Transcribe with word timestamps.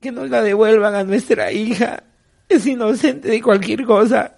que 0.00 0.10
nos 0.10 0.30
la 0.30 0.42
devuelvan 0.42 0.94
a 0.94 1.04
nuestra 1.04 1.52
hija. 1.52 2.02
Es 2.48 2.66
inocente 2.66 3.28
de 3.28 3.42
cualquier 3.42 3.84
cosa. 3.84 4.34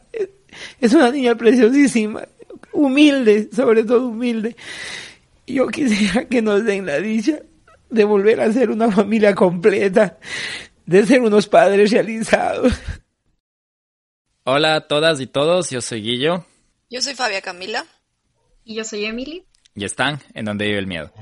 Es 0.81 0.93
una 0.93 1.11
niña 1.11 1.35
preciosísima, 1.35 2.27
humilde, 2.73 3.49
sobre 3.55 3.85
todo 3.85 4.09
humilde. 4.09 4.57
Yo 5.47 5.69
quisiera 5.69 6.27
que 6.27 6.43
nos 6.43 6.65
den 6.65 6.87
la 6.87 6.99
dicha 6.99 7.41
de 7.89 8.05
volver 8.05 8.41
a 8.41 8.53
ser 8.53 8.71
una 8.71 8.91
familia 8.91 9.35
completa, 9.35 10.19
de 10.85 11.07
ser 11.07 11.21
unos 11.21 11.47
padres 11.47 11.91
realizados. 11.91 12.73
Hola 14.45 14.75
a 14.75 14.89
todas 14.89 15.21
y 15.21 15.27
todos, 15.27 15.71
yo 15.71 15.81
soy 15.81 16.03
Guillo. 16.03 16.45
Yo 16.91 17.01
soy 17.01 17.15
Fabia 17.15 17.41
Camila. 17.41 17.87
Y 18.65 18.75
yo 18.75 18.85
soy 18.85 19.05
Emily. 19.05 19.45
Y 19.75 19.85
están 19.85 20.21
en 20.35 20.45
donde 20.45 20.67
vive 20.67 20.79
el 20.79 20.87
miedo. 20.87 21.13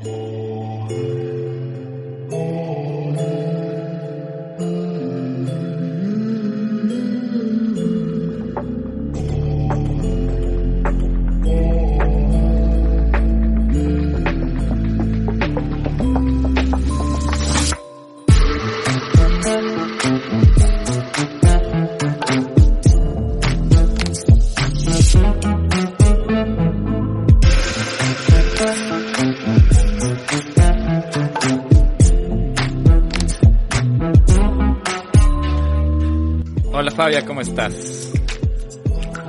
Fabia, 37.01 37.25
¿cómo 37.25 37.41
estás? 37.41 38.13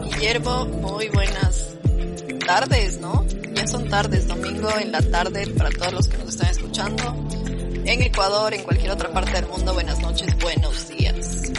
Guillermo, 0.03 0.66
muy 0.66 1.08
buenas 1.08 1.78
tardes, 2.45 3.00
¿no? 3.00 3.25
Ya 3.53 3.66
son 3.66 3.88
tardes, 3.88 4.28
domingo 4.28 4.67
en 4.78 4.91
la 4.91 5.02
tarde 5.02 5.47
para 5.58 5.69
todos 5.69 5.94
los 5.94 6.08
que 6.09 6.17
nos 6.17 6.28
están 6.28 6.50
escuchando. 6.50 7.30
En 7.86 8.02
Ecuador, 8.02 8.53
en 8.53 8.63
cualquier 8.63 8.91
otra 8.91 9.09
parte 9.13 9.31
del 9.31 9.45
mundo, 9.45 9.73
buenas 9.73 10.02
noches, 10.02 10.38
buenos 10.41 10.89
días. 10.89 11.50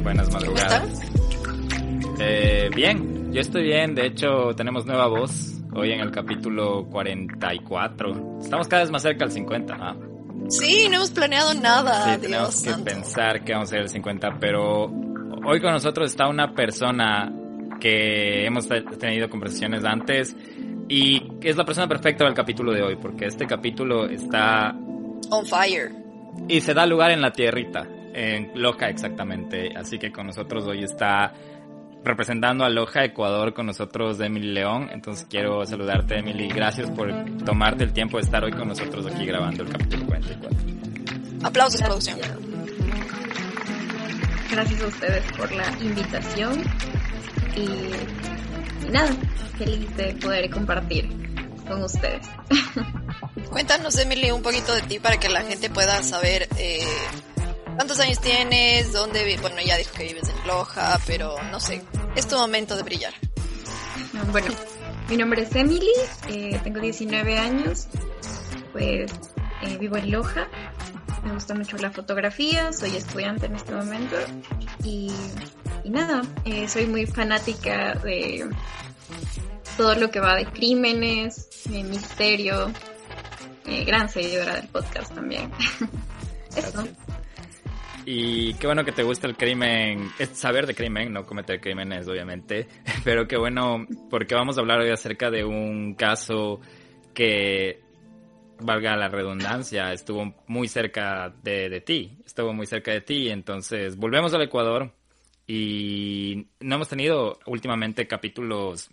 Buenas 0.00 0.30
madrugadas. 0.30 0.80
¿Cómo 0.80 0.94
estás? 0.94 2.20
Eh, 2.20 2.70
bien, 2.72 3.32
yo 3.32 3.40
estoy 3.40 3.64
bien, 3.64 3.96
de 3.96 4.06
hecho 4.06 4.54
tenemos 4.56 4.86
nueva 4.86 5.08
voz 5.08 5.54
hoy 5.74 5.90
en 5.90 5.98
el 5.98 6.12
capítulo 6.12 6.86
44. 6.88 8.38
Estamos 8.42 8.68
cada 8.68 8.82
vez 8.82 8.92
más 8.92 9.02
cerca 9.02 9.24
del 9.24 9.32
50, 9.32 9.74
¿ah? 9.74 9.96
Sí, 10.50 10.86
no 10.88 10.98
hemos 10.98 11.10
planeado 11.10 11.52
nada. 11.54 12.14
Sí, 12.14 12.20
tenemos 12.20 12.62
que 12.62 12.72
pensar 12.74 13.44
que 13.44 13.54
vamos 13.54 13.70
a 13.70 13.72
ser 13.72 13.80
el 13.80 13.88
50, 13.88 14.38
pero 14.38 15.07
Hoy 15.44 15.60
con 15.60 15.72
nosotros 15.72 16.10
está 16.10 16.28
una 16.28 16.52
persona 16.52 17.32
que 17.80 18.44
hemos 18.46 18.68
tenido 18.98 19.28
conversaciones 19.28 19.84
antes 19.84 20.36
y 20.88 21.22
es 21.42 21.56
la 21.56 21.64
persona 21.64 21.86
perfecta 21.86 22.18
para 22.18 22.30
el 22.30 22.36
capítulo 22.36 22.72
de 22.72 22.82
hoy 22.82 22.96
porque 22.96 23.26
este 23.26 23.46
capítulo 23.46 24.06
está... 24.06 24.74
On 25.30 25.44
fire. 25.44 25.92
Y 26.48 26.60
se 26.60 26.74
da 26.74 26.86
lugar 26.86 27.10
en 27.10 27.20
la 27.20 27.32
tierrita, 27.32 27.86
en 28.14 28.52
Loja 28.54 28.88
exactamente. 28.88 29.76
Así 29.76 29.98
que 29.98 30.10
con 30.10 30.26
nosotros 30.26 30.66
hoy 30.66 30.84
está 30.84 31.32
representando 32.04 32.64
a 32.64 32.70
Loja 32.70 33.04
Ecuador 33.04 33.52
con 33.52 33.66
nosotros 33.66 34.20
Emily 34.20 34.52
León. 34.52 34.88
Entonces 34.92 35.26
quiero 35.28 35.64
saludarte 35.66 36.18
Emily. 36.18 36.48
Gracias 36.48 36.90
por 36.90 37.12
tomarte 37.44 37.84
el 37.84 37.92
tiempo 37.92 38.16
de 38.16 38.24
estar 38.24 38.42
hoy 38.44 38.52
con 38.52 38.68
nosotros 38.68 39.06
aquí 39.06 39.26
grabando 39.26 39.62
el 39.62 39.70
capítulo 39.70 40.06
44. 40.06 40.58
Aplausos, 41.42 41.82
producción. 41.82 42.47
Gracias 44.58 44.82
a 44.82 44.86
ustedes 44.88 45.32
por 45.36 45.52
la 45.52 45.70
invitación 45.80 46.64
y, 47.54 48.90
nada, 48.90 49.08
feliz 49.56 49.96
de 49.96 50.14
poder 50.14 50.50
compartir 50.50 51.08
con 51.68 51.84
ustedes. 51.84 52.26
Cuéntanos, 53.52 53.96
Emily, 53.98 54.32
un 54.32 54.42
poquito 54.42 54.74
de 54.74 54.82
ti 54.82 54.98
para 54.98 55.16
que 55.20 55.28
la 55.28 55.42
gente 55.42 55.70
pueda 55.70 56.02
saber 56.02 56.48
eh, 56.56 56.84
cuántos 57.76 58.00
años 58.00 58.20
tienes, 58.20 58.92
dónde, 58.92 59.38
bueno, 59.40 59.58
ya 59.64 59.76
dijo 59.76 59.92
que 59.96 60.02
vives 60.02 60.28
en 60.28 60.48
Loja, 60.48 60.98
pero 61.06 61.40
no 61.52 61.60
sé, 61.60 61.80
es 62.16 62.26
tu 62.26 62.36
momento 62.36 62.76
de 62.76 62.82
brillar. 62.82 63.14
Bueno, 64.32 64.48
mi 65.08 65.16
nombre 65.16 65.42
es 65.42 65.54
Emily, 65.54 65.92
eh, 66.30 66.58
tengo 66.64 66.80
19 66.80 67.38
años, 67.38 67.86
pues 68.72 69.08
eh, 69.62 69.78
vivo 69.78 69.98
en 69.98 70.10
Loja, 70.10 70.48
me 71.28 71.34
gusta 71.34 71.54
mucho 71.54 71.76
la 71.76 71.90
fotografía, 71.90 72.72
soy 72.72 72.96
estudiante 72.96 73.46
en 73.46 73.54
este 73.54 73.74
momento 73.74 74.16
y, 74.82 75.10
nada, 75.84 76.22
eh, 76.46 76.66
soy 76.68 76.86
muy 76.86 77.04
fanática 77.04 77.94
de 77.96 78.48
todo 79.76 79.94
lo 79.94 80.10
que 80.10 80.20
va 80.20 80.36
de 80.36 80.46
crímenes, 80.46 81.50
de 81.66 81.84
misterio, 81.84 82.72
eh, 83.66 83.84
gran 83.84 84.08
seguidora 84.08 84.54
del 84.54 84.68
podcast 84.68 85.14
también. 85.14 85.50
Eso. 86.56 86.88
Y 88.06 88.54
qué 88.54 88.66
bueno 88.66 88.82
que 88.84 88.92
te 88.92 89.02
gusta 89.02 89.26
el 89.26 89.36
crimen, 89.36 90.10
saber 90.32 90.66
de 90.66 90.74
crimen, 90.74 91.12
no 91.12 91.26
cometer 91.26 91.60
crímenes 91.60 92.08
obviamente, 92.08 92.66
pero 93.04 93.28
qué 93.28 93.36
bueno 93.36 93.86
porque 94.08 94.34
vamos 94.34 94.56
a 94.56 94.62
hablar 94.62 94.80
hoy 94.80 94.90
acerca 94.90 95.30
de 95.30 95.44
un 95.44 95.94
caso 95.94 96.60
que 97.12 97.87
valga 98.60 98.96
la 98.96 99.08
redundancia, 99.08 99.92
estuvo 99.92 100.34
muy 100.46 100.68
cerca 100.68 101.32
de, 101.42 101.80
ti, 101.80 102.18
estuvo 102.24 102.52
muy 102.52 102.66
cerca 102.66 102.92
de 102.92 103.00
ti, 103.00 103.28
entonces 103.28 103.96
volvemos 103.96 104.34
al 104.34 104.42
Ecuador 104.42 104.92
y 105.46 106.46
no 106.60 106.76
hemos 106.76 106.88
tenido 106.88 107.38
últimamente 107.46 108.06
capítulos 108.06 108.90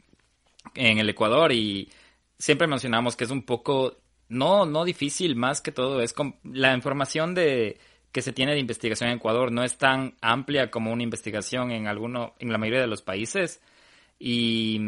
en 0.73 0.99
el 0.99 1.09
Ecuador 1.09 1.51
y 1.51 1.89
siempre 2.37 2.67
mencionamos 2.67 3.15
que 3.15 3.25
es 3.25 3.31
un 3.31 3.43
poco, 3.43 3.97
no, 4.29 4.65
no 4.65 4.85
difícil, 4.85 5.35
más 5.35 5.61
que 5.61 5.71
todo, 5.71 6.01
es 6.01 6.13
la 6.43 6.73
información 6.73 7.35
de 7.35 7.77
que 8.15 8.21
se 8.21 8.31
tiene 8.31 8.53
de 8.53 8.59
investigación 8.59 9.09
en 9.09 9.17
Ecuador 9.17 9.51
no 9.51 9.61
es 9.61 9.77
tan 9.77 10.15
amplia 10.21 10.71
como 10.71 10.93
una 10.93 11.03
investigación 11.03 11.71
en 11.71 11.87
alguno, 11.87 12.33
en 12.39 12.49
la 12.49 12.57
mayoría 12.57 12.79
de 12.79 12.87
los 12.87 13.01
países. 13.01 13.61
Y 14.17 14.79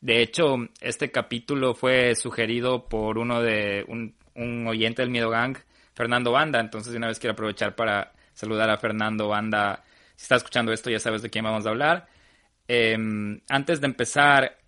de 0.00 0.22
hecho, 0.22 0.56
este 0.80 1.10
capítulo 1.10 1.74
fue 1.74 2.14
sugerido 2.14 2.88
por 2.88 3.18
uno 3.18 3.42
de 3.42 3.84
un, 3.88 4.14
oyente 4.66 5.02
del 5.02 5.10
Miedo 5.10 5.30
Gang, 5.30 5.56
Fernando 5.94 6.30
Banda. 6.30 6.60
Entonces, 6.60 6.92
de 6.92 6.98
una 6.98 7.08
vez 7.08 7.18
quiero 7.18 7.32
aprovechar 7.32 7.74
para 7.74 8.12
saludar 8.32 8.70
a 8.70 8.78
Fernando 8.78 9.28
Banda. 9.28 9.82
Si 10.14 10.22
está 10.22 10.36
escuchando 10.36 10.72
esto, 10.72 10.90
ya 10.90 11.00
sabes 11.00 11.22
de 11.22 11.30
quién 11.30 11.44
vamos 11.44 11.66
a 11.66 11.70
hablar. 11.70 12.06
Em, 12.68 13.40
antes 13.48 13.80
de 13.80 13.86
empezar 13.86 14.58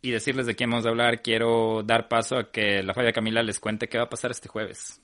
y 0.00 0.10
decirles 0.10 0.46
de 0.46 0.54
quién 0.54 0.70
vamos 0.70 0.86
a 0.86 0.90
hablar, 0.90 1.20
quiero 1.20 1.82
dar 1.82 2.08
paso 2.08 2.38
a 2.38 2.50
que 2.50 2.82
la 2.82 2.94
Fabia 2.94 3.12
Camila 3.12 3.42
les 3.42 3.60
cuente 3.60 3.88
qué 3.88 3.98
va 3.98 4.04
a 4.04 4.08
pasar 4.08 4.30
este 4.30 4.48
jueves. 4.48 5.02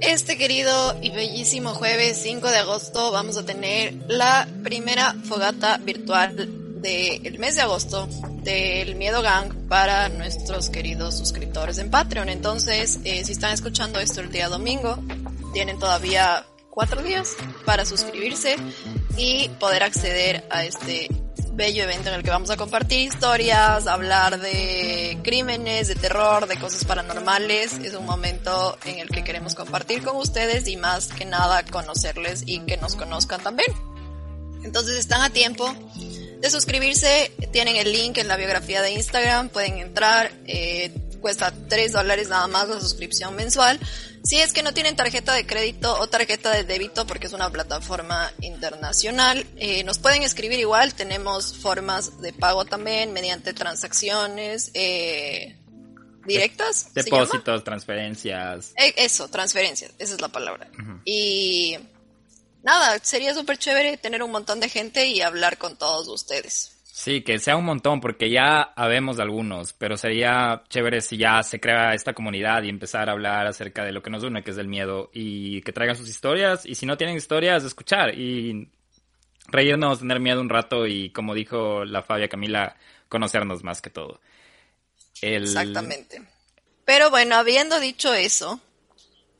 Este 0.00 0.36
querido 0.36 0.98
y 1.00 1.10
bellísimo 1.10 1.70
jueves 1.70 2.20
5 2.22 2.50
de 2.50 2.58
agosto 2.58 3.12
vamos 3.12 3.36
a 3.38 3.46
tener 3.46 3.94
la 4.08 4.48
primera 4.64 5.14
fogata 5.14 5.78
virtual 5.78 6.65
del 6.86 7.38
mes 7.40 7.56
de 7.56 7.62
agosto 7.62 8.08
del 8.44 8.94
Miedo 8.94 9.20
Gang 9.20 9.52
para 9.68 10.08
nuestros 10.08 10.70
queridos 10.70 11.18
suscriptores 11.18 11.78
en 11.78 11.90
Patreon. 11.90 12.28
Entonces, 12.28 13.00
eh, 13.02 13.24
si 13.24 13.32
están 13.32 13.52
escuchando 13.52 13.98
esto 13.98 14.20
el 14.20 14.30
día 14.30 14.48
domingo, 14.48 14.96
tienen 15.52 15.80
todavía 15.80 16.46
cuatro 16.70 17.02
días 17.02 17.34
para 17.64 17.84
suscribirse 17.84 18.54
y 19.16 19.48
poder 19.58 19.82
acceder 19.82 20.46
a 20.48 20.64
este 20.64 21.08
bello 21.54 21.82
evento 21.82 22.08
en 22.10 22.14
el 22.14 22.22
que 22.22 22.30
vamos 22.30 22.50
a 22.50 22.56
compartir 22.56 23.00
historias, 23.00 23.88
hablar 23.88 24.38
de 24.38 25.18
crímenes, 25.24 25.88
de 25.88 25.96
terror, 25.96 26.46
de 26.46 26.56
cosas 26.56 26.84
paranormales. 26.84 27.72
Es 27.78 27.94
un 27.94 28.06
momento 28.06 28.78
en 28.84 29.00
el 29.00 29.08
que 29.08 29.24
queremos 29.24 29.56
compartir 29.56 30.04
con 30.04 30.14
ustedes 30.16 30.68
y 30.68 30.76
más 30.76 31.08
que 31.08 31.24
nada 31.24 31.64
conocerles 31.64 32.44
y 32.46 32.60
que 32.60 32.76
nos 32.76 32.94
conozcan 32.94 33.40
también. 33.42 33.72
Entonces 34.62 34.96
están 34.98 35.22
a 35.22 35.30
tiempo 35.30 35.74
de 36.40 36.50
suscribirse. 36.50 37.32
Tienen 37.52 37.76
el 37.76 37.92
link 37.92 38.18
en 38.18 38.28
la 38.28 38.36
biografía 38.36 38.82
de 38.82 38.92
Instagram, 38.92 39.48
pueden 39.48 39.78
entrar. 39.78 40.32
Eh, 40.46 40.92
cuesta 41.20 41.52
3 41.68 41.92
dólares 41.92 42.28
nada 42.28 42.46
más 42.46 42.68
la 42.68 42.80
suscripción 42.80 43.34
mensual. 43.34 43.80
Si 44.22 44.38
es 44.38 44.52
que 44.52 44.62
no 44.62 44.74
tienen 44.74 44.96
tarjeta 44.96 45.32
de 45.34 45.46
crédito 45.46 45.98
o 45.98 46.08
tarjeta 46.08 46.50
de 46.50 46.64
débito 46.64 47.06
porque 47.06 47.28
es 47.28 47.32
una 47.32 47.48
plataforma 47.50 48.32
internacional, 48.40 49.46
eh, 49.56 49.84
nos 49.84 49.98
pueden 49.98 50.22
escribir 50.22 50.58
igual. 50.58 50.94
Tenemos 50.94 51.56
formas 51.56 52.20
de 52.20 52.32
pago 52.32 52.64
también 52.64 53.12
mediante 53.12 53.52
transacciones. 53.52 54.70
Eh, 54.74 55.56
directas. 56.26 56.92
Depósitos, 56.92 57.62
transferencias. 57.62 58.72
eso, 58.76 59.28
transferencias, 59.28 59.92
esa 59.98 60.14
es 60.14 60.20
la 60.20 60.28
palabra. 60.28 60.68
Y 61.04 61.78
nada, 62.66 62.98
sería 63.00 63.32
súper 63.32 63.56
chévere 63.56 63.96
tener 63.96 64.22
un 64.22 64.32
montón 64.32 64.60
de 64.60 64.68
gente 64.68 65.06
y 65.06 65.22
hablar 65.22 65.56
con 65.56 65.76
todos 65.76 66.08
ustedes. 66.08 66.72
Sí, 66.82 67.22
que 67.22 67.38
sea 67.38 67.56
un 67.56 67.64
montón, 67.64 68.00
porque 68.00 68.30
ya 68.30 68.62
habemos 68.62 69.20
algunos, 69.20 69.72
pero 69.74 69.96
sería 69.96 70.64
chévere 70.68 71.00
si 71.00 71.16
ya 71.16 71.42
se 71.42 71.60
crea 71.60 71.94
esta 71.94 72.14
comunidad 72.14 72.62
y 72.62 72.68
empezar 72.68 73.08
a 73.08 73.12
hablar 73.12 73.46
acerca 73.46 73.84
de 73.84 73.92
lo 73.92 74.02
que 74.02 74.10
nos 74.10 74.24
une, 74.24 74.42
que 74.42 74.50
es 74.50 74.58
el 74.58 74.66
miedo, 74.66 75.10
y 75.12 75.60
que 75.60 75.72
traigan 75.72 75.96
sus 75.96 76.08
historias, 76.08 76.66
y 76.66 76.74
si 76.74 76.86
no 76.86 76.96
tienen 76.96 77.16
historias, 77.16 77.64
escuchar, 77.64 78.18
y 78.18 78.68
reírnos, 79.46 80.00
tener 80.00 80.20
miedo 80.20 80.40
un 80.40 80.48
rato, 80.48 80.86
y 80.86 81.10
como 81.10 81.34
dijo 81.34 81.84
la 81.84 82.02
Fabia 82.02 82.28
Camila, 82.28 82.76
conocernos 83.08 83.62
más 83.62 83.80
que 83.80 83.90
todo. 83.90 84.20
Exactamente. 85.20 86.22
Pero 86.84 87.10
bueno, 87.10 87.36
habiendo 87.36 87.78
dicho 87.78 88.14
eso, 88.14 88.60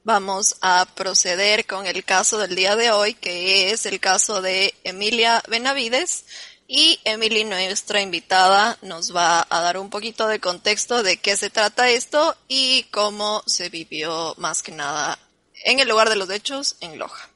vamos 0.06 0.56
a 0.62 0.87
proceder 0.94 1.67
con 1.67 1.85
el 1.85 2.05
caso 2.05 2.38
del 2.38 2.55
día 2.55 2.76
de 2.76 2.93
hoy, 2.93 3.14
que 3.14 3.73
es 3.73 3.87
el 3.87 3.99
caso 3.99 4.41
de 4.41 4.73
Emilia 4.85 5.43
Benavides, 5.49 6.25
y 6.69 7.00
Emily, 7.05 7.43
nuestra 7.43 8.00
invitada, 8.00 8.79
nos 8.82 9.14
va 9.14 9.44
a 9.50 9.61
dar 9.61 9.79
un 9.79 9.91
poquito 9.91 10.29
de 10.29 10.38
contexto 10.38 11.03
de 11.03 11.17
qué 11.17 11.37
se 11.37 11.50
trata 11.50 11.91
esto 11.91 12.37
y 12.47 12.85
cómo 12.93 13.43
se 13.47 13.69
vivió 13.69 14.35
más 14.38 14.62
que 14.62 14.70
nada 14.70 15.19
en 15.64 15.81
el 15.81 15.88
lugar 15.88 16.09
de 16.09 16.17
los 16.17 16.31
hechos 16.31 16.76
en 16.81 17.00
Loja. 17.00 17.29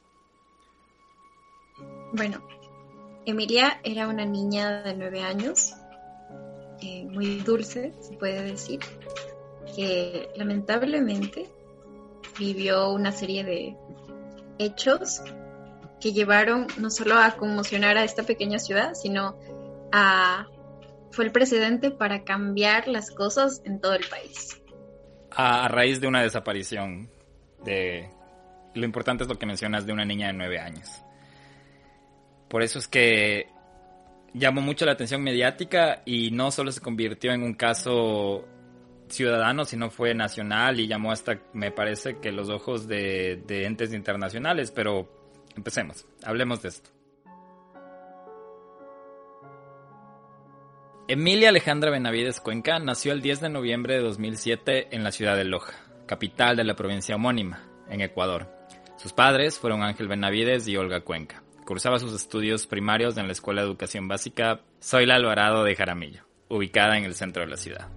Bueno, 2.12 2.40
Emilia 3.26 3.80
era 3.82 4.06
una 4.06 4.24
niña 4.24 4.82
de 4.82 4.94
nueve 4.94 5.22
años, 5.22 5.74
eh, 6.80 7.04
muy 7.04 7.40
dulce, 7.40 7.94
se 8.00 8.16
puede 8.16 8.44
decir, 8.44 8.78
que 9.74 10.30
lamentablemente 10.36 11.50
vivió 12.38 12.92
una 12.92 13.12
serie 13.12 13.44
de 13.44 13.76
hechos 14.58 15.22
que 16.00 16.12
llevaron 16.12 16.66
no 16.78 16.90
solo 16.90 17.18
a 17.18 17.32
conmocionar 17.32 17.96
a 17.96 18.04
esta 18.04 18.22
pequeña 18.22 18.58
ciudad, 18.58 18.94
sino 18.94 19.38
a 19.92 20.46
fue 21.12 21.24
el 21.24 21.32
precedente 21.32 21.90
para 21.90 22.24
cambiar 22.24 22.88
las 22.88 23.10
cosas 23.10 23.62
en 23.64 23.80
todo 23.80 23.94
el 23.94 24.04
país. 24.08 24.60
A, 25.30 25.68
raíz 25.68 26.00
de 26.00 26.06
una 26.06 26.22
desaparición 26.22 27.10
de 27.64 28.10
lo 28.74 28.84
importante 28.84 29.24
es 29.24 29.28
lo 29.28 29.38
que 29.38 29.46
mencionas 29.46 29.86
de 29.86 29.92
una 29.92 30.04
niña 30.04 30.28
de 30.28 30.32
nueve 30.32 30.58
años. 30.58 31.02
Por 32.48 32.62
eso 32.62 32.78
es 32.78 32.88
que 32.88 33.48
llamó 34.32 34.60
mucho 34.60 34.86
la 34.86 34.92
atención 34.92 35.22
mediática 35.22 36.02
y 36.04 36.30
no 36.30 36.50
solo 36.50 36.72
se 36.72 36.80
convirtió 36.80 37.32
en 37.32 37.42
un 37.42 37.54
caso 37.54 38.44
ciudadano, 39.10 39.64
sino 39.64 39.90
fue 39.90 40.14
nacional 40.14 40.80
y 40.80 40.86
llamó 40.86 41.12
hasta, 41.12 41.40
me 41.52 41.70
parece 41.70 42.18
que 42.18 42.32
los 42.32 42.48
ojos 42.48 42.88
de, 42.88 43.42
de 43.46 43.66
entes 43.66 43.92
internacionales, 43.92 44.70
pero 44.70 45.20
Empecemos, 45.56 46.06
hablemos 46.24 46.62
de 46.62 46.68
esto. 46.68 46.90
Emilia 51.08 51.48
Alejandra 51.48 51.90
Benavides 51.90 52.40
Cuenca 52.40 52.78
nació 52.78 53.12
el 53.12 53.20
10 53.20 53.40
de 53.40 53.48
noviembre 53.48 53.94
de 53.94 54.00
2007 54.00 54.94
en 54.94 55.02
la 55.02 55.10
ciudad 55.10 55.36
de 55.36 55.44
Loja, 55.44 55.74
capital 56.06 56.56
de 56.56 56.64
la 56.64 56.76
provincia 56.76 57.16
homónima, 57.16 57.64
en 57.88 58.00
Ecuador. 58.00 58.48
Sus 58.96 59.12
padres 59.12 59.58
fueron 59.58 59.82
Ángel 59.82 60.06
Benavides 60.06 60.68
y 60.68 60.76
Olga 60.76 61.00
Cuenca. 61.00 61.42
Cursaba 61.66 61.98
sus 61.98 62.14
estudios 62.14 62.66
primarios 62.66 63.16
en 63.16 63.26
la 63.26 63.32
Escuela 63.32 63.62
de 63.62 63.68
Educación 63.68 64.06
Básica 64.08 64.60
Zoila 64.82 65.16
Alvarado 65.16 65.64
de 65.64 65.74
Jaramillo, 65.74 66.24
ubicada 66.48 66.96
en 66.96 67.04
el 67.04 67.14
centro 67.14 67.42
de 67.42 67.50
la 67.50 67.56
ciudad. 67.56 67.88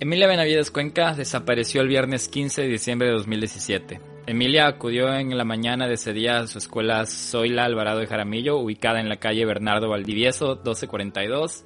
Emilia 0.00 0.26
Benavides 0.26 0.70
Cuenca 0.70 1.14
desapareció 1.14 1.80
el 1.80 1.88
viernes 1.88 2.28
15 2.28 2.62
de 2.62 2.68
diciembre 2.68 3.08
de 3.08 3.14
2017 3.14 4.14
Emilia 4.26 4.66
acudió 4.66 5.14
en 5.14 5.36
la 5.36 5.44
mañana 5.44 5.86
de 5.86 5.94
ese 5.94 6.14
día 6.14 6.38
a 6.38 6.46
su 6.46 6.56
escuela 6.56 7.04
Zoila 7.04 7.64
Alvarado 7.64 7.98
de 7.98 8.06
Jaramillo, 8.06 8.56
ubicada 8.56 8.98
en 8.98 9.10
la 9.10 9.18
calle 9.18 9.44
Bernardo 9.44 9.90
Valdivieso 9.90 10.56
1242, 10.56 11.64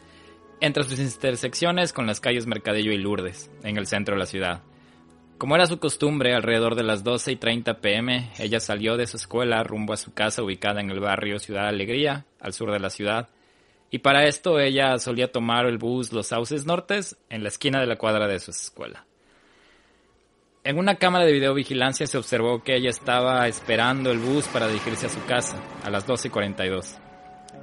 entre 0.61 0.83
sus 0.83 0.99
intersecciones 0.99 1.93
con 1.93 2.09
las 2.09 2.19
calles 2.19 2.49
Mercadillo 2.49 2.91
y 2.91 2.99
Lourdes, 2.99 3.49
en 3.63 3.77
el 3.77 3.87
centro 3.87 4.17
de 4.17 4.19
la 4.19 4.27
ciudad. 4.27 4.63
Como 5.39 5.55
era 5.55 5.67
su 5.67 5.79
costumbre, 5.79 6.35
alrededor 6.35 6.75
de 6.75 6.83
las 6.83 7.05
12 7.05 7.31
y 7.31 7.37
30 7.37 7.81
pm, 7.81 8.33
ella 8.41 8.59
salió 8.59 8.97
de 8.97 9.07
su 9.07 9.19
escuela 9.19 9.63
rumbo 9.63 9.93
a 9.93 9.97
su 9.97 10.13
casa 10.13 10.43
ubicada 10.43 10.81
en 10.81 10.91
el 10.91 10.99
barrio 10.99 11.39
Ciudad 11.39 11.69
Alegría, 11.69 12.27
al 12.41 12.55
sur 12.55 12.73
de 12.73 12.81
la 12.81 12.91
ciudad, 12.91 13.29
y 13.91 13.99
para 13.99 14.27
esto 14.27 14.61
ella 14.61 14.99
solía 14.99 15.33
tomar 15.33 15.67
el 15.67 15.79
bus 15.79 16.13
Los 16.13 16.29
Sauces 16.29 16.67
Nortes 16.67 17.17
en 17.31 17.43
la 17.43 17.49
esquina 17.49 17.81
de 17.81 17.87
la 17.87 17.97
cuadra 17.97 18.27
de 18.27 18.39
su 18.39 18.51
escuela. 18.51 19.07
En 20.65 20.79
una 20.79 20.97
cámara 20.97 21.25
de 21.25 21.33
videovigilancia 21.33 22.07
se 22.07 22.19
observó 22.19 22.63
que 22.63 22.77
ella 22.77 22.91
estaba 22.91 23.49
esperando 23.49 24.11
el 24.11 24.19
bus 24.19 24.47
para 24.49 24.67
dirigirse 24.67 25.07
a 25.07 25.09
su 25.09 25.25
casa 25.25 25.57
a 25.83 25.89
las 25.89 26.07
12.42, 26.07 26.99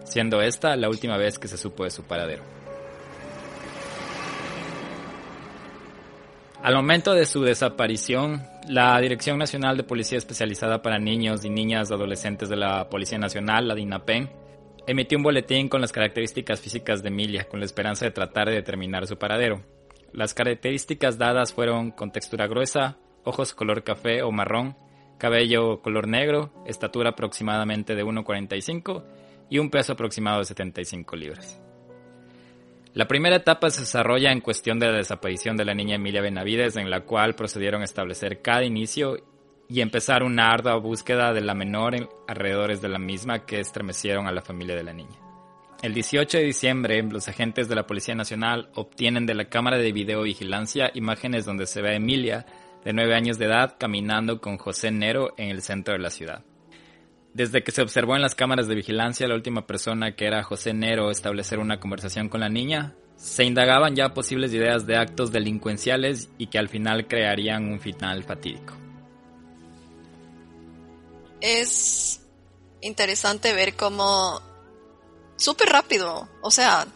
siendo 0.06 0.42
esta 0.42 0.76
la 0.76 0.90
última 0.90 1.16
vez 1.18 1.38
que 1.38 1.48
se 1.48 1.58
supo 1.58 1.84
de 1.84 1.92
su 1.92 2.04
paradero. 2.04 2.44
Al 6.64 6.74
momento 6.74 7.14
de 7.14 7.28
su 7.28 7.44
desaparición, 7.44 8.42
la 8.68 9.00
Dirección 9.00 9.38
Nacional 9.38 9.78
de 9.78 9.84
Policía 9.84 10.18
Especializada 10.18 10.82
para 10.82 10.98
Niños 10.98 11.46
y 11.46 11.50
Niñas 11.52 11.92
Adolescentes 11.92 12.50
de 12.50 12.56
la 12.56 12.90
Policía 12.90 13.20
Nacional, 13.20 13.68
la 13.68 13.76
DINAPEN, 13.76 14.32
emitió 14.88 15.18
un 15.18 15.24
boletín 15.24 15.70
con 15.70 15.82
las 15.82 15.92
características 15.92 16.62
físicas 16.62 17.02
de 17.02 17.10
Emilia, 17.10 17.46
con 17.46 17.60
la 17.60 17.66
esperanza 17.66 18.06
de 18.06 18.12
tratar 18.12 18.50
de 18.50 18.56
determinar 18.56 19.08
su 19.08 19.18
paradero. 19.18 19.64
Las 20.14 20.34
características 20.34 21.18
dadas 21.18 21.54
fueron 21.54 21.92
con 21.92 22.12
textura 22.12 22.48
gruesa, 22.48 22.98
ojos 23.24 23.54
color 23.54 23.84
café 23.84 24.22
o 24.22 24.32
marrón, 24.32 24.78
cabello 25.18 25.82
color 25.82 26.08
negro, 26.08 26.54
estatura 26.66 27.12
aproximadamente 27.12 27.96
de 27.96 28.06
1,45 28.06 29.04
y 29.50 29.60
un 29.60 29.70
peso 29.70 29.94
aproximado 29.94 30.40
de 30.40 30.46
75 30.46 31.16
libras. 31.16 31.62
La 32.94 33.08
primera 33.08 33.36
etapa 33.36 33.70
se 33.72 33.82
desarrolla 33.82 34.32
en 34.32 34.40
cuestión 34.40 34.80
de 34.80 34.88
la 34.88 34.98
desaparición 34.98 35.58
de 35.58 35.66
la 35.66 35.74
niña 35.74 35.96
Emilia 35.96 36.22
Benavides, 36.22 36.78
en 36.78 36.90
la 36.90 37.02
cual 37.02 37.36
procedieron 37.36 37.82
a 37.82 37.86
establecer 37.86 38.42
cada 38.42 38.64
inicio 38.64 39.18
y 39.68 39.82
empezar 39.82 40.24
una 40.24 40.50
ardua 40.50 40.76
búsqueda 40.78 41.34
de 41.34 41.42
la 41.42 41.54
menor 41.54 41.96
en 41.96 42.10
alrededores 42.28 42.82
de 42.82 42.90
la 42.90 43.00
misma 43.00 43.46
que 43.46 43.60
estremecieron 43.60 44.28
a 44.28 44.32
la 44.32 44.42
familia 44.42 44.76
de 44.76 44.84
la 44.84 44.94
niña. 44.94 45.18
El 45.82 45.94
18 45.94 46.38
de 46.38 46.44
diciembre, 46.44 47.04
los 47.04 47.28
agentes 47.28 47.68
de 47.68 47.76
la 47.76 47.86
Policía 47.86 48.16
Nacional 48.16 48.70
obtienen 48.76 49.26
de 49.26 49.36
la 49.36 49.46
cámara 49.46 49.78
de 49.78 49.92
videovigilancia 49.92 50.90
imágenes 50.94 51.46
donde 51.46 51.68
se 51.68 51.82
ve 51.82 51.90
a 51.90 51.96
Emilia, 51.96 52.46
de 52.84 52.94
9 52.94 53.14
años 53.16 53.38
de 53.38 53.46
edad, 53.46 53.76
caminando 53.80 54.40
con 54.40 54.58
José 54.58 54.92
Nero 54.92 55.34
en 55.38 55.50
el 55.50 55.62
centro 55.62 55.94
de 55.94 56.00
la 56.00 56.10
ciudad. 56.10 56.44
Desde 57.34 57.64
que 57.64 57.72
se 57.72 57.82
observó 57.82 58.16
en 58.16 58.22
las 58.22 58.36
cámaras 58.36 58.68
de 58.68 58.76
vigilancia 58.76 59.28
la 59.28 59.36
última 59.36 59.68
persona 59.68 60.16
que 60.16 60.26
era 60.26 60.44
José 60.44 60.74
Nero 60.74 61.12
establecer 61.12 61.60
una 61.60 61.80
conversación 61.80 62.30
con 62.30 62.40
la 62.40 62.50
niña, 62.50 62.96
se 63.18 63.44
indagaban 63.44 63.96
ya 63.96 64.14
posibles 64.14 64.54
ideas 64.54 64.88
de 64.88 64.96
actos 64.96 65.32
delincuenciales 65.32 66.30
y 66.38 66.48
que 66.48 66.60
al 66.60 66.70
final 66.70 67.08
crearían 67.08 67.72
un 67.72 67.80
final 67.80 68.24
fatídico. 68.24 68.85
Es 71.46 72.22
interesante 72.82 73.54
ver 73.54 73.76
cómo 73.76 74.42
súper 75.36 75.70
rápido. 75.70 76.28
O 76.42 76.50
sea, 76.50 76.88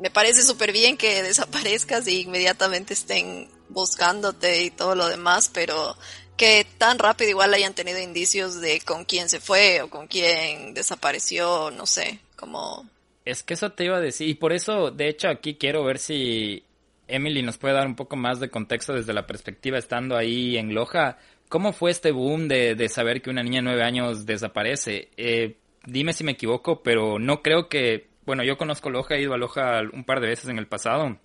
me 0.00 0.10
parece 0.10 0.42
súper 0.42 0.72
bien 0.72 0.96
que 0.96 1.22
desaparezcas 1.22 2.08
y 2.08 2.22
inmediatamente 2.22 2.92
estén 2.92 3.48
buscándote 3.68 4.64
y 4.64 4.70
todo 4.72 4.96
lo 4.96 5.06
demás, 5.06 5.48
pero 5.54 5.96
que 6.36 6.66
tan 6.76 6.98
rápido 6.98 7.30
igual 7.30 7.54
hayan 7.54 7.74
tenido 7.74 8.00
indicios 8.00 8.60
de 8.60 8.80
con 8.80 9.04
quién 9.04 9.28
se 9.28 9.38
fue 9.38 9.80
o 9.82 9.88
con 9.88 10.08
quién 10.08 10.74
desapareció, 10.74 11.70
no 11.70 11.86
sé, 11.86 12.18
como... 12.34 12.90
Es 13.24 13.44
que 13.44 13.54
eso 13.54 13.70
te 13.70 13.84
iba 13.84 13.98
a 13.98 14.00
decir, 14.00 14.28
y 14.28 14.34
por 14.34 14.52
eso, 14.52 14.90
de 14.90 15.08
hecho, 15.08 15.28
aquí 15.28 15.54
quiero 15.54 15.84
ver 15.84 16.00
si 16.00 16.64
Emily 17.06 17.42
nos 17.42 17.58
puede 17.58 17.74
dar 17.74 17.86
un 17.86 17.96
poco 17.96 18.16
más 18.16 18.40
de 18.40 18.50
contexto 18.50 18.92
desde 18.92 19.12
la 19.12 19.26
perspectiva 19.26 19.78
estando 19.78 20.16
ahí 20.16 20.56
en 20.56 20.74
Loja. 20.74 21.18
¿Cómo 21.48 21.72
fue 21.72 21.90
este 21.90 22.10
boom 22.10 22.48
de, 22.48 22.74
de 22.74 22.88
saber 22.88 23.22
que 23.22 23.30
una 23.30 23.42
niña 23.42 23.58
de 23.58 23.62
nueve 23.62 23.82
años 23.82 24.26
desaparece? 24.26 25.10
Eh, 25.16 25.56
dime 25.86 26.12
si 26.12 26.24
me 26.24 26.32
equivoco, 26.32 26.82
pero 26.82 27.18
no 27.18 27.42
creo 27.42 27.68
que, 27.68 28.08
bueno, 28.24 28.42
yo 28.44 28.56
conozco 28.56 28.90
Loja, 28.90 29.14
he 29.14 29.22
ido 29.22 29.34
a 29.34 29.38
Loja 29.38 29.82
un 29.92 30.04
par 30.04 30.20
de 30.20 30.28
veces 30.28 30.48
en 30.48 30.58
el 30.58 30.66
pasado, 30.66 31.18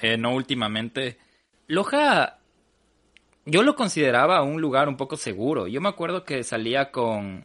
eh, 0.00 0.16
no 0.16 0.34
últimamente. 0.34 1.18
Loja, 1.66 2.38
yo 3.44 3.62
lo 3.62 3.74
consideraba 3.74 4.42
un 4.42 4.60
lugar 4.60 4.88
un 4.88 4.96
poco 4.96 5.16
seguro. 5.16 5.66
Yo 5.66 5.80
me 5.80 5.88
acuerdo 5.88 6.24
que 6.24 6.42
salía 6.42 6.90
con, 6.90 7.44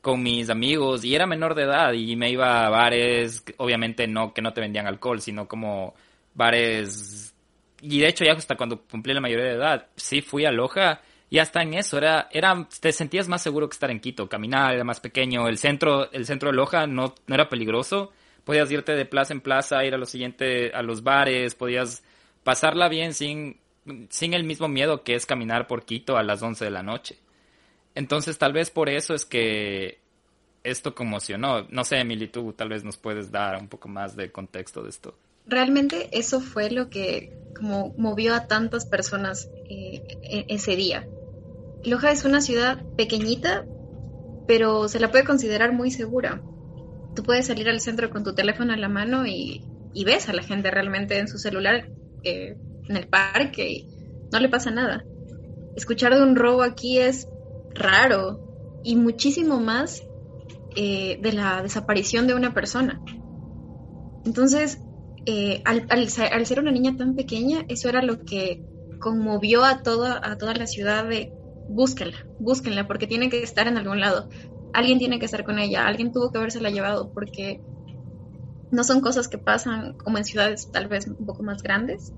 con 0.00 0.22
mis 0.22 0.50
amigos 0.50 1.04
y 1.04 1.14
era 1.14 1.26
menor 1.26 1.54
de 1.54 1.62
edad 1.62 1.92
y 1.92 2.14
me 2.16 2.30
iba 2.30 2.66
a 2.66 2.70
bares, 2.70 3.44
obviamente 3.56 4.06
no 4.06 4.34
que 4.34 4.42
no 4.42 4.52
te 4.52 4.60
vendían 4.60 4.86
alcohol, 4.86 5.20
sino 5.20 5.48
como 5.48 5.94
bares 6.34 7.34
y 7.80 8.00
de 8.00 8.08
hecho 8.08 8.24
ya 8.24 8.32
hasta 8.32 8.56
cuando 8.56 8.82
cumplí 8.82 9.12
la 9.12 9.20
mayoría 9.20 9.44
de 9.46 9.54
edad, 9.54 9.88
sí 9.96 10.22
fui 10.22 10.46
a 10.46 10.50
Loja 10.50 11.02
y 11.34 11.40
hasta 11.40 11.62
en 11.62 11.74
eso, 11.74 11.98
era, 11.98 12.28
era, 12.30 12.68
te 12.80 12.92
sentías 12.92 13.26
más 13.26 13.42
seguro 13.42 13.68
que 13.68 13.72
estar 13.72 13.90
en 13.90 13.98
Quito. 13.98 14.28
Caminar 14.28 14.72
era 14.72 14.84
más 14.84 15.00
pequeño, 15.00 15.48
el 15.48 15.58
centro, 15.58 16.08
el 16.12 16.26
centro 16.26 16.50
de 16.50 16.54
Loja 16.54 16.86
no, 16.86 17.12
no 17.26 17.34
era 17.34 17.48
peligroso. 17.48 18.12
Podías 18.44 18.70
irte 18.70 18.92
de 18.92 19.04
plaza 19.04 19.32
en 19.32 19.40
plaza, 19.40 19.84
ir 19.84 19.94
a 19.94 19.98
lo 19.98 20.06
siguiente, 20.06 20.70
a 20.72 20.80
los 20.82 21.02
bares, 21.02 21.56
podías 21.56 22.04
pasarla 22.44 22.88
bien 22.88 23.14
sin, 23.14 23.58
sin 24.10 24.32
el 24.32 24.44
mismo 24.44 24.68
miedo 24.68 25.02
que 25.02 25.16
es 25.16 25.26
caminar 25.26 25.66
por 25.66 25.84
Quito 25.84 26.16
a 26.16 26.22
las 26.22 26.40
11 26.40 26.66
de 26.66 26.70
la 26.70 26.84
noche. 26.84 27.18
Entonces 27.96 28.38
tal 28.38 28.52
vez 28.52 28.70
por 28.70 28.88
eso 28.88 29.12
es 29.12 29.24
que 29.24 29.98
esto 30.62 30.94
conmocionó. 30.94 31.66
No 31.68 31.82
sé, 31.82 31.96
Emily, 31.96 32.28
tú 32.28 32.52
tal 32.52 32.68
vez 32.68 32.84
nos 32.84 32.96
puedes 32.96 33.32
dar 33.32 33.60
un 33.60 33.66
poco 33.66 33.88
más 33.88 34.14
de 34.14 34.30
contexto 34.30 34.84
de 34.84 34.90
esto. 34.90 35.18
Realmente 35.48 36.10
eso 36.12 36.40
fue 36.40 36.70
lo 36.70 36.88
que 36.90 37.32
como 37.58 37.92
movió 37.98 38.36
a 38.36 38.46
tantas 38.46 38.86
personas 38.86 39.48
eh, 39.68 40.00
e-, 40.22 40.46
ese 40.48 40.76
día. 40.76 41.08
Loja 41.84 42.10
es 42.10 42.24
una 42.24 42.40
ciudad 42.40 42.82
pequeñita, 42.96 43.66
pero 44.46 44.88
se 44.88 45.00
la 45.00 45.10
puede 45.10 45.24
considerar 45.24 45.72
muy 45.72 45.90
segura. 45.90 46.42
Tú 47.14 47.22
puedes 47.22 47.46
salir 47.46 47.68
al 47.68 47.80
centro 47.80 48.10
con 48.10 48.24
tu 48.24 48.34
teléfono 48.34 48.72
en 48.72 48.80
la 48.80 48.88
mano 48.88 49.26
y, 49.26 49.64
ves 50.04 50.28
a 50.28 50.32
la 50.32 50.42
gente 50.42 50.70
realmente 50.70 51.18
en 51.18 51.28
su 51.28 51.38
celular 51.38 51.88
eh, 52.24 52.56
en 52.88 52.96
el 52.96 53.06
parque 53.06 53.70
y 53.70 53.88
no 54.32 54.40
le 54.40 54.48
pasa 54.48 54.70
nada. 54.70 55.04
Escuchar 55.76 56.14
de 56.14 56.22
un 56.22 56.36
robo 56.36 56.62
aquí 56.62 56.98
es 56.98 57.28
raro 57.74 58.80
y 58.82 58.96
muchísimo 58.96 59.60
más 59.60 60.02
eh, 60.76 61.18
de 61.22 61.32
la 61.32 61.62
desaparición 61.62 62.26
de 62.26 62.34
una 62.34 62.52
persona. 62.52 63.00
Entonces, 64.24 64.80
eh, 65.26 65.62
al, 65.64 66.08
ser 66.08 66.60
una 66.60 66.70
niña 66.70 66.96
tan 66.96 67.14
pequeña, 67.14 67.64
eso 67.68 67.88
era 67.88 68.02
lo 68.02 68.24
que 68.24 68.64
conmovió 69.00 69.64
a 69.64 69.82
toda, 69.82 70.20
a 70.22 70.36
toda 70.36 70.54
la 70.54 70.66
ciudad 70.66 71.06
de 71.06 71.32
búsquenla, 71.68 72.16
búsquenla, 72.38 72.86
porque 72.86 73.06
tiene 73.06 73.30
que 73.30 73.42
estar 73.42 73.66
en 73.68 73.76
algún 73.76 74.00
lado. 74.00 74.28
Alguien 74.72 74.98
tiene 74.98 75.18
que 75.18 75.26
estar 75.26 75.44
con 75.44 75.58
ella, 75.58 75.86
alguien 75.86 76.12
tuvo 76.12 76.30
que 76.30 76.38
habérsela 76.38 76.70
llevado, 76.70 77.12
porque 77.12 77.60
no 78.70 78.84
son 78.84 79.00
cosas 79.00 79.28
que 79.28 79.38
pasan 79.38 79.94
como 79.94 80.18
en 80.18 80.24
ciudades 80.24 80.70
tal 80.70 80.88
vez 80.88 81.06
un 81.06 81.26
poco 81.26 81.42
más 81.42 81.62
grandes. 81.62 82.12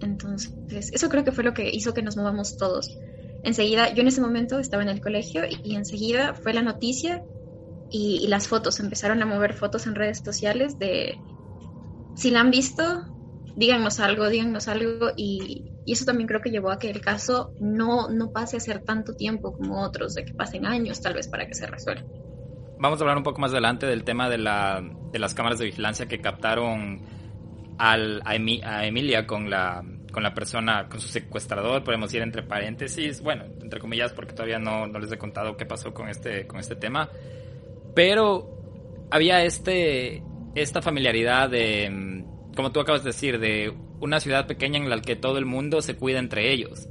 Entonces, 0.00 0.92
eso 0.92 1.08
creo 1.08 1.24
que 1.24 1.32
fue 1.32 1.44
lo 1.44 1.54
que 1.54 1.70
hizo 1.70 1.94
que 1.94 2.02
nos 2.02 2.16
movamos 2.16 2.56
todos. 2.56 2.98
Enseguida, 3.42 3.92
yo 3.92 4.02
en 4.02 4.08
ese 4.08 4.20
momento 4.20 4.58
estaba 4.58 4.82
en 4.82 4.88
el 4.88 5.00
colegio 5.00 5.42
y 5.62 5.76
enseguida 5.76 6.34
fue 6.34 6.52
la 6.52 6.62
noticia 6.62 7.22
y, 7.90 8.26
las 8.28 8.48
fotos, 8.48 8.80
empezaron 8.80 9.22
a 9.22 9.26
mover 9.26 9.54
fotos 9.54 9.86
en 9.86 9.94
redes 9.94 10.20
sociales 10.24 10.78
de 10.78 11.16
si 12.16 12.30
la 12.30 12.40
han 12.40 12.50
visto, 12.50 13.04
díganos 13.56 14.00
algo, 14.00 14.28
díganos 14.28 14.68
algo 14.68 15.10
y, 15.16 15.70
eso 15.86 16.06
también 16.06 16.26
creo 16.26 16.40
que 16.40 16.50
llevó 16.50 16.70
a 16.70 16.78
que 16.78 16.90
el 16.90 17.02
caso 17.02 17.52
no, 17.60 18.08
no 18.08 18.32
pase 18.32 18.56
a 18.56 18.60
ser 18.60 18.80
tanto 18.80 19.14
tiempo 19.14 19.52
como 19.52 19.82
otros, 19.82 20.14
de 20.14 20.24
que 20.24 20.32
pasen 20.32 20.64
años 20.64 21.00
tal 21.02 21.12
vez 21.12 21.28
para 21.28 21.46
que 21.46 21.54
se 21.54 21.66
resuelva. 21.66 22.04
Vamos 22.78 22.98
a 22.98 23.02
hablar 23.02 23.18
un 23.18 23.22
poco 23.22 23.40
más 23.40 23.52
adelante 23.52 23.86
del 23.86 24.02
tema 24.02 24.30
de, 24.30 24.38
la, 24.38 24.82
de 25.12 25.18
las 25.18 25.34
cámaras 25.34 25.58
de 25.58 25.66
vigilancia 25.66 26.06
que 26.06 26.20
captaron 26.20 27.02
al, 27.76 28.22
a, 28.24 28.34
Emilia 28.86 29.26
con 29.26 29.50
la, 29.50 29.84
con 30.10 30.22
la 30.22 30.32
persona, 30.32 30.88
con 30.88 31.00
su 31.00 31.08
secuestrador, 31.08 31.84
podemos 31.84 32.12
ir 32.14 32.22
entre 32.22 32.42
paréntesis, 32.42 33.20
bueno, 33.20 33.44
entre 33.60 33.78
comillas, 33.78 34.12
porque 34.14 34.32
todavía 34.32 34.58
no, 34.58 34.86
no 34.86 34.98
les 34.98 35.12
he 35.12 35.18
contado 35.18 35.54
qué 35.56 35.66
pasó 35.66 35.92
con 35.92 36.08
este, 36.08 36.46
con 36.46 36.60
este 36.60 36.76
tema. 36.76 37.10
Pero 37.94 39.06
había 39.10 39.44
este, 39.44 40.22
esta 40.54 40.80
familiaridad 40.80 41.50
de, 41.50 42.24
como 42.54 42.72
tú 42.72 42.80
acabas 42.80 43.02
de 43.02 43.10
decir, 43.10 43.38
de 43.38 43.72
una 44.00 44.20
ciudad 44.20 44.46
pequeña 44.46 44.78
en 44.78 44.88
la 44.88 45.00
que 45.00 45.16
todo 45.16 45.38
el 45.38 45.46
mundo 45.46 45.82
se 45.82 45.96
cuida 45.96 46.18
entre 46.18 46.52
ellos. 46.52 46.88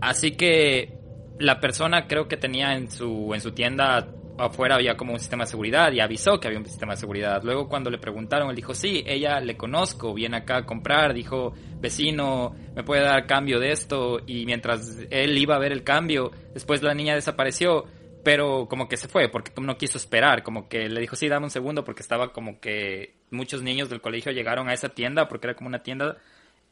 Así 0.00 0.32
que 0.32 0.98
la 1.38 1.60
persona 1.60 2.06
creo 2.06 2.28
que 2.28 2.36
tenía 2.36 2.74
en 2.74 2.90
su, 2.90 3.32
en 3.34 3.40
su 3.40 3.52
tienda 3.52 4.08
afuera 4.38 4.74
había 4.74 4.96
como 4.96 5.14
un 5.14 5.18
sistema 5.18 5.44
de 5.44 5.50
seguridad 5.50 5.92
y 5.92 6.00
avisó 6.00 6.38
que 6.38 6.48
había 6.48 6.58
un 6.58 6.66
sistema 6.66 6.92
de 6.92 7.00
seguridad. 7.00 7.42
Luego 7.42 7.68
cuando 7.68 7.90
le 7.90 7.98
preguntaron, 7.98 8.50
él 8.50 8.56
dijo, 8.56 8.74
sí, 8.74 9.02
ella 9.06 9.40
le 9.40 9.56
conozco, 9.56 10.12
viene 10.12 10.36
acá 10.36 10.58
a 10.58 10.66
comprar, 10.66 11.14
dijo, 11.14 11.54
vecino, 11.80 12.54
me 12.74 12.82
puede 12.82 13.02
dar 13.02 13.26
cambio 13.26 13.58
de 13.58 13.72
esto. 13.72 14.20
Y 14.26 14.44
mientras 14.44 14.98
él 15.10 15.38
iba 15.38 15.56
a 15.56 15.58
ver 15.58 15.72
el 15.72 15.84
cambio, 15.84 16.30
después 16.52 16.82
la 16.82 16.94
niña 16.94 17.14
desapareció 17.14 17.84
pero 18.26 18.66
como 18.68 18.88
que 18.88 18.96
se 18.96 19.06
fue 19.06 19.28
porque 19.28 19.52
no 19.60 19.78
quiso 19.78 19.98
esperar, 19.98 20.42
como 20.42 20.68
que 20.68 20.88
le 20.88 21.00
dijo, 21.00 21.14
sí, 21.14 21.28
dame 21.28 21.44
un 21.44 21.50
segundo 21.50 21.84
porque 21.84 22.02
estaba 22.02 22.32
como 22.32 22.58
que 22.58 23.14
muchos 23.30 23.62
niños 23.62 23.88
del 23.88 24.00
colegio 24.00 24.32
llegaron 24.32 24.68
a 24.68 24.74
esa 24.74 24.88
tienda 24.88 25.28
porque 25.28 25.48
era 25.48 25.54
como 25.54 25.68
una 25.68 25.82
tienda 25.82 26.16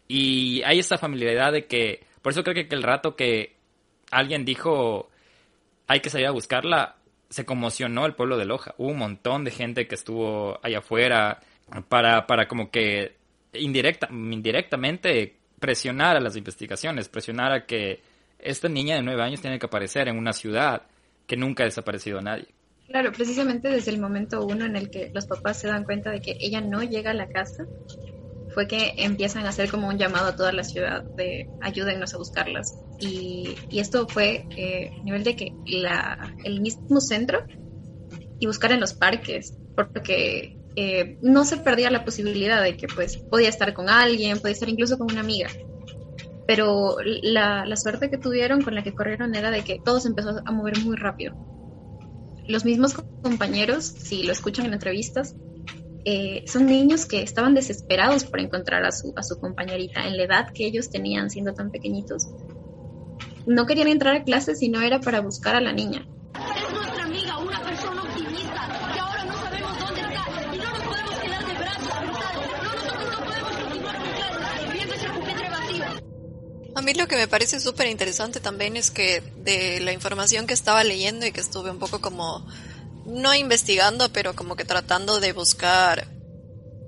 y 0.09 0.63
hay 0.63 0.79
esa 0.79 0.99
familiaridad 0.99 1.53
de 1.53 1.67
que, 1.67 2.05
por 2.23 2.33
eso 2.33 2.43
creo 2.43 2.55
que, 2.55 2.75
el 2.75 2.83
rato 2.83 3.17
que 3.17 3.57
alguien 4.11 4.45
dijo, 4.45 5.11
hay 5.87 6.01
que 6.01 6.11
salir 6.11 6.27
a 6.27 6.33
buscarla, 6.33 6.97
se 7.31 7.45
conmocionó 7.45 8.07
el 8.07 8.15
pueblo 8.15 8.37
de 8.37 8.45
Loja, 8.45 8.75
hubo 8.79 8.89
un 8.89 8.99
montón 8.99 9.45
de 9.45 9.51
gente 9.51 9.87
que 9.87 9.95
estuvo 9.95 10.59
allá 10.63 10.79
afuera 10.79 11.41
para, 11.89 12.27
para 12.27 12.47
como 12.47 12.71
que 12.71 13.17
indirecta, 13.55 14.09
indirectamente 14.11 15.37
presionar 15.59 16.17
a 16.17 16.21
las 16.21 16.37
investigaciones, 16.37 17.09
presionar 17.09 17.53
a 17.53 17.65
que 17.65 18.03
esta 18.39 18.69
niña 18.69 18.97
de 18.97 19.03
nueve 19.03 19.23
años 19.23 19.41
tiene 19.41 19.59
que 19.59 19.67
aparecer 19.67 20.09
en 20.09 20.19
una 20.19 20.33
ciudad 20.33 20.83
que 21.27 21.37
nunca 21.37 21.63
ha 21.63 21.67
desaparecido 21.67 22.21
nadie. 22.21 22.49
Claro, 22.87 23.13
precisamente 23.13 23.69
desde 23.69 23.91
el 23.91 24.01
momento 24.01 24.45
uno 24.45 24.65
en 24.65 24.77
el 24.77 24.91
que 24.91 25.11
los 25.15 25.27
papás 25.27 25.59
se 25.59 25.69
dan 25.69 25.85
cuenta 25.85 26.11
de 26.11 26.21
que 26.21 26.37
ella 26.41 26.61
no 26.61 26.83
llega 26.83 27.13
a 27.13 27.15
la 27.15 27.29
casa, 27.29 27.65
fue 28.51 28.69
que 28.69 28.95
empiezan 28.99 29.47
a 29.47 29.49
hacer 29.49 29.71
como 29.71 29.89
un 29.89 29.99
llamado 29.99 30.29
a 30.29 30.37
toda 30.37 30.53
la 30.53 30.63
ciudad 30.63 31.03
de 31.03 31.49
ayúdennos 31.61 32.15
a 32.15 32.19
buscarlas. 32.19 32.79
Y, 33.01 33.55
esto 33.73 34.07
fue 34.07 34.47
eh, 34.57 34.91
a 35.01 35.03
nivel 35.03 35.25
de 35.25 35.35
que 35.35 35.53
la, 35.67 36.35
el 36.45 36.61
mismo 36.61 37.01
centro 37.01 37.45
y 38.39 38.47
buscar 38.47 38.71
en 38.73 38.81
los 38.81 38.95
parques, 38.95 39.57
porque 39.75 40.57
eh, 40.77 41.19
no 41.23 41.45
se 41.45 41.57
perdía 41.57 41.91
la 41.91 42.05
posibilidad 42.05 42.63
de 42.63 42.77
que 42.77 42.87
pues 42.87 43.17
podía 43.17 43.49
estar 43.49 43.75
con 43.75 43.89
alguien, 43.89 44.39
podía 44.39 44.53
estar 44.53 44.69
incluso 44.69 44.99
con 44.99 45.11
una 45.11 45.21
amiga 45.21 45.49
pero 46.47 46.97
la, 47.03 47.65
la, 47.65 47.77
suerte 47.77 48.11
que 48.11 48.19
tuvieron 48.19 48.61
con 48.61 48.75
la 48.75 48.83
que 48.83 48.95
corrieron 48.95 49.35
era 49.35 49.51
de 49.51 49.63
que 49.63 49.81
todo 49.83 49.99
se 49.99 50.09
empezó 50.09 50.43
a 50.45 50.53
mover 50.53 50.79
muy 50.81 50.95
rápido. 50.95 51.35
Los 52.47 52.65
mismos 52.65 52.95
compañeros, 53.23 53.85
si 53.85 54.23
lo 54.23 54.33
escuchan 54.33 54.67
en 54.67 54.75
entrevistas, 54.75 55.35
eh, 56.05 56.45
son 56.47 56.67
niños 56.67 57.07
que 57.07 57.23
estaban 57.23 57.55
desesperados 57.55 58.25
por 58.25 58.41
encontrar 58.41 58.85
a 58.85 58.93
su, 58.93 59.15
a 59.17 59.23
su 59.23 59.41
compañerita 59.41 60.07
en 60.07 60.19
la 60.19 60.25
edad 60.25 60.53
que 60.53 60.67
ellos 60.67 60.91
tenían 60.91 61.31
siendo 61.31 61.55
tan 61.55 61.71
pequeñitos. 61.71 62.29
No 63.47 63.67
querían 63.67 63.89
entrar 63.89 64.17
a 64.17 64.25
clases 64.25 64.59
si 64.59 64.69
no 64.69 64.83
era 64.83 65.01
para 65.01 65.21
buscar 65.21 65.57
a 65.57 65.61
la 65.61 65.73
niña. 65.73 66.07
A 76.77 76.83
mí 76.83 76.93
lo 76.95 77.07
que 77.07 77.17
me 77.17 77.29
parece 77.29 77.61
súper 77.61 77.87
interesante 77.87 78.41
también 78.41 78.77
es 78.77 78.91
que 78.91 79.21
de 79.37 79.81
la 79.81 79.93
información 79.93 80.47
que 80.47 80.55
estaba 80.55 80.83
leyendo 80.83 81.25
y 81.25 81.33
que 81.33 81.41
estuve 81.41 81.71
un 81.71 81.79
poco 81.79 82.01
como, 82.01 82.47
no 83.07 83.35
investigando, 83.35 84.13
pero 84.13 84.35
como 84.35 84.57
que 84.57 84.65
tratando 84.65 85.21
de 85.21 85.33
buscar 85.33 86.09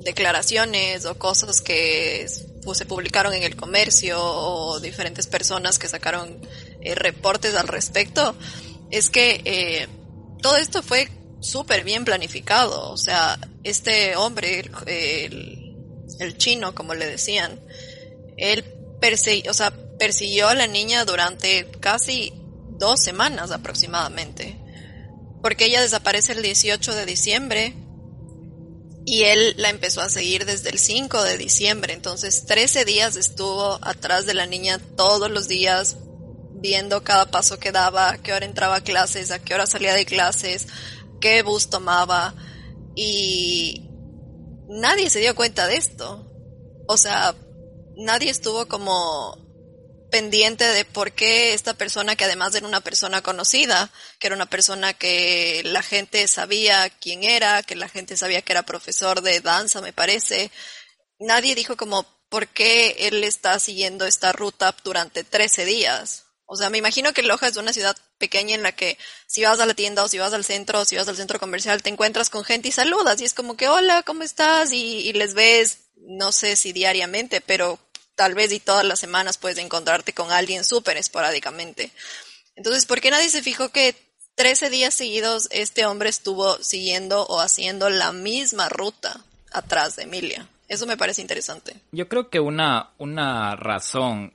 declaraciones 0.00 1.04
o 1.06 1.16
cosas 1.18 1.60
que 1.60 2.26
se 2.28 2.86
publicaron 2.86 3.32
en 3.32 3.44
el 3.44 3.54
comercio 3.54 4.18
o 4.20 4.80
diferentes 4.80 5.28
personas 5.28 5.78
que 5.78 5.88
sacaron 5.88 6.40
eh, 6.80 6.94
reportes 6.96 7.54
al 7.54 7.68
respecto, 7.68 8.34
es 8.90 9.08
que 9.08 9.40
eh, 9.44 9.88
todo 10.42 10.56
esto 10.56 10.82
fue 10.82 11.08
súper 11.40 11.84
bien 11.84 12.04
planificado. 12.04 12.90
O 12.90 12.96
sea, 12.96 13.38
este 13.62 14.16
hombre, 14.16 14.64
el, 14.86 15.76
el 16.18 16.38
chino, 16.38 16.74
como 16.74 16.94
le 16.94 17.06
decían, 17.06 17.60
él 18.36 18.64
o 19.48 19.54
sea, 19.54 19.72
persiguió 19.98 20.48
a 20.48 20.54
la 20.54 20.66
niña 20.66 21.04
durante 21.04 21.70
casi 21.80 22.32
dos 22.78 23.00
semanas 23.00 23.50
aproximadamente. 23.50 24.58
Porque 25.42 25.66
ella 25.66 25.80
desaparece 25.80 26.32
el 26.32 26.42
18 26.42 26.94
de 26.94 27.06
diciembre 27.06 27.74
y 29.04 29.22
él 29.22 29.54
la 29.56 29.70
empezó 29.70 30.00
a 30.00 30.10
seguir 30.10 30.44
desde 30.44 30.70
el 30.70 30.78
5 30.78 31.22
de 31.22 31.38
diciembre. 31.38 31.92
Entonces 31.92 32.44
13 32.46 32.84
días 32.84 33.16
estuvo 33.16 33.78
atrás 33.82 34.26
de 34.26 34.34
la 34.34 34.46
niña 34.46 34.80
todos 34.96 35.30
los 35.30 35.46
días 35.46 35.96
viendo 36.58 37.04
cada 37.04 37.30
paso 37.30 37.58
que 37.58 37.70
daba, 37.70 38.10
a 38.10 38.18
qué 38.18 38.32
hora 38.32 38.46
entraba 38.46 38.76
a 38.76 38.80
clases, 38.80 39.30
a 39.30 39.38
qué 39.38 39.54
hora 39.54 39.66
salía 39.66 39.94
de 39.94 40.06
clases, 40.06 40.66
qué 41.20 41.42
bus 41.42 41.70
tomaba. 41.70 42.34
Y 42.96 43.88
nadie 44.68 45.10
se 45.10 45.20
dio 45.20 45.36
cuenta 45.36 45.68
de 45.68 45.76
esto. 45.76 46.28
O 46.88 46.96
sea, 46.96 47.36
nadie 47.96 48.30
estuvo 48.30 48.66
como 48.66 49.46
pendiente 50.10 50.64
de 50.64 50.84
por 50.84 51.12
qué 51.12 51.52
esta 51.52 51.74
persona, 51.74 52.16
que 52.16 52.24
además 52.24 52.54
era 52.54 52.66
una 52.66 52.80
persona 52.80 53.22
conocida, 53.22 53.90
que 54.18 54.28
era 54.28 54.36
una 54.36 54.48
persona 54.48 54.94
que 54.94 55.62
la 55.64 55.82
gente 55.82 56.26
sabía 56.28 56.88
quién 56.90 57.24
era, 57.24 57.62
que 57.62 57.76
la 57.76 57.88
gente 57.88 58.16
sabía 58.16 58.42
que 58.42 58.52
era 58.52 58.64
profesor 58.64 59.20
de 59.20 59.40
danza, 59.40 59.80
me 59.80 59.92
parece, 59.92 60.50
nadie 61.18 61.54
dijo 61.54 61.76
como 61.76 62.06
por 62.28 62.48
qué 62.48 62.96
él 63.00 63.24
está 63.24 63.58
siguiendo 63.58 64.06
esta 64.06 64.32
ruta 64.32 64.74
durante 64.84 65.24
13 65.24 65.64
días. 65.64 66.24
O 66.46 66.56
sea, 66.56 66.70
me 66.70 66.78
imagino 66.78 67.12
que 67.12 67.22
Loja 67.22 67.48
es 67.48 67.56
una 67.56 67.72
ciudad 67.72 67.96
pequeña 68.18 68.54
en 68.54 68.62
la 68.62 68.72
que 68.72 68.98
si 69.26 69.42
vas 69.42 69.58
a 69.58 69.66
la 69.66 69.74
tienda 69.74 70.04
o 70.04 70.08
si 70.08 70.18
vas 70.18 70.32
al 70.32 70.44
centro 70.44 70.80
o 70.80 70.84
si 70.84 70.96
vas 70.96 71.08
al 71.08 71.16
centro 71.16 71.40
comercial 71.40 71.82
te 71.82 71.90
encuentras 71.90 72.30
con 72.30 72.44
gente 72.44 72.68
y 72.68 72.72
saludas 72.72 73.20
y 73.20 73.24
es 73.24 73.34
como 73.34 73.56
que 73.56 73.68
hola, 73.68 74.02
¿cómo 74.04 74.22
estás? 74.22 74.72
Y, 74.72 75.08
y 75.08 75.12
les 75.12 75.34
ves, 75.34 75.78
no 75.96 76.30
sé 76.30 76.54
si 76.56 76.72
diariamente, 76.72 77.40
pero 77.40 77.80
tal 78.16 78.34
vez 78.34 78.52
y 78.52 78.58
todas 78.58 78.84
las 78.84 78.98
semanas 78.98 79.38
puedes 79.38 79.58
encontrarte 79.58 80.12
con 80.12 80.32
alguien 80.32 80.64
súper 80.64 80.96
esporádicamente. 80.96 81.92
Entonces, 82.56 82.86
¿por 82.86 83.00
qué 83.00 83.10
nadie 83.10 83.28
se 83.28 83.42
fijó 83.42 83.68
que 83.68 83.94
13 84.36 84.68
días 84.68 84.92
seguidos 84.92 85.48
este 85.50 85.86
hombre 85.86 86.10
estuvo 86.10 86.58
siguiendo 86.58 87.24
o 87.24 87.40
haciendo 87.40 87.88
la 87.88 88.12
misma 88.12 88.68
ruta 88.68 89.24
atrás 89.50 89.96
de 89.96 90.02
Emilia. 90.02 90.46
Eso 90.68 90.86
me 90.86 90.98
parece 90.98 91.22
interesante. 91.22 91.76
Yo 91.92 92.06
creo 92.06 92.28
que 92.28 92.38
una, 92.38 92.90
una 92.98 93.56
razón 93.56 94.34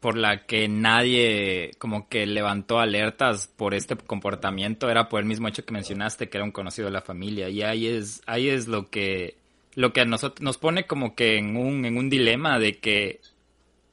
por 0.00 0.16
la 0.16 0.46
que 0.46 0.66
nadie 0.68 1.72
como 1.78 2.08
que 2.08 2.26
levantó 2.26 2.78
alertas 2.78 3.48
por 3.48 3.74
este 3.74 3.96
comportamiento 3.96 4.90
era 4.90 5.08
por 5.10 5.20
el 5.20 5.26
mismo 5.26 5.48
hecho 5.48 5.64
que 5.64 5.72
mencionaste 5.72 6.28
que 6.28 6.38
era 6.38 6.44
un 6.44 6.52
conocido 6.52 6.86
de 6.86 6.92
la 6.92 7.00
familia 7.00 7.48
y 7.48 7.62
ahí 7.62 7.86
es 7.86 8.20
ahí 8.26 8.50
es 8.50 8.66
lo 8.66 8.90
que 8.90 9.38
lo 9.74 9.92
que 9.92 10.00
a 10.00 10.04
nosotros 10.04 10.42
nos 10.42 10.58
pone 10.58 10.86
como 10.86 11.14
que 11.14 11.38
en 11.38 11.56
un 11.56 11.84
en 11.84 11.96
un 11.96 12.10
dilema 12.10 12.58
de 12.58 12.78
que 12.78 13.20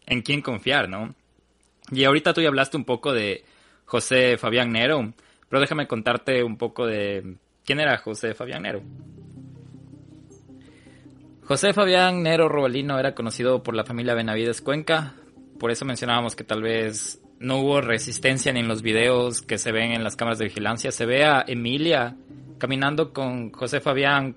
en 0.06 0.22
quién 0.22 0.42
confiar, 0.42 0.90
¿no? 0.90 1.16
Y 1.92 2.04
ahorita 2.04 2.34
tú 2.34 2.42
ya 2.42 2.48
hablaste 2.48 2.78
un 2.78 2.86
poco 2.86 3.14
de 3.14 3.44
José 3.86 4.38
Fabián 4.38 4.72
Nero, 4.72 5.14
pero 5.50 5.60
déjame 5.60 5.88
contarte 5.88 6.44
un 6.44 6.58
poco 6.58 6.86
de 6.86 7.36
quién 7.66 7.80
era 7.80 7.98
José 7.98 8.34
Fabián 8.34 8.64
Nero. 8.64 8.82
José 11.44 11.74
Fabián 11.74 12.24
Nero 12.24 12.48
Robalino 12.48 12.98
era 12.98 13.14
conocido 13.14 13.62
por 13.62 13.76
la 13.76 13.84
familia 13.84 14.14
Benavides 14.14 14.62
Cuenca, 14.62 15.16
por 15.60 15.72
eso 15.72 15.86
mencionábamos 15.86 16.36
que 16.36 16.44
tal 16.44 16.62
vez 16.62 17.22
no 17.40 17.60
hubo 17.60 17.82
resistencia 17.82 18.54
ni 18.54 18.62
en 18.62 18.68
los 18.68 18.82
videos 18.82 19.42
que 19.42 19.58
se 19.58 19.72
ven 19.72 19.92
en 19.92 20.04
las 20.04 20.16
cámaras 20.16 20.40
de 20.40 20.46
vigilancia. 20.46 20.92
Se 20.92 21.06
ve 21.06 21.26
a 21.26 21.44
Emilia 21.48 22.16
caminando 22.58 23.12
con 23.12 23.52
José 23.52 23.82
Fabián 23.82 24.36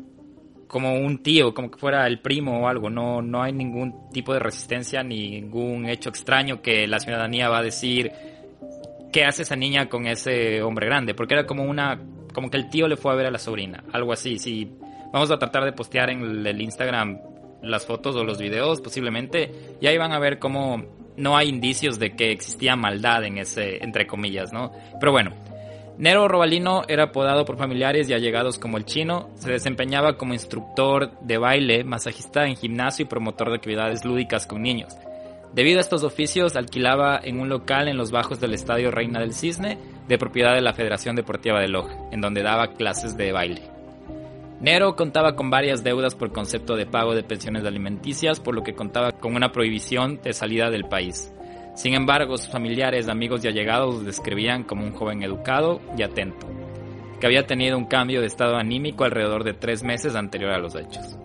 como 0.74 0.94
un 0.98 1.22
tío, 1.22 1.54
como 1.54 1.70
que 1.70 1.78
fuera 1.78 2.04
el 2.08 2.18
primo 2.18 2.62
o 2.64 2.66
algo. 2.66 2.90
No, 2.90 3.22
no 3.22 3.44
hay 3.44 3.52
ningún 3.52 4.10
tipo 4.10 4.32
de 4.32 4.40
resistencia 4.40 5.04
ni 5.04 5.30
ningún 5.30 5.88
hecho 5.88 6.08
extraño 6.08 6.62
que 6.62 6.88
la 6.88 6.98
ciudadanía 6.98 7.48
va 7.48 7.58
a 7.58 7.62
decir 7.62 8.10
qué 9.12 9.24
hace 9.24 9.42
esa 9.42 9.54
niña 9.54 9.88
con 9.88 10.08
ese 10.08 10.64
hombre 10.64 10.86
grande, 10.86 11.14
porque 11.14 11.34
era 11.34 11.46
como 11.46 11.62
una, 11.62 12.00
como 12.32 12.50
que 12.50 12.56
el 12.56 12.70
tío 12.70 12.88
le 12.88 12.96
fue 12.96 13.12
a 13.12 13.14
ver 13.14 13.26
a 13.26 13.30
la 13.30 13.38
sobrina, 13.38 13.84
algo 13.92 14.12
así. 14.12 14.36
Si 14.40 14.68
vamos 15.12 15.30
a 15.30 15.38
tratar 15.38 15.64
de 15.64 15.74
postear 15.74 16.10
en 16.10 16.44
el 16.44 16.60
Instagram 16.60 17.20
las 17.62 17.86
fotos 17.86 18.16
o 18.16 18.24
los 18.24 18.38
videos 18.40 18.80
posiblemente, 18.80 19.76
y 19.80 19.86
ahí 19.86 19.96
van 19.96 20.10
a 20.10 20.18
ver 20.18 20.40
cómo 20.40 20.82
no 21.16 21.36
hay 21.36 21.50
indicios 21.50 22.00
de 22.00 22.16
que 22.16 22.32
existía 22.32 22.74
maldad 22.74 23.22
en 23.22 23.38
ese, 23.38 23.76
entre 23.80 24.08
comillas, 24.08 24.52
¿no? 24.52 24.72
Pero 24.98 25.12
bueno, 25.12 25.34
Nero 25.96 26.26
Robalino 26.26 26.82
era 26.88 27.04
apodado 27.04 27.44
por 27.44 27.56
familiares 27.56 28.08
y 28.08 28.14
allegados 28.14 28.58
como 28.58 28.78
el 28.78 28.84
chino, 28.84 29.30
se 29.36 29.52
desempeñaba 29.52 30.16
como 30.16 30.34
instructor 30.34 31.12
de 31.20 31.38
baile, 31.38 31.84
masajista 31.84 32.46
en 32.46 32.56
gimnasio 32.56 33.04
y 33.04 33.08
promotor 33.08 33.50
de 33.50 33.56
actividades 33.56 34.04
lúdicas 34.04 34.46
con 34.46 34.62
niños. 34.62 34.92
Debido 35.54 35.78
a 35.78 35.82
estos 35.82 36.02
oficios, 36.02 36.56
alquilaba 36.56 37.20
en 37.22 37.38
un 37.38 37.48
local 37.48 37.86
en 37.86 37.96
los 37.96 38.10
bajos 38.10 38.40
del 38.40 38.54
Estadio 38.54 38.90
Reina 38.90 39.20
del 39.20 39.34
Cisne, 39.34 39.78
de 40.08 40.18
propiedad 40.18 40.52
de 40.54 40.62
la 40.62 40.72
Federación 40.72 41.14
Deportiva 41.14 41.60
de 41.60 41.68
Loja, 41.68 41.96
en 42.10 42.20
donde 42.20 42.42
daba 42.42 42.72
clases 42.72 43.16
de 43.16 43.30
baile. 43.30 43.62
Nero 44.60 44.96
contaba 44.96 45.36
con 45.36 45.48
varias 45.48 45.84
deudas 45.84 46.16
por 46.16 46.32
concepto 46.32 46.74
de 46.74 46.86
pago 46.86 47.14
de 47.14 47.22
pensiones 47.22 47.64
alimenticias, 47.64 48.40
por 48.40 48.56
lo 48.56 48.64
que 48.64 48.74
contaba 48.74 49.12
con 49.12 49.36
una 49.36 49.52
prohibición 49.52 50.20
de 50.24 50.32
salida 50.32 50.70
del 50.70 50.86
país. 50.86 51.32
Sin 51.74 51.94
embargo, 51.94 52.36
sus 52.36 52.50
familiares, 52.50 53.08
amigos 53.08 53.44
y 53.44 53.48
allegados 53.48 53.96
lo 53.96 54.00
describían 54.02 54.62
como 54.62 54.84
un 54.84 54.92
joven 54.92 55.22
educado 55.22 55.80
y 55.98 56.02
atento, 56.02 56.46
que 57.18 57.26
había 57.26 57.46
tenido 57.46 57.76
un 57.76 57.86
cambio 57.86 58.20
de 58.20 58.28
estado 58.28 58.56
anímico 58.56 59.04
alrededor 59.04 59.42
de 59.42 59.54
tres 59.54 59.82
meses 59.82 60.14
anterior 60.14 60.52
a 60.52 60.58
los 60.58 60.76
hechos. 60.76 61.18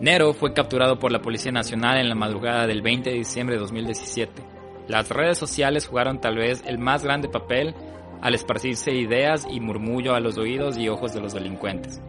Nero 0.00 0.32
fue 0.34 0.52
capturado 0.52 0.98
por 0.98 1.12
la 1.12 1.20
Policía 1.20 1.52
Nacional 1.52 1.98
en 1.98 2.08
la 2.08 2.14
madrugada 2.14 2.66
del 2.66 2.82
20 2.82 3.10
de 3.10 3.16
diciembre 3.16 3.56
de 3.56 3.60
2017. 3.60 4.42
Las 4.88 5.08
redes 5.08 5.38
sociales 5.38 5.86
jugaron 5.86 6.20
tal 6.20 6.36
vez 6.36 6.62
el 6.66 6.78
más 6.78 7.04
grande 7.04 7.28
papel 7.28 7.74
al 8.20 8.34
esparcirse 8.34 8.92
ideas 8.92 9.46
y 9.50 9.60
murmullo 9.60 10.14
a 10.14 10.20
los 10.20 10.36
oídos 10.36 10.76
y 10.76 10.88
ojos 10.88 11.14
de 11.14 11.20
los 11.20 11.32
delincuentes, 11.32 12.02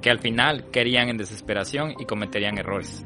que 0.00 0.10
al 0.10 0.18
final 0.18 0.70
querían 0.70 1.08
en 1.08 1.18
desesperación 1.18 1.94
y 1.98 2.04
cometerían 2.04 2.58
errores. 2.58 3.04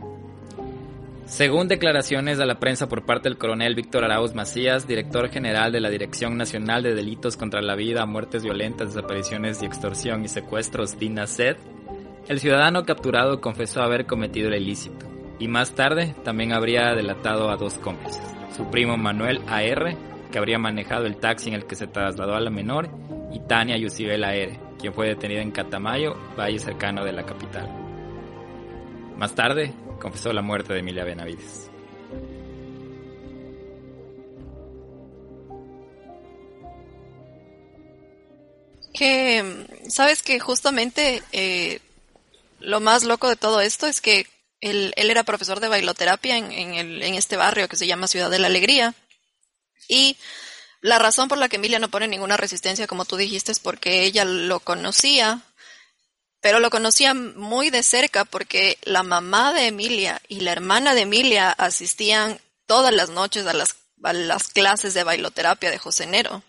Según 1.24 1.68
declaraciones 1.68 2.40
a 2.40 2.46
la 2.46 2.58
prensa 2.58 2.88
por 2.88 3.04
parte 3.04 3.28
del 3.28 3.38
coronel 3.38 3.74
Víctor 3.74 4.04
Arauz 4.04 4.34
Macías, 4.34 4.86
director 4.86 5.28
general 5.30 5.72
de 5.72 5.80
la 5.80 5.88
Dirección 5.88 6.36
Nacional 6.36 6.82
de 6.82 6.94
Delitos 6.94 7.36
contra 7.36 7.62
la 7.62 7.74
Vida, 7.74 8.04
Muertes 8.06 8.42
Violentas, 8.42 8.94
Desapariciones 8.94 9.62
y 9.62 9.66
Extorsión 9.66 10.24
y 10.24 10.28
Secuestros, 10.28 10.98
DINASED, 10.98 11.56
el 12.28 12.40
ciudadano 12.40 12.84
capturado 12.84 13.40
confesó 13.40 13.82
haber 13.82 14.06
cometido 14.06 14.48
el 14.48 14.62
ilícito 14.62 15.06
y 15.38 15.48
más 15.48 15.74
tarde 15.74 16.14
también 16.22 16.52
habría 16.52 16.94
delatado 16.94 17.50
a 17.50 17.56
dos 17.56 17.74
cómplices, 17.74 18.22
su 18.56 18.70
primo 18.70 18.96
Manuel 18.96 19.40
A.R 19.48 19.96
que 20.32 20.38
habría 20.38 20.58
manejado 20.58 21.06
el 21.06 21.18
taxi 21.18 21.50
en 21.50 21.54
el 21.54 21.66
que 21.66 21.76
se 21.76 21.86
trasladó 21.86 22.34
a 22.34 22.40
la 22.40 22.50
menor, 22.50 22.88
y 23.30 23.38
Tania 23.40 23.76
Yusibel 23.76 24.24
R., 24.24 24.58
quien 24.80 24.92
fue 24.92 25.06
detenida 25.06 25.42
en 25.42 25.52
Catamayo, 25.52 26.16
valle 26.36 26.58
cercano 26.58 27.04
de 27.04 27.12
la 27.12 27.24
capital. 27.24 27.70
Más 29.16 29.34
tarde, 29.34 29.72
confesó 30.02 30.32
la 30.32 30.42
muerte 30.42 30.72
de 30.72 30.80
Emilia 30.80 31.04
Benavides. 31.04 31.70
Que, 38.92 39.66
sabes 39.88 40.22
que 40.22 40.40
justamente 40.40 41.22
eh, 41.30 41.78
lo 42.58 42.80
más 42.80 43.04
loco 43.04 43.28
de 43.28 43.36
todo 43.36 43.60
esto 43.60 43.86
es 43.86 44.00
que 44.00 44.26
él, 44.60 44.92
era 44.96 45.22
profesor 45.22 45.60
de 45.60 45.68
bailoterapia 45.68 46.36
en, 46.36 46.52
en 46.52 47.14
este 47.14 47.36
barrio 47.36 47.68
que 47.68 47.76
se 47.76 47.86
llama 47.86 48.08
Ciudad 48.08 48.30
de 48.30 48.40
la 48.40 48.48
Alegría. 48.48 48.94
Y 49.88 50.16
la 50.80 50.98
razón 50.98 51.28
por 51.28 51.38
la 51.38 51.48
que 51.48 51.56
Emilia 51.56 51.78
no 51.78 51.90
pone 51.90 52.08
ninguna 52.08 52.36
resistencia, 52.36 52.88
como 52.88 53.04
tú 53.04 53.16
dijiste, 53.16 53.52
es 53.52 53.60
porque 53.60 54.02
ella 54.02 54.24
lo 54.24 54.58
conocía, 54.58 55.42
pero 56.42 56.58
lo 56.58 56.70
conocía 56.70 57.14
muy 57.14 57.70
de 57.70 57.84
cerca 57.84 58.26
porque 58.26 58.76
la 58.82 59.04
mamá 59.04 59.54
de 59.54 59.68
Emilia 59.68 60.20
y 60.28 60.40
la 60.40 60.52
hermana 60.52 60.92
de 60.94 61.02
Emilia 61.02 61.52
asistían 61.52 62.40
todas 62.66 62.92
las 62.92 63.10
noches 63.10 63.46
a 63.46 63.52
las, 63.52 63.76
a 64.02 64.12
las 64.12 64.48
clases 64.48 64.92
de 64.92 65.04
bailoterapia 65.04 65.70
de 65.70 65.78
José 65.78 66.06
Nero. 66.06 66.42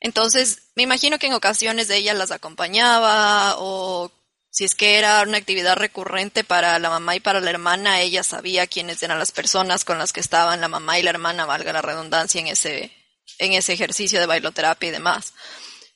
Entonces, 0.00 0.70
me 0.76 0.84
imagino 0.84 1.18
que 1.18 1.26
en 1.26 1.32
ocasiones 1.32 1.90
ella 1.90 2.14
las 2.14 2.30
acompañaba 2.30 3.56
o 3.58 4.12
si 4.50 4.64
es 4.64 4.76
que 4.76 4.98
era 4.98 5.22
una 5.22 5.38
actividad 5.38 5.76
recurrente 5.76 6.44
para 6.44 6.78
la 6.78 6.88
mamá 6.88 7.16
y 7.16 7.20
para 7.20 7.40
la 7.40 7.50
hermana, 7.50 8.00
ella 8.00 8.22
sabía 8.22 8.68
quiénes 8.68 9.02
eran 9.02 9.18
las 9.18 9.32
personas 9.32 9.84
con 9.84 9.98
las 9.98 10.12
que 10.12 10.20
estaban 10.20 10.60
la 10.60 10.68
mamá 10.68 10.96
y 10.98 11.02
la 11.02 11.10
hermana, 11.10 11.44
valga 11.44 11.72
la 11.72 11.82
redundancia, 11.82 12.40
en 12.40 12.46
ese, 12.46 12.92
en 13.38 13.52
ese 13.52 13.72
ejercicio 13.72 14.20
de 14.20 14.26
bailoterapia 14.26 14.88
y 14.88 14.92
demás. 14.92 15.34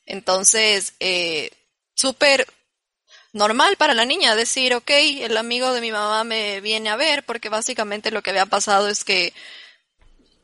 Entonces, 0.06 0.94
eh, 0.98 1.50
súper 1.94 2.46
normal 3.32 3.76
para 3.76 3.94
la 3.94 4.04
niña 4.04 4.36
decir, 4.36 4.74
ok, 4.74 4.90
el 5.20 5.36
amigo 5.36 5.72
de 5.72 5.80
mi 5.80 5.90
mamá 5.90 6.24
me 6.24 6.60
viene 6.60 6.90
a 6.90 6.96
ver, 6.96 7.24
porque 7.24 7.48
básicamente 7.48 8.10
lo 8.10 8.22
que 8.22 8.30
había 8.30 8.46
pasado 8.46 8.88
es 8.88 9.04
que 9.04 9.32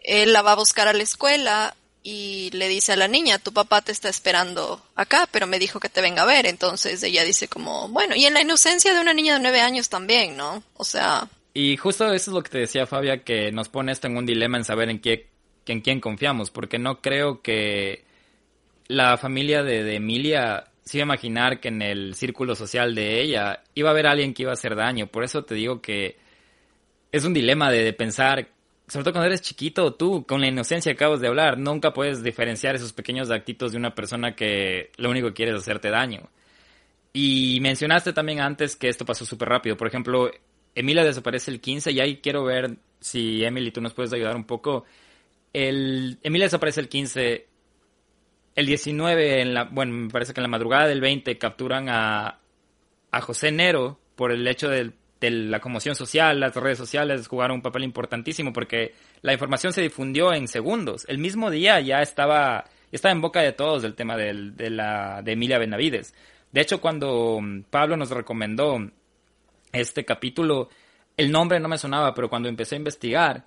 él 0.03 0.33
la 0.33 0.43
va 0.43 0.53
a 0.53 0.57
buscar 0.57 0.89
a 0.89 0.93
la 0.93 1.03
escuela 1.03 1.77
y 2.03 2.51
le 2.53 2.69
dice 2.69 2.93
a 2.93 2.97
la 2.97 3.09
niña, 3.09 3.39
tu 3.39 3.53
papá 3.53 3.83
te 3.83 3.93
está 3.93 4.09
esperando 4.09 4.83
acá, 4.95 5.29
pero 5.31 5.47
me 5.47 5.59
dijo 5.59 5.81
que 5.81 5.91
te 5.91 6.01
venga 6.01 6.23
a 6.23 6.27
ver. 6.27 6.47
Entonces 6.47 7.03
ella 7.03 7.25
dice 7.25 7.49
como, 7.49 7.89
bueno, 7.89 8.15
y 8.17 8.25
en 8.25 8.35
la 8.35 8.41
inocencia 8.41 8.95
de 8.95 9.01
una 9.01 9.13
niña 9.13 9.35
de 9.35 9.41
nueve 9.41 9.61
años 9.61 9.89
también, 9.89 10.37
¿no? 10.37 10.63
O 10.75 10.85
sea... 10.85 11.29
Y 11.53 11.77
justo 11.77 12.07
eso 12.07 12.31
es 12.31 12.35
lo 12.35 12.43
que 12.43 12.51
te 12.51 12.59
decía 12.59 12.87
Fabia, 12.87 13.25
que 13.25 13.53
nos 13.53 13.69
pone 13.69 13.93
esto 13.93 14.07
en 14.07 14.17
un 14.17 14.25
dilema 14.25 14.57
en 14.57 14.65
saber 14.65 14.89
en, 14.89 15.01
qué, 15.01 15.29
en 15.67 15.81
quién 15.81 16.01
confiamos, 16.01 16.51
porque 16.51 16.79
no 16.79 17.01
creo 17.03 17.43
que 17.43 18.05
la 18.87 19.19
familia 19.19 19.63
de, 19.63 19.83
de 19.83 19.97
Emilia 19.97 20.69
a 20.97 21.03
imaginar 21.03 21.61
que 21.61 21.69
en 21.69 21.83
el 21.83 22.15
círculo 22.15 22.55
social 22.55 22.95
de 22.95 23.21
ella 23.21 23.63
iba 23.75 23.91
a 23.91 23.93
haber 23.93 24.07
alguien 24.07 24.33
que 24.33 24.43
iba 24.43 24.53
a 24.53 24.55
hacer 24.55 24.75
daño. 24.75 25.09
Por 25.09 25.25
eso 25.25 25.45
te 25.45 25.55
digo 25.55 25.83
que 25.83 26.17
es 27.13 27.25
un 27.25 27.35
dilema 27.35 27.71
de, 27.71 27.85
de 27.85 27.93
pensar 27.93 28.49
sobre 28.89 29.05
todo 29.05 29.13
cuando 29.13 29.27
eres 29.27 29.43
chiquito, 29.43 29.95
tú, 29.95 30.25
con 30.27 30.41
la 30.41 30.49
inocencia 30.49 30.93
que 30.93 30.97
acabas 30.97 31.21
de 31.21 31.29
hablar, 31.29 31.59
nunca 31.59 31.93
puedes 31.93 32.23
diferenciar 32.23 32.75
esos 32.75 32.95
pequeños 32.95 33.31
actitos 33.31 33.73
de 33.73 33.79
una 33.79 33.95
persona 33.95 34.35
que 34.35 34.91
lo 34.97 35.11
único 35.11 35.29
que 35.29 35.35
quiere 35.35 35.53
es 35.53 35.59
hacerte 35.59 35.91
daño. 35.91 36.31
Y 37.13 37.59
mencionaste 37.61 38.13
también 38.13 38.41
antes 38.41 38.77
que 38.77 38.89
esto 38.89 39.05
pasó 39.05 39.27
súper 39.27 39.49
rápido. 39.49 39.77
Por 39.77 39.89
ejemplo, 39.89 40.31
Emilia 40.75 41.05
desaparece 41.05 41.51
el 41.51 41.61
15 41.61 41.93
y 41.93 42.01
ahí 42.01 42.17
quiero 42.19 42.45
ver 42.45 42.77
si 43.01 43.45
Emily 43.45 43.73
tú 43.73 43.81
nos 43.81 43.93
puedes 43.93 44.13
ayudar 44.13 44.37
un 44.37 44.45
poco. 44.45 44.85
El, 45.53 46.19
Emilia 46.23 46.47
desaparece 46.47 46.81
el 46.81 46.89
15. 46.89 47.48
El 48.59 48.67
19, 48.67 49.41
en 49.41 49.55
la, 49.55 49.63
bueno, 49.67 49.93
me 49.93 50.11
parece 50.11 50.35
que 50.35 50.41
en 50.41 50.43
la 50.43 50.49
madrugada 50.49 50.89
del 50.89 51.01
20 51.01 51.39
capturan 51.39 51.89
a, 51.89 52.41
a 53.13 53.21
José 53.21 53.53
Nero 53.53 54.01
por 54.17 54.33
el 54.33 54.45
hecho 54.49 54.69
del 54.69 54.95
de 55.21 55.31
la 55.31 55.61
conmoción 55.61 55.95
social, 55.95 56.41
las 56.41 56.57
redes 56.57 56.77
sociales 56.77 57.29
jugaron 57.29 57.59
un 57.59 57.63
papel 57.63 57.85
importantísimo 57.85 58.53
porque 58.53 58.97
la 59.23 59.33
información 59.33 59.73
se 59.73 59.83
difundió 59.83 60.33
en 60.33 60.49
segundos. 60.49 61.05
El 61.09 61.19
mismo 61.19 61.53
día 61.53 61.79
ya 61.79 62.03
estaba, 62.03 62.65
estaba 62.91 63.13
en 63.13 63.21
boca 63.21 63.43
de 63.43 63.53
todos 63.53 63.85
el 63.85 63.95
tema 63.95 64.17
de, 64.17 64.35
la, 64.71 65.23
de 65.23 65.33
Emilia 65.33 65.59
Benavides. 65.59 66.13
De 66.51 66.61
hecho, 66.61 66.81
cuando 66.81 67.39
mm, 67.41 67.61
Pablo 67.71 67.97
nos 67.97 68.11
recomendó 68.11 68.91
este 69.71 70.05
capítulo, 70.05 70.69
el 71.17 71.31
nombre 71.31 71.61
no 71.61 71.69
me 71.69 71.79
sonaba, 71.79 72.13
pero 72.13 72.29
cuando 72.29 72.49
empecé 72.49 72.75
a 72.75 72.79
investigar... 72.79 73.45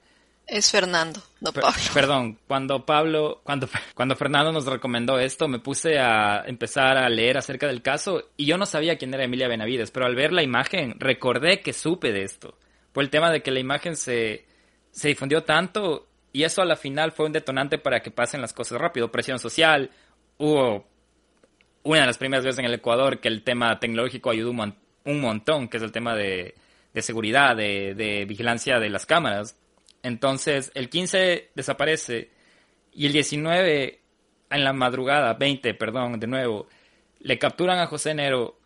Es 0.52 0.70
Fernando, 0.70 1.24
no 1.40 1.54
Pablo. 1.54 1.72
Perdón, 1.94 2.38
cuando 2.46 2.86
Pablo, 2.86 3.40
cuando, 3.42 3.70
cuando 3.96 4.18
Fernando 4.18 4.52
nos 4.52 4.66
recomendó 4.66 5.18
esto, 5.18 5.48
me 5.48 5.60
puse 5.60 5.98
a 5.98 6.44
empezar 6.46 6.98
a 6.98 7.08
leer 7.08 7.38
acerca 7.38 7.68
del 7.68 7.82
caso 7.82 8.32
y 8.36 8.48
yo 8.48 8.58
no 8.58 8.66
sabía 8.66 8.98
quién 8.98 9.14
era 9.14 9.24
Emilia 9.24 9.48
Benavides, 9.48 9.92
pero 9.92 10.06
al 10.06 10.14
ver 10.14 10.34
la 10.34 10.44
imagen 10.44 10.96
recordé 11.00 11.62
que 11.62 11.72
supe 11.72 12.12
de 12.12 12.24
esto. 12.24 12.58
Fue 12.92 13.02
el 13.02 13.10
tema 13.10 13.32
de 13.32 13.42
que 13.42 13.50
la 13.50 13.62
imagen 13.62 13.96
se, 13.96 14.46
se 14.92 15.08
difundió 15.08 15.46
tanto 15.46 16.10
y 16.34 16.44
eso 16.44 16.62
a 16.62 16.66
la 16.66 16.76
final 16.76 17.14
fue 17.14 17.28
un 17.28 17.32
detonante 17.32 17.78
para 17.78 18.02
que 18.02 18.12
pasen 18.12 18.42
las 18.42 18.52
cosas 18.52 18.78
rápido. 18.78 19.10
Presión 19.10 19.40
social, 19.40 19.90
hubo 20.38 20.86
una 21.84 22.02
de 22.02 22.08
las 22.08 22.18
primeras 22.18 22.44
veces 22.44 22.60
en 22.60 22.66
el 22.66 22.74
Ecuador 22.74 23.22
que 23.22 23.30
el 23.30 23.44
tema 23.44 23.80
tecnológico 23.80 24.30
ayudó 24.30 24.52
un, 24.52 25.22
montón, 25.22 25.70
que 25.70 25.78
es 25.78 25.84
el 25.84 25.94
tema 25.94 26.14
de, 26.14 26.56
de 26.94 27.02
seguridad, 27.02 27.56
de, 27.56 27.96
de 27.96 28.26
vigilancia 28.26 28.82
de 28.82 28.90
las 28.90 29.06
cámaras 29.06 29.56
entonces, 30.04 30.72
el 30.74 30.90
15 30.90 31.52
desaparece 31.56 32.32
y 32.92 33.06
el 33.06 33.14
19 33.14 34.00
en 34.50 34.64
la 34.64 34.74
madrugada, 34.74 35.34
20, 35.34 35.74
perdón, 35.76 36.20
de 36.20 36.28
nuevo, 36.28 36.68
le 37.20 37.38
capturan 37.38 37.80
a 37.80 37.88
José 37.88 38.14
Nero 38.14 38.58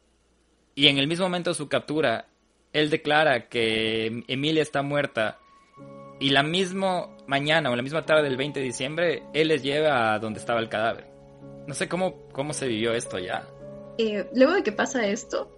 y 0.73 0.87
en 0.87 0.97
el 0.97 1.07
mismo 1.07 1.25
momento 1.25 1.51
de 1.51 1.55
su 1.55 1.69
captura, 1.69 2.27
él 2.73 2.89
declara 2.89 3.47
que 3.47 4.23
Emilia 4.27 4.61
está 4.61 4.81
muerta 4.81 5.39
y 6.19 6.29
la 6.29 6.43
misma 6.43 7.09
mañana 7.27 7.69
o 7.71 7.75
la 7.75 7.81
misma 7.81 8.05
tarde 8.05 8.23
del 8.23 8.37
20 8.37 8.59
de 8.59 8.65
diciembre, 8.65 9.23
él 9.33 9.49
les 9.49 9.63
lleva 9.63 10.13
a 10.13 10.19
donde 10.19 10.39
estaba 10.39 10.59
el 10.59 10.69
cadáver. 10.69 11.07
No 11.67 11.73
sé 11.73 11.87
cómo, 11.87 12.27
cómo 12.31 12.53
se 12.53 12.67
vivió 12.67 12.93
esto 12.93 13.19
ya. 13.19 13.47
Eh, 13.97 14.27
luego 14.33 14.53
de 14.53 14.63
que 14.63 14.71
pasa 14.71 15.05
esto, 15.05 15.51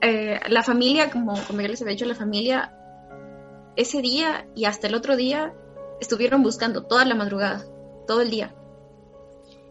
eh, 0.00 0.38
la 0.48 0.62
familia, 0.62 1.10
como, 1.10 1.34
como 1.46 1.60
ya 1.60 1.68
les 1.68 1.80
había 1.82 1.92
dicho, 1.92 2.06
la 2.06 2.14
familia 2.14 2.77
ese 3.78 4.02
día 4.02 4.48
y 4.56 4.64
hasta 4.64 4.88
el 4.88 4.96
otro 4.96 5.16
día 5.16 5.54
estuvieron 6.00 6.42
buscando 6.42 6.84
toda 6.84 7.04
la 7.04 7.14
madrugada, 7.14 7.64
todo 8.08 8.22
el 8.22 8.30
día. 8.30 8.52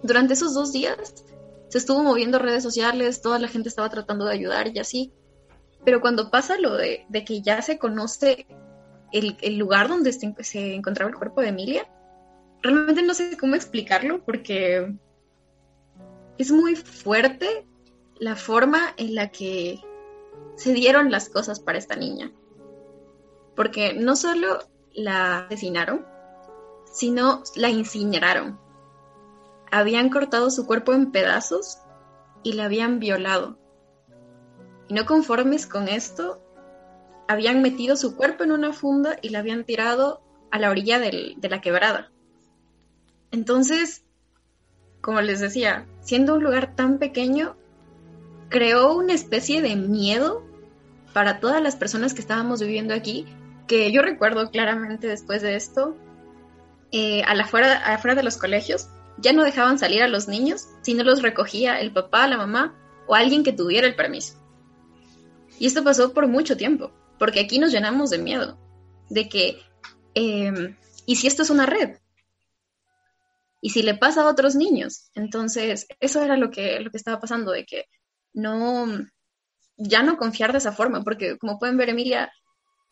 Durante 0.02 0.34
esos 0.34 0.54
dos 0.54 0.72
días 0.72 1.26
se 1.68 1.78
estuvo 1.78 2.02
moviendo 2.04 2.40
redes 2.40 2.64
sociales, 2.64 3.22
toda 3.22 3.38
la 3.38 3.50
gente 3.50 3.68
estaba 3.68 3.90
tratando 3.90 4.24
de 4.24 4.34
ayudar 4.34 4.74
y 4.74 4.80
así. 4.80 5.12
Pero 5.84 6.00
cuando 6.00 6.32
pasa 6.32 6.58
lo 6.58 6.78
de, 6.78 7.06
que 7.26 7.42
ya 7.42 7.62
se 7.62 7.78
conoce 7.78 8.48
el, 9.12 9.58
lugar 9.58 9.90
donde 9.90 10.14
se, 10.14 10.74
encontraba 10.74 11.12
el 11.12 11.18
cuerpo 11.18 11.42
de 11.42 11.50
Emilia, 11.50 11.90
realmente 12.62 13.02
no 13.04 13.14
sé 13.14 13.38
cómo 13.38 13.56
explicarlo 13.56 14.24
porque 14.24 14.96
es 16.38 16.50
muy 16.50 16.78
fuerte 16.78 17.68
la 18.20 18.38
forma 18.38 18.94
en 18.96 19.16
la 19.16 19.32
que 19.32 19.82
se 20.56 20.72
dieron 20.72 21.12
las 21.12 21.28
cosas 21.28 21.60
para 21.60 21.78
esta 21.78 21.98
niña 21.98 22.32
porque 23.58 23.96
no 23.96 24.16
solo 24.16 24.60
la 24.94 25.40
asesinaron, 25.40 26.06
sino 26.94 27.42
la 27.56 27.70
incineraron. 27.70 28.60
Habían 29.72 30.10
cortado 30.10 30.52
su 30.52 30.68
cuerpo 30.68 30.94
en 30.94 31.12
pedazos 31.12 31.80
y 32.44 32.54
la 32.54 32.66
habían 32.66 33.00
violado. 33.00 33.58
Y 34.88 34.94
no 34.94 35.08
conformes 35.08 35.66
con 35.66 35.88
esto, 35.88 36.40
habían 37.28 37.64
metido 37.64 37.96
su 37.96 38.16
cuerpo 38.16 38.44
en 38.44 38.52
una 38.52 38.74
funda 38.74 39.18
y 39.24 39.30
la 39.30 39.40
habían 39.40 39.64
tirado 39.66 40.22
a 40.52 40.60
la 40.60 40.70
orilla 40.70 41.00
de 41.00 41.36
la 41.42 41.60
quebrada. 41.60 42.12
Entonces, 43.32 44.06
como 45.02 45.20
les 45.22 45.40
decía, 45.40 45.88
siendo 46.02 46.36
un 46.36 46.44
lugar 46.44 46.76
tan 46.76 47.00
pequeño, 47.00 47.58
creó 48.50 48.96
una 48.96 49.14
especie 49.14 49.64
de 49.64 49.76
miedo 49.76 50.44
para 51.12 51.40
todas 51.40 51.62
las 51.62 51.76
personas 51.76 52.14
que 52.14 52.22
estábamos 52.22 52.62
viviendo 52.62 52.94
aquí 52.94 53.26
que 53.68 53.92
yo 53.92 54.02
recuerdo 54.02 54.50
claramente 54.50 55.08
después 55.08 55.42
de 55.42 55.56
esto, 55.56 55.96
eh, 56.92 57.24
a 57.24 57.36
la 57.36 57.44
afuera, 57.44 57.94
afuera 57.94 58.16
de 58.16 58.24
los 58.24 58.38
colegios, 58.38 58.88
ya 59.18 59.34
no 59.34 59.44
dejaban 59.44 59.78
salir 59.80 60.02
a 60.04 60.08
los 60.08 60.28
niños 60.28 60.70
si 60.82 60.94
no 60.94 61.04
los 61.04 61.22
recogía 61.22 61.80
el 61.80 61.92
papá, 61.92 62.28
la 62.28 62.38
mamá 62.38 62.76
o 63.08 63.16
alguien 63.16 63.44
que 63.44 63.54
tuviera 63.54 63.88
el 63.88 63.96
permiso. 63.96 64.36
Y 65.60 65.66
esto 65.66 65.84
pasó 65.84 66.14
por 66.14 66.28
mucho 66.28 66.56
tiempo, 66.56 66.92
porque 67.18 67.40
aquí 67.40 67.60
nos 67.60 67.72
llenamos 67.72 68.10
de 68.10 68.20
miedo, 68.20 68.58
de 69.10 69.28
que, 69.28 69.62
em, 70.14 70.76
¿y 71.06 71.16
si 71.16 71.28
esto 71.28 71.42
es 71.44 71.50
una 71.50 71.66
red? 71.66 71.98
¿Y 73.60 73.72
si 73.72 73.82
le 73.82 73.96
pasa 73.96 74.22
a 74.22 74.30
otros 74.30 74.56
niños? 74.56 75.10
Entonces, 75.16 75.88
eso 76.00 76.22
era 76.22 76.38
lo 76.38 76.52
que, 76.52 76.80
lo 76.80 76.92
que 76.92 76.98
estaba 76.98 77.20
pasando, 77.20 77.52
de 77.52 77.66
que 77.66 77.86
no, 78.34 78.88
ya 79.78 80.04
no 80.04 80.18
confiar 80.18 80.52
de 80.52 80.60
esa 80.60 80.72
forma, 80.72 81.04
porque 81.04 81.38
como 81.38 81.58
pueden 81.58 81.78
ver, 81.78 81.90
Emilia 81.90 82.32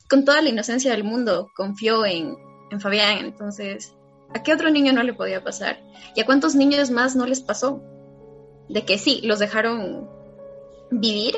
con 0.10 0.26
toda 0.26 0.42
la 0.42 0.50
inocencia 0.50 0.92
del 0.92 1.04
mundo 1.04 1.50
confió 1.56 2.06
en, 2.06 2.38
Fabián, 2.80 3.20
entonces, 3.20 3.96
¿a 4.34 4.44
qué 4.44 4.54
otro 4.54 4.70
niño 4.70 4.92
no 4.92 5.02
le 5.02 5.14
podía 5.14 5.44
pasar? 5.44 5.80
¿Y 6.14 6.20
a 6.20 6.26
cuántos 6.26 6.56
niños 6.56 6.92
más 6.92 7.16
no 7.16 7.26
les 7.26 7.40
pasó? 7.40 7.82
De 8.68 8.84
que 8.84 8.98
sí, 8.98 9.22
los 9.24 9.40
dejaron 9.40 10.10
vivir, 10.92 11.36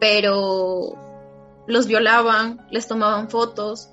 pero 0.00 0.94
los 1.66 1.86
violaban, 1.86 2.66
les 2.70 2.88
tomaban 2.88 3.28
fotos, 3.28 3.90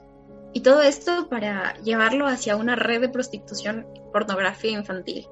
y 0.53 0.61
todo 0.61 0.81
esto 0.81 1.27
para 1.27 1.73
llevarlo 1.83 2.27
hacia 2.27 2.55
una 2.55 2.77
red 2.77 3.01
de 3.01 3.09
prostitución, 3.09 3.85
pornografía 4.13 4.71
infantil. 4.71 5.27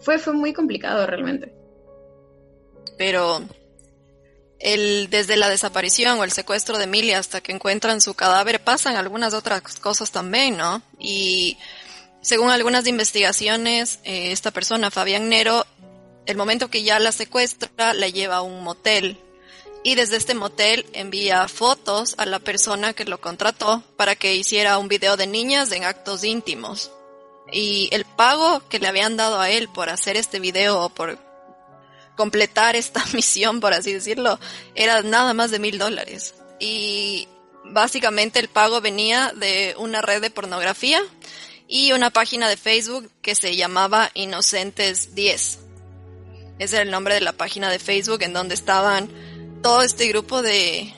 Fue, 0.00 0.18
fue 0.18 0.32
muy 0.32 0.54
complicado 0.54 1.06
realmente. 1.06 1.54
Pero 2.96 3.40
el, 4.58 5.08
desde 5.10 5.36
la 5.36 5.48
desaparición 5.48 6.18
o 6.18 6.24
el 6.24 6.32
secuestro 6.32 6.78
de 6.78 6.84
Emilia 6.84 7.18
hasta 7.18 7.40
que 7.40 7.52
encuentran 7.52 8.00
su 8.00 8.14
cadáver 8.14 8.62
pasan 8.62 8.96
algunas 8.96 9.34
otras 9.34 9.62
cosas 9.80 10.10
también, 10.10 10.56
¿no? 10.56 10.82
Y 10.98 11.58
según 12.20 12.50
algunas 12.50 12.86
investigaciones, 12.86 14.00
eh, 14.04 14.32
esta 14.32 14.50
persona, 14.50 14.90
Fabián 14.90 15.28
Nero, 15.28 15.64
el 16.26 16.36
momento 16.36 16.70
que 16.70 16.82
ya 16.82 16.98
la 16.98 17.12
secuestra, 17.12 17.94
la 17.94 18.08
lleva 18.08 18.36
a 18.36 18.42
un 18.42 18.62
motel. 18.64 19.18
Y 19.84 19.94
desde 19.94 20.16
este 20.16 20.34
motel 20.34 20.84
envía 20.92 21.46
fotos 21.46 22.16
a 22.18 22.26
la 22.26 22.40
persona 22.40 22.92
que 22.94 23.04
lo 23.04 23.20
contrató 23.20 23.84
para 23.96 24.16
que 24.16 24.34
hiciera 24.34 24.78
un 24.78 24.88
video 24.88 25.16
de 25.16 25.28
niñas 25.28 25.70
en 25.70 25.84
actos 25.84 26.24
íntimos. 26.24 26.90
Y 27.52 27.88
el 27.92 28.04
pago 28.04 28.66
que 28.68 28.80
le 28.80 28.88
habían 28.88 29.16
dado 29.16 29.38
a 29.38 29.48
él 29.50 29.68
por 29.68 29.88
hacer 29.88 30.16
este 30.16 30.40
video 30.40 30.80
o 30.80 30.88
por 30.88 31.16
completar 32.16 32.76
esta 32.76 33.04
misión, 33.12 33.60
por 33.60 33.72
así 33.72 33.92
decirlo, 33.92 34.40
era 34.74 35.02
nada 35.02 35.34
más 35.34 35.50
de 35.50 35.58
mil 35.58 35.78
dólares. 35.78 36.34
Y 36.58 37.28
básicamente 37.64 38.40
el 38.40 38.48
pago 38.48 38.80
venía 38.80 39.32
de 39.36 39.74
una 39.78 40.02
red 40.02 40.20
de 40.20 40.30
pornografía 40.30 41.00
y 41.68 41.92
una 41.92 42.10
página 42.10 42.48
de 42.48 42.56
Facebook 42.56 43.10
que 43.22 43.34
se 43.34 43.56
llamaba 43.56 44.10
Inocentes 44.14 45.14
10. 45.14 45.58
Ese 46.58 46.76
era 46.76 46.82
el 46.84 46.90
nombre 46.90 47.14
de 47.14 47.20
la 47.20 47.32
página 47.32 47.70
de 47.70 47.78
Facebook 47.78 48.22
en 48.22 48.32
donde 48.32 48.54
estaban 48.54 49.10
todo 49.62 49.82
este 49.82 50.06
grupo 50.08 50.42
de, 50.42 50.94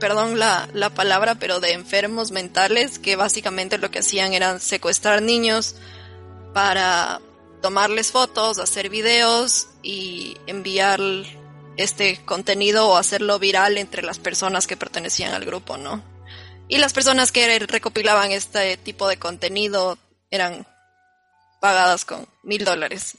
perdón 0.00 0.38
la, 0.38 0.68
la 0.72 0.90
palabra, 0.90 1.36
pero 1.36 1.60
de 1.60 1.72
enfermos 1.72 2.32
mentales 2.32 2.98
que 2.98 3.16
básicamente 3.16 3.78
lo 3.78 3.90
que 3.90 4.00
hacían 4.00 4.32
era 4.32 4.58
secuestrar 4.58 5.22
niños 5.22 5.76
para 6.52 7.20
tomarles 7.60 8.12
fotos, 8.12 8.58
hacer 8.58 8.88
videos 8.88 9.68
y 9.82 10.36
enviar 10.46 11.00
este 11.76 12.20
contenido 12.24 12.88
o 12.88 12.96
hacerlo 12.96 13.38
viral 13.38 13.78
entre 13.78 14.02
las 14.02 14.18
personas 14.18 14.66
que 14.66 14.76
pertenecían 14.76 15.34
al 15.34 15.44
grupo, 15.44 15.76
¿no? 15.76 16.02
Y 16.68 16.78
las 16.78 16.92
personas 16.92 17.32
que 17.32 17.58
recopilaban 17.58 18.30
este 18.30 18.76
tipo 18.76 19.08
de 19.08 19.18
contenido 19.18 19.98
eran 20.30 20.66
pagadas 21.60 22.04
con 22.04 22.26
mil 22.42 22.64
dólares. 22.64 23.18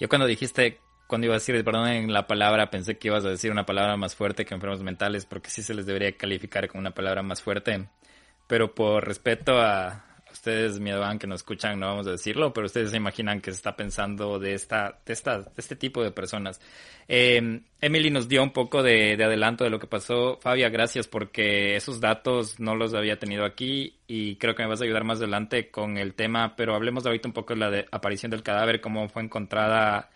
Yo 0.00 0.08
cuando 0.08 0.26
dijiste, 0.26 0.80
cuando 1.06 1.26
iba 1.26 1.34
a 1.34 1.38
decir, 1.38 1.62
perdón, 1.64 1.88
en 1.88 2.12
la 2.12 2.26
palabra, 2.26 2.70
pensé 2.70 2.98
que 2.98 3.08
ibas 3.08 3.24
a 3.24 3.30
decir 3.30 3.50
una 3.50 3.66
palabra 3.66 3.96
más 3.96 4.14
fuerte 4.14 4.44
que 4.44 4.54
enfermos 4.54 4.82
mentales, 4.82 5.26
porque 5.26 5.50
sí 5.50 5.62
se 5.62 5.74
les 5.74 5.86
debería 5.86 6.16
calificar 6.16 6.68
con 6.68 6.80
una 6.80 6.92
palabra 6.92 7.22
más 7.22 7.40
fuerte. 7.40 7.88
Pero 8.46 8.74
por 8.74 9.06
respeto 9.06 9.58
a, 9.58 10.04
ustedes, 10.44 10.78
miedo 10.78 11.02
que 11.18 11.26
nos 11.26 11.40
escuchan, 11.40 11.80
no 11.80 11.86
vamos 11.86 12.06
a 12.06 12.10
decirlo, 12.10 12.52
pero 12.52 12.66
ustedes 12.66 12.90
se 12.90 12.98
imaginan 12.98 13.40
que 13.40 13.50
se 13.50 13.56
está 13.56 13.74
pensando 13.74 14.38
de 14.38 14.52
esta, 14.52 15.00
de 15.06 15.14
esta, 15.14 15.38
de 15.38 15.50
este 15.56 15.74
tipo 15.74 16.02
de 16.02 16.10
personas. 16.10 16.60
Eh, 17.08 17.62
Emily 17.80 18.10
nos 18.10 18.28
dio 18.28 18.42
un 18.42 18.52
poco 18.52 18.82
de, 18.82 19.16
de, 19.16 19.24
adelanto 19.24 19.64
de 19.64 19.70
lo 19.70 19.78
que 19.78 19.86
pasó. 19.86 20.38
Fabia, 20.42 20.68
gracias 20.68 21.08
porque 21.08 21.76
esos 21.76 21.98
datos 21.98 22.60
no 22.60 22.74
los 22.74 22.92
había 22.92 23.18
tenido 23.18 23.46
aquí 23.46 24.00
y 24.06 24.36
creo 24.36 24.54
que 24.54 24.62
me 24.62 24.68
vas 24.68 24.82
a 24.82 24.84
ayudar 24.84 25.04
más 25.04 25.18
adelante 25.18 25.70
con 25.70 25.96
el 25.96 26.12
tema, 26.12 26.56
pero 26.56 26.74
hablemos 26.74 27.06
ahorita 27.06 27.28
un 27.28 27.34
poco 27.34 27.54
de 27.54 27.60
la 27.60 27.70
de 27.70 27.86
aparición 27.90 28.30
del 28.30 28.42
cadáver, 28.42 28.82
cómo 28.82 29.08
fue 29.08 29.22
encontrada 29.22 30.10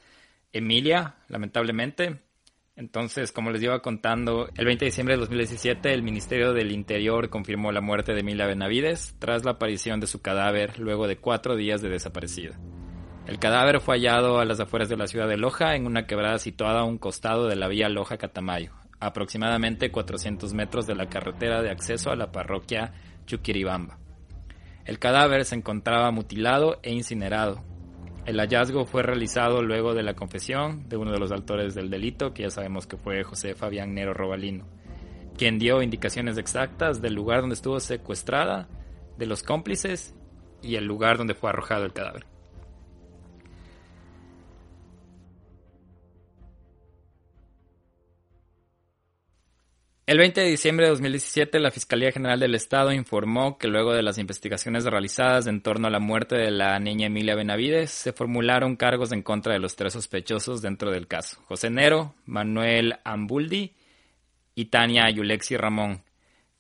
Emilia, 0.52 1.14
lamentablemente. 1.28 2.27
Entonces, 2.78 3.32
como 3.32 3.50
les 3.50 3.60
iba 3.60 3.80
contando, 3.80 4.48
el 4.56 4.64
20 4.64 4.84
de 4.84 4.88
diciembre 4.90 5.16
de 5.16 5.20
2017 5.22 5.92
el 5.92 6.04
Ministerio 6.04 6.52
del 6.52 6.70
Interior 6.70 7.28
confirmó 7.28 7.72
la 7.72 7.80
muerte 7.80 8.14
de 8.14 8.20
Emilia 8.20 8.46
Benavides 8.46 9.16
tras 9.18 9.44
la 9.44 9.50
aparición 9.50 9.98
de 9.98 10.06
su 10.06 10.22
cadáver 10.22 10.78
luego 10.78 11.08
de 11.08 11.16
cuatro 11.16 11.56
días 11.56 11.82
de 11.82 11.88
desaparecida. 11.88 12.56
El 13.26 13.40
cadáver 13.40 13.80
fue 13.80 13.96
hallado 13.96 14.38
a 14.38 14.44
las 14.44 14.60
afueras 14.60 14.88
de 14.88 14.96
la 14.96 15.08
ciudad 15.08 15.26
de 15.26 15.36
Loja 15.36 15.74
en 15.74 15.86
una 15.86 16.06
quebrada 16.06 16.38
situada 16.38 16.82
a 16.82 16.84
un 16.84 16.98
costado 16.98 17.48
de 17.48 17.56
la 17.56 17.66
vía 17.66 17.88
Loja-Catamayo, 17.88 18.74
aproximadamente 19.00 19.90
400 19.90 20.54
metros 20.54 20.86
de 20.86 20.94
la 20.94 21.08
carretera 21.08 21.62
de 21.62 21.70
acceso 21.70 22.12
a 22.12 22.16
la 22.16 22.30
parroquia 22.30 22.92
Chuquiribamba. 23.26 23.98
El 24.84 25.00
cadáver 25.00 25.44
se 25.46 25.56
encontraba 25.56 26.12
mutilado 26.12 26.78
e 26.84 26.92
incinerado. 26.92 27.60
El 28.28 28.40
hallazgo 28.40 28.84
fue 28.84 29.02
realizado 29.02 29.62
luego 29.62 29.94
de 29.94 30.02
la 30.02 30.12
confesión 30.12 30.86
de 30.90 30.98
uno 30.98 31.12
de 31.12 31.18
los 31.18 31.32
autores 31.32 31.74
del 31.74 31.88
delito, 31.88 32.34
que 32.34 32.42
ya 32.42 32.50
sabemos 32.50 32.86
que 32.86 32.98
fue 32.98 33.24
José 33.24 33.54
Fabián 33.54 33.94
Nero 33.94 34.12
Robalino, 34.12 34.66
quien 35.38 35.58
dio 35.58 35.80
indicaciones 35.80 36.36
exactas 36.36 37.00
del 37.00 37.14
lugar 37.14 37.40
donde 37.40 37.54
estuvo 37.54 37.80
secuestrada, 37.80 38.68
de 39.16 39.24
los 39.24 39.42
cómplices 39.42 40.14
y 40.60 40.74
el 40.74 40.84
lugar 40.84 41.16
donde 41.16 41.32
fue 41.32 41.48
arrojado 41.48 41.86
el 41.86 41.94
cadáver. 41.94 42.26
El 50.08 50.16
20 50.16 50.40
de 50.40 50.46
diciembre 50.46 50.86
de 50.86 50.92
2017, 50.92 51.58
la 51.58 51.70
Fiscalía 51.70 52.10
General 52.10 52.40
del 52.40 52.54
Estado 52.54 52.92
informó 52.92 53.58
que 53.58 53.68
luego 53.68 53.92
de 53.92 54.02
las 54.02 54.16
investigaciones 54.16 54.84
realizadas 54.84 55.46
en 55.46 55.60
torno 55.60 55.86
a 55.86 55.90
la 55.90 55.98
muerte 55.98 56.34
de 56.34 56.50
la 56.50 56.78
niña 56.78 57.08
Emilia 57.08 57.34
Benavides, 57.34 57.90
se 57.90 58.14
formularon 58.14 58.76
cargos 58.76 59.12
en 59.12 59.22
contra 59.22 59.52
de 59.52 59.58
los 59.58 59.76
tres 59.76 59.92
sospechosos 59.92 60.62
dentro 60.62 60.90
del 60.90 61.08
caso, 61.08 61.42
José 61.44 61.68
Nero, 61.68 62.14
Manuel 62.24 62.98
Ambuldi 63.04 63.74
y 64.54 64.64
Tania 64.64 65.10
Yulexi 65.10 65.58
Ramón. 65.58 66.02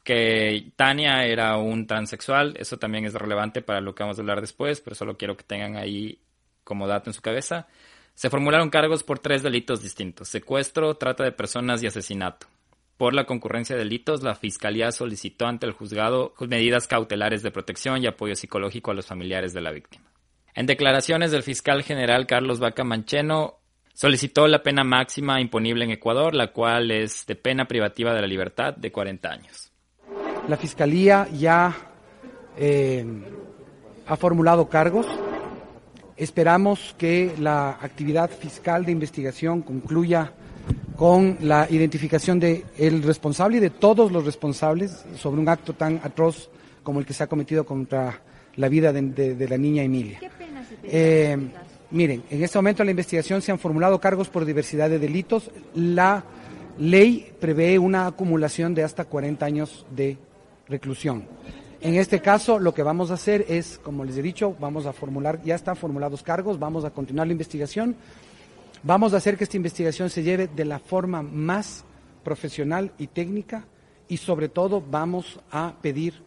Que 0.04 0.70
Tania 0.76 1.24
era 1.24 1.56
un 1.56 1.86
transexual, 1.86 2.54
eso 2.58 2.76
también 2.76 3.06
es 3.06 3.14
relevante 3.14 3.62
para 3.62 3.80
lo 3.80 3.94
que 3.94 4.02
vamos 4.02 4.18
a 4.18 4.20
hablar 4.20 4.42
después, 4.42 4.82
pero 4.82 4.94
solo 4.94 5.16
quiero 5.16 5.38
que 5.38 5.44
tengan 5.44 5.76
ahí 5.76 6.20
como 6.64 6.86
dato 6.86 7.08
en 7.08 7.14
su 7.14 7.22
cabeza. 7.22 7.66
Se 8.14 8.28
formularon 8.28 8.68
cargos 8.68 9.02
por 9.04 9.20
tres 9.20 9.42
delitos 9.42 9.80
distintos, 9.80 10.28
secuestro, 10.28 10.96
trata 10.96 11.24
de 11.24 11.32
personas 11.32 11.82
y 11.82 11.86
asesinato. 11.86 12.46
Por 12.98 13.14
la 13.14 13.26
concurrencia 13.26 13.76
de 13.76 13.84
delitos, 13.84 14.24
la 14.24 14.34
Fiscalía 14.34 14.90
solicitó 14.90 15.46
ante 15.46 15.66
el 15.66 15.72
juzgado 15.72 16.34
medidas 16.40 16.88
cautelares 16.88 17.44
de 17.44 17.52
protección 17.52 18.02
y 18.02 18.08
apoyo 18.08 18.34
psicológico 18.34 18.90
a 18.90 18.94
los 18.94 19.06
familiares 19.06 19.52
de 19.52 19.60
la 19.60 19.70
víctima. 19.70 20.10
En 20.52 20.66
declaraciones 20.66 21.30
del 21.30 21.44
fiscal 21.44 21.84
general 21.84 22.26
Carlos 22.26 22.58
Vaca 22.58 22.82
Mancheno, 22.82 23.60
solicitó 23.94 24.48
la 24.48 24.64
pena 24.64 24.82
máxima 24.82 25.40
imponible 25.40 25.84
en 25.84 25.92
Ecuador, 25.92 26.34
la 26.34 26.52
cual 26.52 26.90
es 26.90 27.24
de 27.24 27.36
pena 27.36 27.66
privativa 27.66 28.12
de 28.12 28.20
la 28.20 28.26
libertad 28.26 28.74
de 28.74 28.90
40 28.90 29.30
años. 29.30 29.70
La 30.48 30.56
Fiscalía 30.56 31.28
ya 31.32 31.76
eh, 32.56 33.06
ha 34.08 34.16
formulado 34.16 34.68
cargos. 34.68 35.06
Esperamos 36.16 36.96
que 36.98 37.36
la 37.38 37.78
actividad 37.80 38.28
fiscal 38.28 38.84
de 38.84 38.90
investigación 38.90 39.62
concluya 39.62 40.32
con 40.96 41.38
la 41.42 41.66
identificación 41.70 42.40
del 42.40 42.64
el 42.76 43.02
responsable 43.02 43.58
y 43.58 43.60
de 43.60 43.70
todos 43.70 44.10
los 44.10 44.24
responsables 44.24 45.04
sobre 45.16 45.40
un 45.40 45.48
acto 45.48 45.72
tan 45.72 46.00
atroz 46.02 46.50
como 46.82 46.98
el 47.00 47.06
que 47.06 47.12
se 47.12 47.22
ha 47.22 47.28
cometido 47.28 47.64
contra 47.64 48.20
la 48.56 48.68
vida 48.68 48.92
de, 48.92 49.46
la 49.48 49.56
niña 49.56 49.84
Emilia. 49.84 50.18
Eh, 50.82 51.36
miren, 51.92 52.24
en 52.28 52.42
este 52.42 52.58
momento 52.58 52.82
en 52.82 52.86
la 52.86 52.90
investigación 52.90 53.40
se 53.40 53.52
han 53.52 53.58
formulado 53.58 54.00
cargos 54.00 54.28
por 54.28 54.44
diversidad 54.44 54.90
de 54.90 54.98
delitos. 54.98 55.50
La 55.74 56.24
ley 56.78 57.32
prevé 57.40 57.78
una 57.78 58.06
acumulación 58.06 58.74
de 58.74 58.82
hasta 58.82 59.04
40 59.04 59.46
años 59.46 59.86
de 59.94 60.18
reclusión. 60.68 61.24
En 61.80 61.94
este 61.94 62.20
caso, 62.20 62.58
lo 62.58 62.74
que 62.74 62.82
vamos 62.82 63.12
a 63.12 63.14
hacer 63.14 63.46
es, 63.48 63.78
como 63.78 64.04
les 64.04 64.16
he 64.16 64.22
dicho, 64.22 64.56
vamos 64.58 64.86
a 64.86 64.92
formular, 64.92 65.40
ya 65.44 65.54
están 65.54 65.76
formulados 65.76 66.24
cargos, 66.24 66.58
vamos 66.58 66.84
a 66.84 66.90
continuar 66.90 67.28
la 67.28 67.32
investigación 67.32 67.94
Vamos 68.82 69.12
a 69.12 69.16
hacer 69.16 69.36
que 69.36 69.44
esta 69.44 69.56
investigación 69.56 70.08
se 70.08 70.22
lleve 70.22 70.46
de 70.46 70.64
la 70.64 70.78
forma 70.78 71.22
más 71.22 71.84
profesional 72.22 72.92
y 72.98 73.08
técnica 73.08 73.66
y 74.08 74.18
sobre 74.18 74.48
todo 74.48 74.80
vamos 74.80 75.40
a 75.50 75.74
pedir 75.82 76.22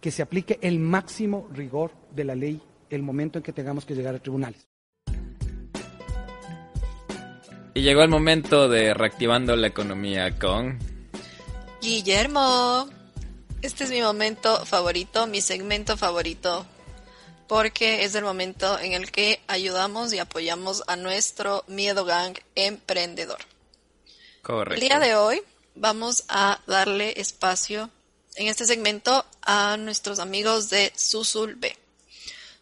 que 0.00 0.10
se 0.10 0.22
aplique 0.22 0.58
el 0.62 0.78
máximo 0.78 1.48
rigor 1.52 1.92
de 2.14 2.24
la 2.24 2.34
ley 2.34 2.62
el 2.88 3.02
momento 3.02 3.38
en 3.38 3.42
que 3.42 3.52
tengamos 3.52 3.84
que 3.84 3.94
llegar 3.94 4.14
a 4.14 4.18
tribunales. 4.18 4.66
Y 7.74 7.82
llegó 7.82 8.02
el 8.02 8.08
momento 8.08 8.68
de 8.68 8.94
reactivando 8.94 9.54
la 9.54 9.68
economía 9.68 10.38
con 10.38 10.78
Guillermo. 11.80 12.88
Este 13.62 13.84
es 13.84 13.90
mi 13.90 14.00
momento 14.00 14.64
favorito, 14.64 15.26
mi 15.26 15.40
segmento 15.40 15.96
favorito 15.96 16.66
porque 17.50 18.04
es 18.04 18.14
el 18.14 18.22
momento 18.22 18.78
en 18.78 18.92
el 18.92 19.10
que 19.10 19.40
ayudamos 19.48 20.12
y 20.12 20.20
apoyamos 20.20 20.84
a 20.86 20.94
nuestro 20.94 21.64
Miedo 21.66 22.04
Gang 22.04 22.38
emprendedor. 22.54 23.40
Correcto. 24.40 24.74
El 24.74 24.80
día 24.80 25.00
de 25.00 25.16
hoy 25.16 25.42
vamos 25.74 26.22
a 26.28 26.62
darle 26.68 27.20
espacio 27.20 27.90
en 28.36 28.46
este 28.46 28.66
segmento 28.66 29.26
a 29.42 29.76
nuestros 29.78 30.20
amigos 30.20 30.70
de 30.70 30.92
Susul 30.94 31.56
B. 31.56 31.76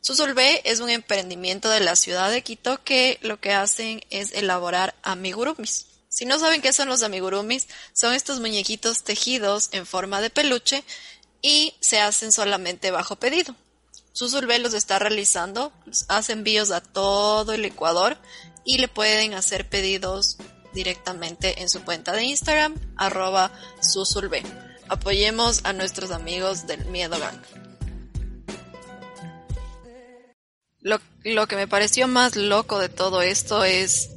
Susul 0.01 0.33
B 0.33 0.63
es 0.65 0.81
un 0.81 0.89
emprendimiento 0.89 1.69
de 1.69 1.81
la 1.81 1.95
ciudad 1.95 2.31
de 2.31 2.41
Quito 2.41 2.83
que 2.83 3.19
lo 3.21 3.39
que 3.39 3.53
hacen 3.53 4.01
es 4.09 4.33
elaborar 4.33 4.95
amigurumis. 5.03 5.85
Si 6.09 6.25
no 6.25 6.39
saben 6.39 6.63
qué 6.63 6.73
son 6.73 6.89
los 6.89 7.03
amigurumis, 7.03 7.69
son 7.93 8.15
estos 8.15 8.41
muñequitos 8.41 9.05
tejidos 9.05 9.69
en 9.73 9.85
forma 9.85 10.23
de 10.23 10.31
peluche 10.31 10.83
y 11.43 11.75
se 11.81 12.01
hacen 12.01 12.33
solamente 12.33 12.91
bajo 12.91 13.17
pedido. 13.17 13.55
Susulve 14.13 14.59
los 14.59 14.75
está 14.75 14.99
realizando, 14.99 15.73
hace 16.09 16.33
envíos 16.33 16.71
a 16.71 16.81
todo 16.81 17.53
el 17.53 17.65
Ecuador 17.65 18.17
y 18.65 18.79
le 18.79 18.89
pueden 18.89 19.35
hacer 19.35 19.69
pedidos 19.69 20.39
directamente 20.73 21.63
en 21.63 21.69
su 21.69 21.83
cuenta 21.85 22.13
de 22.13 22.25
Instagram, 22.25 22.75
arroba 22.97 23.53
Susulve. 23.81 24.43
Apoyemos 24.89 25.61
a 25.65 25.73
nuestros 25.73 26.11
amigos 26.11 26.67
del 26.67 26.85
Miedo 26.87 27.19
Gang. 27.19 27.41
Lo, 30.81 31.01
lo 31.25 31.47
que 31.47 31.57
me 31.57 31.69
pareció 31.69 32.09
más 32.09 32.37
loco 32.37 32.79
de 32.79 32.89
todo 32.89 33.23
esto 33.23 33.65
es 33.65 34.11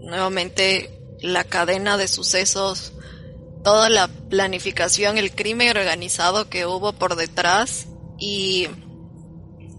nuevamente 0.00 0.96
la 1.20 1.44
cadena 1.44 1.96
de 1.96 2.08
sucesos, 2.08 2.92
toda 3.64 3.88
la 3.88 4.08
planificación, 4.08 5.18
el 5.18 5.34
crimen 5.34 5.76
organizado 5.76 6.48
que 6.48 6.66
hubo 6.66 6.92
por 6.92 7.16
detrás 7.16 7.86
y 8.18 8.68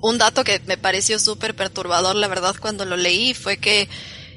un 0.10 0.18
dato 0.18 0.44
que 0.44 0.62
me 0.66 0.78
pareció 0.78 1.20
súper 1.20 1.56
perturbador, 1.56 2.16
la 2.16 2.28
verdad, 2.28 2.56
cuando 2.60 2.86
lo 2.86 2.98
leí, 2.98 3.34
fue 3.34 3.58
que 3.58 3.90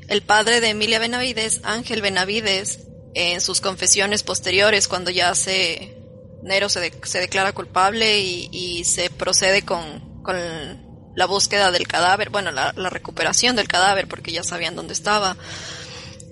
el 0.08 0.22
padre 0.22 0.60
de 0.60 0.70
Emilia 0.70 0.98
Benavides, 0.98 1.60
Ángel 1.62 2.02
Benavides, 2.02 2.80
en 3.14 3.40
sus 3.40 3.60
confesiones 3.60 4.22
posteriores, 4.22 4.88
cuando 4.88 5.10
ya 5.10 5.34
se 5.34 5.96
Nero 6.42 6.68
se, 6.68 6.90
declara 7.20 7.52
culpable 7.52 8.18
y, 8.20 8.84
se 8.84 9.10
procede 9.10 9.62
con, 9.62 10.22
con, 10.22 10.36
la 11.14 11.26
búsqueda 11.26 11.70
del 11.70 11.86
cadáver, 11.86 12.30
bueno, 12.30 12.50
la, 12.50 12.72
recuperación 12.72 13.56
del 13.56 13.68
cadáver, 13.68 14.08
porque 14.08 14.32
ya 14.32 14.42
sabían 14.42 14.76
dónde 14.76 14.94
estaba. 14.94 15.36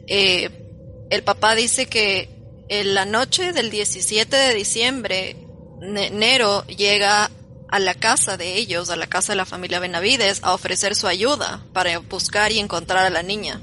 Eh, 0.07 1.07
el 1.11 1.23
papá 1.25 1.55
dice 1.55 1.87
que 1.87 2.31
en 2.69 2.95
la 2.95 3.05
noche 3.05 3.53
del 3.53 3.71
17 3.71 4.35
de 4.35 4.55
diciembre, 4.55 5.37
Nero 5.81 6.67
llega 6.67 7.31
a 7.69 7.79
la 7.79 7.95
casa 7.95 8.37
de 8.37 8.57
ellos, 8.57 8.91
a 8.91 8.97
la 8.97 9.07
casa 9.07 9.33
de 9.33 9.37
la 9.37 9.45
familia 9.45 9.81
Benavides, 9.81 10.41
a 10.43 10.55
ofrecer 10.55 10.95
su 10.95 11.07
ayuda 11.07 11.65
para 11.73 11.99
buscar 11.99 12.51
y 12.53 12.59
encontrar 12.59 13.05
a 13.05 13.11
la 13.11 13.23
niña. 13.23 13.61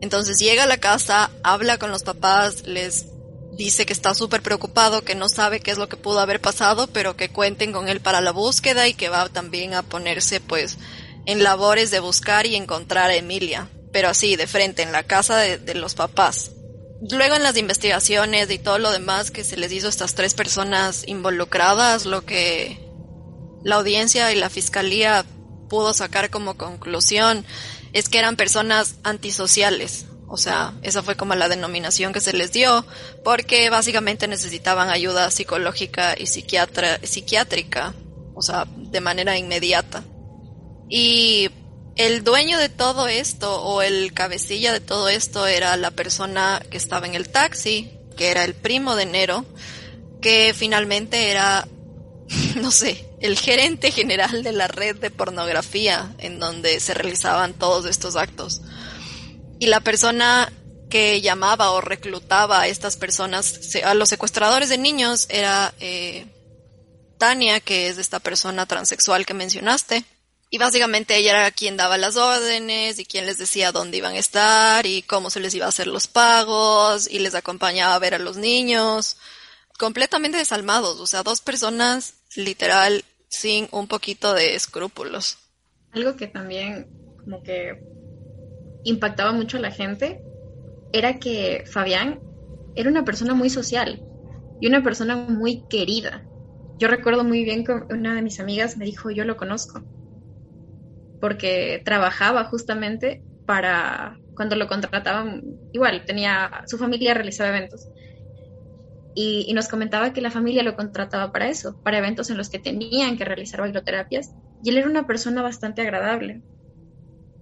Entonces 0.00 0.38
llega 0.38 0.64
a 0.64 0.68
la 0.68 0.78
casa, 0.78 1.30
habla 1.42 1.78
con 1.78 1.90
los 1.90 2.02
papás, 2.02 2.66
les 2.66 3.06
dice 3.52 3.86
que 3.86 3.92
está 3.92 4.14
súper 4.14 4.42
preocupado, 4.42 5.02
que 5.02 5.14
no 5.14 5.28
sabe 5.28 5.60
qué 5.60 5.72
es 5.72 5.78
lo 5.78 5.88
que 5.88 5.96
pudo 5.96 6.20
haber 6.20 6.40
pasado, 6.40 6.86
pero 6.86 7.16
que 7.16 7.30
cuenten 7.30 7.72
con 7.72 7.88
él 7.88 8.00
para 8.00 8.20
la 8.20 8.30
búsqueda 8.30 8.86
y 8.86 8.94
que 8.94 9.08
va 9.08 9.28
también 9.28 9.74
a 9.74 9.82
ponerse 9.82 10.40
pues 10.40 10.78
en 11.26 11.42
labores 11.42 11.90
de 11.90 12.00
buscar 12.00 12.46
y 12.46 12.56
encontrar 12.56 13.10
a 13.10 13.16
Emilia, 13.16 13.68
pero 13.92 14.08
así, 14.08 14.36
de 14.36 14.46
frente, 14.46 14.82
en 14.82 14.92
la 14.92 15.02
casa 15.02 15.36
de, 15.36 15.58
de 15.58 15.74
los 15.74 15.94
papás. 15.94 16.52
Luego 17.10 17.34
en 17.34 17.42
las 17.42 17.56
investigaciones 17.56 18.50
y 18.50 18.58
todo 18.58 18.78
lo 18.78 18.90
demás 18.92 19.30
que 19.30 19.44
se 19.44 19.56
les 19.56 19.72
hizo 19.72 19.86
a 19.88 19.90
estas 19.90 20.14
tres 20.14 20.34
personas 20.34 21.06
involucradas, 21.06 22.06
lo 22.06 22.24
que 22.24 22.87
la 23.64 23.76
audiencia 23.76 24.32
y 24.32 24.36
la 24.36 24.50
fiscalía 24.50 25.24
pudo 25.68 25.92
sacar 25.92 26.30
como 26.30 26.56
conclusión 26.56 27.44
es 27.92 28.08
que 28.08 28.18
eran 28.18 28.36
personas 28.36 28.96
antisociales. 29.02 30.06
O 30.28 30.36
sea, 30.36 30.74
esa 30.82 31.02
fue 31.02 31.16
como 31.16 31.34
la 31.34 31.48
denominación 31.48 32.12
que 32.12 32.20
se 32.20 32.34
les 32.34 32.52
dio, 32.52 32.84
porque 33.24 33.70
básicamente 33.70 34.28
necesitaban 34.28 34.90
ayuda 34.90 35.30
psicológica 35.30 36.14
y 36.18 36.26
psiquiátrica, 36.26 37.94
o 38.34 38.42
sea, 38.42 38.66
de 38.76 39.00
manera 39.00 39.38
inmediata. 39.38 40.04
Y 40.90 41.48
el 41.96 42.24
dueño 42.24 42.58
de 42.58 42.68
todo 42.68 43.08
esto, 43.08 43.62
o 43.62 43.80
el 43.80 44.12
cabecilla 44.12 44.72
de 44.72 44.80
todo 44.80 45.08
esto, 45.08 45.46
era 45.46 45.76
la 45.78 45.90
persona 45.92 46.62
que 46.70 46.76
estaba 46.76 47.06
en 47.06 47.14
el 47.14 47.30
taxi, 47.30 47.90
que 48.16 48.30
era 48.30 48.44
el 48.44 48.54
primo 48.54 48.96
de 48.96 49.06
Nero, 49.06 49.46
que 50.20 50.52
finalmente 50.54 51.30
era, 51.30 51.66
no 52.56 52.70
sé, 52.70 53.07
el 53.20 53.38
gerente 53.38 53.90
general 53.90 54.42
de 54.42 54.52
la 54.52 54.68
red 54.68 54.96
de 54.96 55.10
pornografía 55.10 56.14
en 56.18 56.38
donde 56.38 56.80
se 56.80 56.94
realizaban 56.94 57.54
todos 57.54 57.86
estos 57.86 58.16
actos. 58.16 58.62
Y 59.58 59.66
la 59.66 59.80
persona 59.80 60.52
que 60.88 61.20
llamaba 61.20 61.70
o 61.70 61.80
reclutaba 61.80 62.62
a 62.62 62.68
estas 62.68 62.96
personas, 62.96 63.74
a 63.84 63.94
los 63.94 64.08
secuestradores 64.08 64.68
de 64.68 64.78
niños, 64.78 65.26
era 65.28 65.74
eh, 65.80 66.26
Tania, 67.18 67.60
que 67.60 67.88
es 67.88 67.98
esta 67.98 68.20
persona 68.20 68.66
transexual 68.66 69.26
que 69.26 69.34
mencionaste. 69.34 70.04
Y 70.50 70.56
básicamente 70.56 71.16
ella 71.16 71.32
era 71.32 71.50
quien 71.50 71.76
daba 71.76 71.98
las 71.98 72.16
órdenes 72.16 72.98
y 72.98 73.04
quien 73.04 73.26
les 73.26 73.36
decía 73.36 73.70
dónde 73.70 73.98
iban 73.98 74.14
a 74.14 74.18
estar 74.18 74.86
y 74.86 75.02
cómo 75.02 75.28
se 75.28 75.40
les 75.40 75.54
iba 75.54 75.66
a 75.66 75.68
hacer 75.68 75.88
los 75.88 76.06
pagos 76.06 77.06
y 77.10 77.18
les 77.18 77.34
acompañaba 77.34 77.94
a 77.94 77.98
ver 77.98 78.14
a 78.14 78.18
los 78.18 78.38
niños. 78.38 79.18
Completamente 79.78 80.38
desalmados, 80.38 81.00
o 81.00 81.06
sea, 81.06 81.22
dos 81.22 81.40
personas 81.42 82.14
literal 82.34 83.04
sin 83.28 83.68
un 83.72 83.86
poquito 83.86 84.34
de 84.34 84.54
escrúpulos. 84.54 85.38
Algo 85.92 86.16
que 86.16 86.26
también 86.26 86.88
como 87.18 87.42
que 87.42 87.82
impactaba 88.84 89.32
mucho 89.32 89.56
a 89.58 89.60
la 89.60 89.70
gente 89.70 90.22
era 90.92 91.18
que 91.18 91.64
Fabián 91.70 92.20
era 92.74 92.90
una 92.90 93.04
persona 93.04 93.34
muy 93.34 93.50
social 93.50 94.02
y 94.60 94.66
una 94.66 94.82
persona 94.82 95.16
muy 95.16 95.64
querida. 95.68 96.24
Yo 96.78 96.88
recuerdo 96.88 97.24
muy 97.24 97.44
bien 97.44 97.64
que 97.64 97.72
una 97.72 98.14
de 98.14 98.22
mis 98.22 98.40
amigas 98.40 98.76
me 98.76 98.84
dijo, 98.84 99.10
yo 99.10 99.24
lo 99.24 99.36
conozco 99.36 99.82
porque 101.20 101.82
trabajaba 101.84 102.44
justamente 102.44 103.22
para 103.46 104.18
cuando 104.34 104.56
lo 104.56 104.68
contrataban, 104.68 105.42
igual 105.72 106.04
tenía, 106.04 106.62
su 106.66 106.78
familia 106.78 107.14
realizaba 107.14 107.50
eventos. 107.50 107.88
Y, 109.20 109.52
nos 109.52 109.66
comentaba 109.66 110.12
que 110.12 110.20
la 110.20 110.30
familia 110.30 110.62
lo 110.62 110.76
contrataba 110.76 111.32
para 111.32 111.48
eso, 111.48 111.76
para 111.82 111.98
eventos 111.98 112.30
en 112.30 112.36
los 112.36 112.48
que 112.48 112.60
tenían 112.60 113.18
que 113.18 113.24
realizar 113.24 113.60
bailoterapias. 113.60 114.32
Y 114.62 114.70
él 114.70 114.78
era 114.78 114.88
una 114.88 115.08
persona 115.08 115.42
bastante 115.42 115.82
agradable. 115.82 116.40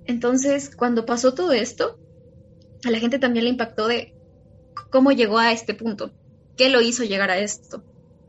Entonces, 0.06 0.74
cuando 0.74 1.04
pasó 1.04 1.34
todo 1.34 1.52
esto, 1.52 1.98
a 2.82 2.90
la 2.90 2.98
gente 2.98 3.18
también 3.18 3.44
le 3.44 3.50
impactó 3.50 3.88
de 3.88 4.14
cómo 4.90 5.12
llegó 5.12 5.36
a 5.36 5.52
este 5.52 5.74
punto, 5.74 6.12
qué 6.56 6.70
lo 6.70 6.80
hizo 6.80 7.04
llegar 7.04 7.30
a 7.30 7.36
esto. 7.36 7.84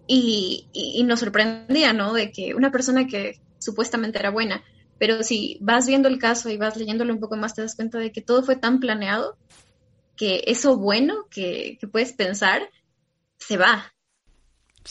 Y, 0.08 0.68
nos 1.06 1.22
sorprendía, 1.22 1.94
¿no? 1.94 2.12
De 2.12 2.34
que 2.34 2.54
una 2.54 2.70
persona 2.70 3.08
que 3.08 3.40
supuestamente 3.60 4.20
era 4.20 4.30
buena, 4.30 4.62
pero 5.00 5.24
si 5.24 5.58
vas 5.62 5.88
viendo 5.88 6.10
el 6.10 6.20
caso 6.20 6.50
y 6.50 6.58
vas 6.58 6.76
leyéndolo 6.76 7.14
un 7.14 7.22
poco 7.22 7.38
más, 7.38 7.54
te 7.54 7.62
das 7.62 7.78
cuenta 7.78 7.98
de 7.98 8.12
que 8.12 8.22
todo 8.22 8.44
fue 8.44 8.58
tan 8.58 8.82
planeado 8.82 9.38
que 10.18 10.44
eso 10.48 10.76
bueno 10.76 11.28
que, 11.32 11.78
puedes 11.94 12.12
pensar 12.12 12.70
se 13.38 13.58
va. 13.58 13.91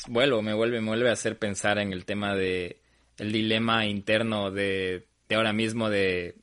Vuelvo, 0.08 0.42
me 0.42 0.54
vuelve, 0.54 0.80
me 0.80 0.88
vuelve 0.88 1.10
a 1.10 1.14
hacer 1.14 1.38
pensar 1.38 1.78
en 1.78 1.92
el 1.92 2.04
tema 2.04 2.34
de 2.34 2.80
el 3.18 3.32
dilema 3.32 3.86
interno 3.86 4.50
de, 4.50 5.06
de 5.28 5.34
ahora 5.34 5.52
mismo 5.52 5.88
de, 5.88 6.36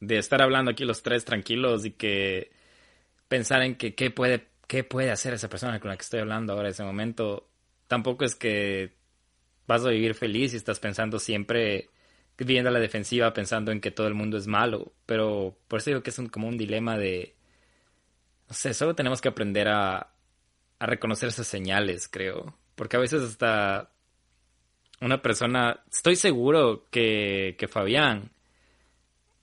de 0.00 0.18
estar 0.18 0.42
hablando 0.42 0.72
aquí 0.72 0.84
los 0.84 1.02
tres 1.02 1.24
tranquilos 1.24 1.84
y 1.84 1.92
que 1.92 2.50
pensar 3.28 3.62
en 3.62 3.76
que 3.76 3.94
qué 3.94 4.10
puede, 4.10 4.48
qué 4.66 4.82
puede 4.82 5.10
hacer 5.12 5.34
esa 5.34 5.48
persona 5.48 5.78
con 5.78 5.90
la 5.90 5.96
que 5.96 6.02
estoy 6.02 6.20
hablando 6.20 6.52
ahora 6.52 6.68
en 6.68 6.72
ese 6.72 6.82
momento. 6.82 7.48
Tampoco 7.86 8.24
es 8.24 8.34
que 8.34 8.94
vas 9.66 9.84
a 9.84 9.90
vivir 9.90 10.14
feliz 10.14 10.54
y 10.54 10.56
estás 10.56 10.80
pensando 10.80 11.18
siempre 11.18 11.90
viendo 12.38 12.70
a 12.70 12.72
la 12.72 12.80
defensiva 12.80 13.32
pensando 13.32 13.70
en 13.72 13.80
que 13.80 13.90
todo 13.90 14.08
el 14.08 14.14
mundo 14.14 14.36
es 14.36 14.46
malo, 14.46 14.92
pero 15.06 15.56
por 15.68 15.78
eso 15.78 15.90
digo 15.90 16.02
que 16.02 16.10
es 16.10 16.20
como 16.30 16.48
un 16.48 16.58
dilema 16.58 16.98
de, 16.98 17.36
no 18.48 18.54
sé, 18.54 18.74
solo 18.74 18.94
tenemos 18.94 19.20
que 19.20 19.28
aprender 19.28 19.68
a, 19.68 20.11
a 20.82 20.86
reconocer 20.86 21.28
esas 21.28 21.46
señales, 21.46 22.08
creo, 22.08 22.56
porque 22.74 22.96
a 22.96 23.00
veces 23.00 23.22
hasta 23.22 23.92
una 25.00 25.22
persona, 25.22 25.82
estoy 25.90 26.16
seguro 26.16 26.86
que, 26.90 27.56
que 27.58 27.68
Fabián 27.68 28.32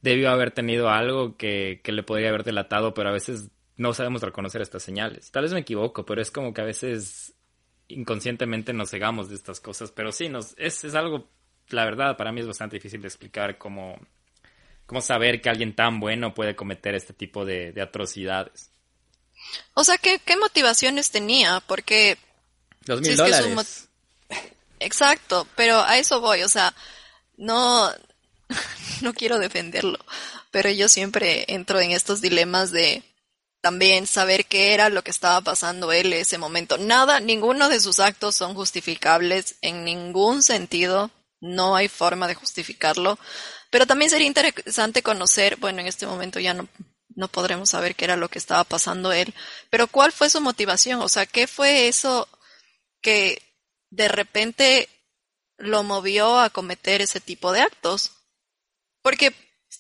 debió 0.02 0.30
haber 0.30 0.52
tenido 0.52 0.90
algo 0.90 1.38
que, 1.38 1.82
que 1.84 1.92
le 1.92 2.04
podría 2.04 2.30
haber 2.30 2.44
delatado, 2.44 2.94
pero 2.94 3.10
a 3.10 3.14
veces 3.14 3.52
no 3.76 3.94
sabemos 3.94 4.22
reconocer 4.22 4.62
estas 4.62 4.84
señales. 4.84 5.32
Tal 5.32 5.44
vez 5.44 5.54
me 5.54 5.60
equivoco, 5.60 6.06
pero 6.06 6.22
es 6.22 6.32
como 6.32 6.54
que 6.54 6.62
a 6.62 6.66
veces 6.66 7.36
inconscientemente 7.88 8.74
nos 8.74 8.92
cegamos 8.92 9.30
de 9.30 9.36
estas 9.36 9.60
cosas, 9.60 9.92
pero 9.92 10.12
sí, 10.12 10.30
nos, 10.30 10.56
es, 10.58 10.84
es 10.84 10.96
algo 10.96 11.30
la 11.74 11.86
verdad, 11.86 12.18
para 12.18 12.32
mí 12.32 12.42
es 12.42 12.48
bastante 12.48 12.78
difícil 12.78 13.02
de 13.02 13.08
explicar 13.08 13.58
cómo, 13.58 14.00
cómo 14.86 15.02
saber 15.02 15.42
que 15.42 15.50
alguien 15.50 15.76
tan 15.76 16.00
bueno 16.00 16.34
puede 16.34 16.56
cometer 16.56 16.96
este 16.96 17.14
tipo 17.14 17.46
de, 17.46 17.74
atrocidades. 17.82 18.72
O 19.74 19.84
sea, 19.84 19.98
¿qué, 19.98 20.20
¿qué, 20.20 20.38
motivaciones 20.38 21.12
tenía? 21.12 21.62
Porque... 21.62 22.18
Mil 22.88 23.18
dólares. 23.18 23.88
Exacto, 24.80 25.48
pero 25.56 25.82
a 25.82 25.98
eso 25.98 26.22
voy, 26.22 26.44
o 26.44 26.50
sea, 26.50 26.74
no, 27.38 27.92
no 29.02 29.14
quiero 29.14 29.38
defenderlo, 29.38 30.00
pero 30.52 30.70
yo 30.70 30.88
siempre 30.88 31.46
entro 31.50 31.80
en 31.80 31.92
estos 31.92 32.22
dilemas 32.22 32.72
de 32.72 33.04
también 33.62 34.08
saber 34.08 34.46
qué 34.46 34.74
era 34.74 34.90
lo 34.90 35.04
que 35.04 35.12
estaba 35.12 35.42
pasando 35.42 35.92
él 35.92 36.14
en 36.14 36.22
ese 36.22 36.38
momento. 36.38 36.78
Nada, 36.78 37.20
ninguno 37.20 37.70
de 37.70 37.80
sus 37.80 38.00
actos 38.00 38.36
son 38.36 38.54
justificables 38.54 39.56
en 39.62 39.84
ningún 39.84 40.44
sentido. 40.44 41.12
No 41.42 41.76
hay 41.76 41.90
forma 41.90 42.28
de 42.28 42.36
justificarlo. 42.36 43.20
Pero 43.70 43.86
también 43.86 44.10
sería 44.10 44.28
interesante 44.28 45.04
conocer, 45.04 45.58
bueno, 45.58 45.82
en 45.82 45.88
este 45.88 46.08
momento 46.08 46.40
ya 46.40 46.54
no, 46.54 46.68
no 47.20 47.28
podremos 47.28 47.70
saber 47.70 47.96
qué 47.96 48.06
era 48.06 48.16
lo 48.16 48.30
que 48.30 48.40
estaba 48.40 48.64
pasando 48.64 49.12
él, 49.12 49.34
pero 49.70 49.88
cuál 49.88 50.12
fue 50.12 50.30
su 50.30 50.42
motivación, 50.42 51.02
o 51.02 51.10
sea, 51.10 51.26
qué 51.26 51.48
fue 51.48 51.88
eso 51.88 52.28
que 53.02 53.42
de 53.92 54.08
repente 54.08 54.90
lo 55.58 55.84
movió 55.84 56.40
a 56.40 56.50
cometer 56.50 57.02
ese 57.02 57.20
tipo 57.20 57.52
de 57.52 57.62
actos. 57.62 58.14
Porque 59.02 59.34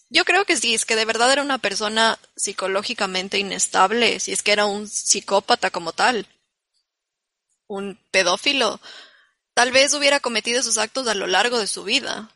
yo 0.10 0.25
creo 0.25 0.45
que 0.45 0.58
sí, 0.58 0.75
es 0.75 0.86
que 0.86 0.95
de 0.95 1.06
verdad 1.06 1.32
era 1.32 1.41
una 1.41 1.58
persona 1.58 2.19
psicológicamente 2.36 3.38
inestable, 3.39 4.19
si 4.19 4.32
es 4.32 4.43
que 4.43 4.52
era 4.52 4.65
un 4.65 4.88
psicópata 4.88 5.71
como 5.71 5.93
tal, 5.93 6.28
un 7.67 7.99
pedófilo, 8.12 8.80
Tal 9.60 9.73
vez 9.73 9.93
hubiera 9.93 10.21
cometido 10.21 10.62
esos 10.62 10.78
actos 10.78 11.06
a 11.10 11.15
lo 11.15 11.28
largo 11.28 11.60
de 11.60 11.67
su 11.67 11.84
vida. 11.84 12.32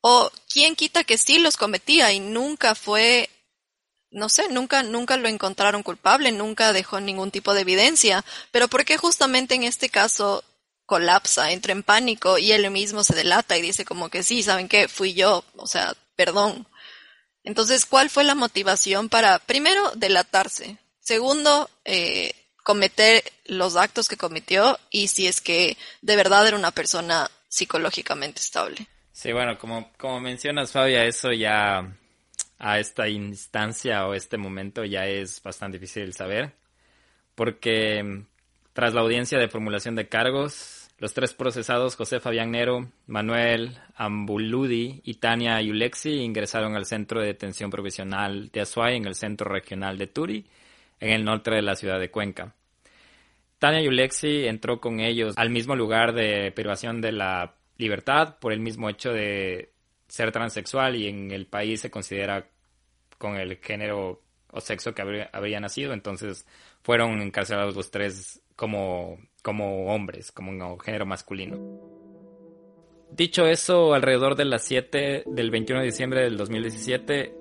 O 0.00 0.32
quién 0.50 0.74
quita 0.74 1.04
que 1.04 1.18
sí 1.18 1.38
los 1.38 1.58
cometía 1.58 2.12
y 2.12 2.18
nunca 2.18 2.74
fue, 2.74 3.28
no 4.14 4.28
sé, 4.28 4.48
nunca, 4.48 4.82
nunca 4.82 5.16
lo 5.16 5.28
encontraron 5.28 5.82
culpable, 5.82 6.30
nunca 6.32 6.72
dejó 6.72 7.00
ningún 7.00 7.30
tipo 7.30 7.52
de 7.52 7.62
evidencia. 7.62 8.24
Pero 8.52 8.68
¿por 8.68 8.84
qué 8.84 8.96
justamente 8.96 9.54
en 9.54 9.64
este 9.64 9.88
caso 9.88 10.44
colapsa, 10.86 11.50
entra 11.50 11.72
en 11.72 11.82
pánico 11.82 12.38
y 12.38 12.52
él 12.52 12.70
mismo 12.70 13.04
se 13.04 13.14
delata 13.14 13.56
y 13.56 13.62
dice 13.62 13.84
como 13.84 14.10
que 14.10 14.22
sí, 14.22 14.42
¿saben 14.42 14.68
qué? 14.68 14.86
Fui 14.86 15.14
yo, 15.14 15.44
o 15.56 15.66
sea, 15.66 15.94
perdón. 16.14 16.66
Entonces, 17.42 17.86
¿cuál 17.86 18.08
fue 18.08 18.24
la 18.24 18.34
motivación 18.34 19.08
para, 19.08 19.38
primero, 19.40 19.92
delatarse? 19.96 20.78
Segundo, 21.00 21.68
eh, 21.84 22.34
cometer 22.62 23.22
los 23.44 23.76
actos 23.76 24.08
que 24.08 24.16
cometió 24.16 24.78
y 24.90 25.08
si 25.08 25.26
es 25.26 25.40
que 25.40 25.76
de 26.00 26.16
verdad 26.16 26.46
era 26.46 26.56
una 26.56 26.70
persona 26.70 27.30
psicológicamente 27.48 28.40
estable. 28.40 28.86
Sí, 29.12 29.32
bueno, 29.32 29.58
como, 29.58 29.92
como 29.98 30.20
mencionas, 30.20 30.72
Fabia, 30.72 31.04
eso 31.04 31.32
ya 31.32 31.96
a 32.64 32.78
esta 32.78 33.08
instancia 33.10 34.06
o 34.08 34.14
este 34.14 34.38
momento 34.38 34.86
ya 34.86 35.06
es 35.06 35.42
bastante 35.42 35.78
difícil 35.78 36.14
saber, 36.14 36.54
porque 37.34 38.24
tras 38.72 38.94
la 38.94 39.02
audiencia 39.02 39.38
de 39.38 39.48
formulación 39.48 39.94
de 39.96 40.08
cargos, 40.08 40.88
los 40.98 41.12
tres 41.12 41.34
procesados, 41.34 41.94
José 41.94 42.20
Fabián 42.20 42.52
Nero, 42.52 42.88
Manuel 43.06 43.76
Ambuludi 43.96 45.02
y 45.04 45.14
Tania 45.16 45.60
Yulexi, 45.60 46.22
ingresaron 46.22 46.74
al 46.74 46.86
centro 46.86 47.20
de 47.20 47.26
detención 47.26 47.68
provisional 47.68 48.48
de 48.50 48.62
Azuay 48.62 48.96
en 48.96 49.04
el 49.04 49.14
centro 49.14 49.50
regional 49.50 49.98
de 49.98 50.06
Turi 50.06 50.46
en 51.00 51.10
el 51.10 51.22
norte 51.22 51.50
de 51.50 51.60
la 51.60 51.76
ciudad 51.76 52.00
de 52.00 52.10
Cuenca. 52.10 52.54
Tania 53.58 53.82
Yulexi 53.82 54.46
entró 54.46 54.80
con 54.80 55.00
ellos 55.00 55.34
al 55.36 55.50
mismo 55.50 55.76
lugar 55.76 56.14
de 56.14 56.50
privación 56.52 57.02
de 57.02 57.12
la 57.12 57.56
libertad 57.76 58.38
por 58.38 58.54
el 58.54 58.60
mismo 58.60 58.88
hecho 58.88 59.12
de 59.12 59.70
ser 60.08 60.32
transexual 60.32 60.96
y 60.96 61.08
en 61.08 61.30
el 61.30 61.44
país 61.44 61.82
se 61.82 61.90
considera 61.90 62.48
con 63.18 63.36
el 63.36 63.58
género 63.58 64.20
o 64.50 64.60
sexo 64.60 64.94
que 64.94 65.02
habría, 65.02 65.60
nacido, 65.60 65.92
entonces 65.92 66.46
fueron 66.82 67.20
encarcelados 67.20 67.74
los 67.74 67.90
tres 67.90 68.40
como, 68.54 69.18
como 69.42 69.92
hombres, 69.92 70.30
como 70.30 70.52
un 70.52 70.80
género 70.80 71.06
masculino. 71.06 71.58
Dicho 73.10 73.46
eso, 73.46 73.94
alrededor 73.94 74.36
de 74.36 74.44
las 74.44 74.62
7 74.62 75.24
del 75.26 75.50
21 75.50 75.80
de 75.80 75.86
diciembre 75.86 76.22
del 76.22 76.36
2017, 76.36 77.34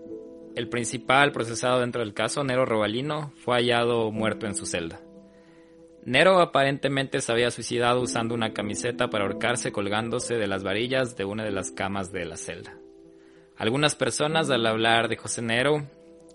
el 0.55 0.69
principal 0.69 1.31
procesado 1.31 1.79
dentro 1.79 2.01
del 2.01 2.13
caso, 2.13 2.43
Nero 2.43 2.65
Robalino, 2.65 3.31
fue 3.43 3.55
hallado 3.55 4.11
muerto 4.11 4.45
en 4.45 4.55
su 4.55 4.65
celda. 4.65 4.99
Nero 6.05 6.39
aparentemente 6.39 7.21
se 7.21 7.31
había 7.31 7.49
suicidado 7.49 8.01
usando 8.01 8.35
una 8.35 8.53
camiseta 8.53 9.09
para 9.09 9.23
ahorcarse 9.23 9.71
colgándose 9.71 10.35
de 10.35 10.47
las 10.47 10.63
varillas 10.63 11.15
de 11.15 11.25
una 11.25 11.43
de 11.43 11.51
las 11.51 11.71
camas 11.71 12.11
de 12.11 12.25
la 12.25 12.37
celda. 12.37 12.77
Algunas 13.57 13.95
personas 13.95 14.49
al 14.49 14.65
hablar 14.65 15.07
de 15.07 15.17
José 15.17 15.41
Nero 15.41 15.87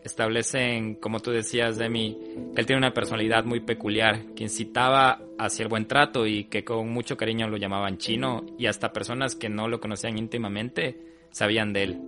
establecen, 0.05 0.95
como 0.95 1.21
tú 1.21 1.31
decías, 1.31 1.77
Demi, 1.77 2.17
que 2.55 2.61
él 2.61 2.67
tiene 2.67 2.79
una 2.79 2.95
personalidad 2.95 3.45
muy 3.45 3.61
peculiar, 3.61 4.35
que 4.35 4.45
incitaba 4.45 5.21
hacia 5.39 5.65
el 5.65 5.69
buen 5.69 5.87
trato 5.87 6.27
y 6.27 6.45
que 6.45 6.65
con 6.65 6.89
mucho 6.89 7.17
cariño 7.17 7.49
lo 7.49 7.57
llamaban 7.57 7.99
chino 7.99 8.45
y 8.59 8.67
hasta 8.67 8.93
personas 8.93 9.35
que 9.35 9.49
no 9.49 9.69
lo 9.69 9.81
conocían 9.81 10.19
íntimamente 10.19 10.99
sabían 11.31 11.73
de 11.73 11.83
él 11.83 12.01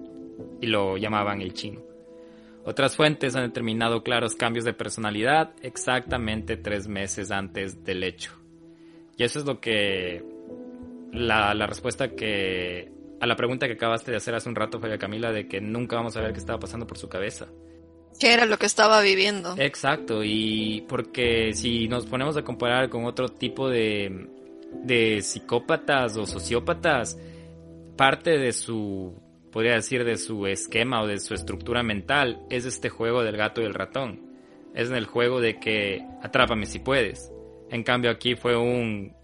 y 0.61 0.67
lo 0.67 0.97
llamaban 0.97 1.41
el 1.41 1.53
chino. 1.53 1.83
Otras 2.65 2.95
fuentes 2.95 3.37
han 3.37 3.45
determinado 3.45 4.03
claros 4.03 4.35
cambios 4.35 4.65
de 4.65 4.75
personalidad 4.75 5.55
exactamente 5.63 6.57
tres 6.57 6.89
meses 6.89 7.31
antes 7.31 7.85
del 7.85 8.05
hecho. 8.05 8.33
Y 9.17 9.25
eso 9.25 9.39
es 9.39 9.47
lo 9.47 9.61
que 9.61 10.23
la, 11.13 11.55
la 11.55 11.67
respuesta 11.67 12.15
que 12.15 12.93
a 13.21 13.27
la 13.27 13.37
pregunta 13.37 13.67
que 13.67 13.75
acabaste 13.75 14.11
de 14.11 14.17
hacer 14.17 14.35
hace 14.35 14.49
un 14.49 14.55
rato, 14.55 14.81
Fabia 14.81 14.99
Camila, 14.99 15.31
de 15.31 15.47
que 15.47 15.61
nunca 15.61 15.97
vamos 15.97 16.17
a 16.17 16.23
ver 16.23 16.33
qué 16.33 16.39
estaba 16.39 16.59
pasando 16.59 16.87
por 16.87 16.99
su 16.99 17.09
cabeza. 17.09 17.49
¿Qué 18.19 18.33
era 18.33 18.47
lo 18.47 18.59
que 18.59 18.67
estaba 18.67 19.01
viviendo? 19.03 19.55
Exacto, 19.59 20.25
y 20.25 20.85
porque 20.89 21.53
si 21.53 21.87
nos 21.87 22.07
ponemos 22.07 22.37
a 22.37 22.43
comparar 22.43 22.89
con 22.89 23.05
otro 23.05 23.29
tipo 23.29 23.69
de, 23.69 24.29
de 24.85 25.23
psicópatas 25.23 26.17
o 26.17 26.27
sociópatas, 26.27 27.19
parte 27.97 28.39
de 28.39 28.53
su, 28.53 29.15
podría 29.53 29.75
decir, 29.75 30.05
de 30.05 30.17
su 30.17 30.47
esquema 30.47 31.03
o 31.03 31.07
de 31.07 31.19
su 31.19 31.35
estructura 31.35 31.83
mental 31.83 32.43
es 32.51 32.65
este 32.65 32.89
juego 32.89 33.23
del 33.23 33.37
gato 33.37 33.61
y 33.61 33.65
el 33.65 33.75
ratón. 33.75 34.31
Es 34.75 34.89
en 34.89 34.97
el 34.97 35.07
juego 35.07 35.41
de 35.41 35.59
que 35.59 36.05
atrápame 36.23 36.67
si 36.67 36.79
puedes. 36.79 37.31
En 37.71 37.83
cambio 37.83 38.11
aquí 38.11 38.35
fue 38.35 38.57
un 38.57 39.15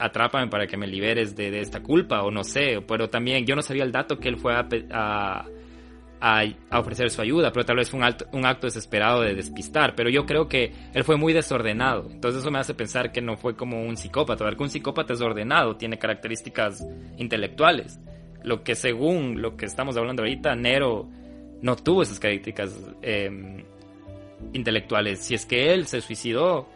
atrápame 0.00 0.48
para 0.48 0.66
que 0.66 0.76
me 0.76 0.86
liberes 0.86 1.36
de, 1.36 1.60
esta 1.60 1.82
culpa 1.82 2.22
o 2.22 2.30
no 2.30 2.42
sé, 2.42 2.82
pero 2.86 3.10
también 3.10 3.44
yo 3.44 3.54
no 3.54 3.62
sabía 3.62 3.84
el 3.84 3.92
dato 3.92 4.18
que 4.18 4.28
él 4.28 4.36
fue 4.36 4.54
a, 4.54 5.46
a, 6.20 6.44
ofrecer 6.78 7.10
su 7.10 7.20
ayuda, 7.20 7.52
pero 7.52 7.64
tal 7.64 7.76
vez 7.76 7.90
fue 7.90 8.00
un, 8.32 8.44
acto 8.46 8.66
desesperado 8.66 9.22
de 9.22 9.34
despistar, 9.34 9.94
pero 9.94 10.10
yo 10.10 10.26
creo 10.26 10.48
que 10.48 10.72
él 10.94 11.04
fue 11.04 11.16
muy 11.16 11.32
desordenado, 11.32 12.08
entonces 12.10 12.40
eso 12.40 12.50
me 12.50 12.58
hace 12.58 12.74
pensar 12.74 13.12
que 13.12 13.20
no 13.20 13.36
fue 13.36 13.56
como 13.56 13.82
un 13.82 13.96
psicópata, 13.96 14.44
porque 14.44 14.62
un 14.62 14.70
psicópata 14.70 15.12
es 15.12 15.20
ordenado, 15.20 15.76
tiene 15.76 15.98
características 15.98 16.86
intelectuales, 17.18 18.00
lo 18.42 18.62
que 18.62 18.74
según 18.74 19.42
lo 19.42 19.56
que 19.56 19.66
estamos 19.66 19.96
hablando 19.96 20.22
ahorita, 20.22 20.54
Nero 20.54 21.08
no 21.62 21.76
tuvo 21.76 22.02
esas 22.02 22.18
características 22.18 22.74
em, 23.02 23.64
intelectuales, 24.54 25.20
si 25.20 25.34
es 25.34 25.44
que 25.44 25.72
él 25.74 25.86
se 25.86 26.00
suicidó 26.00 26.68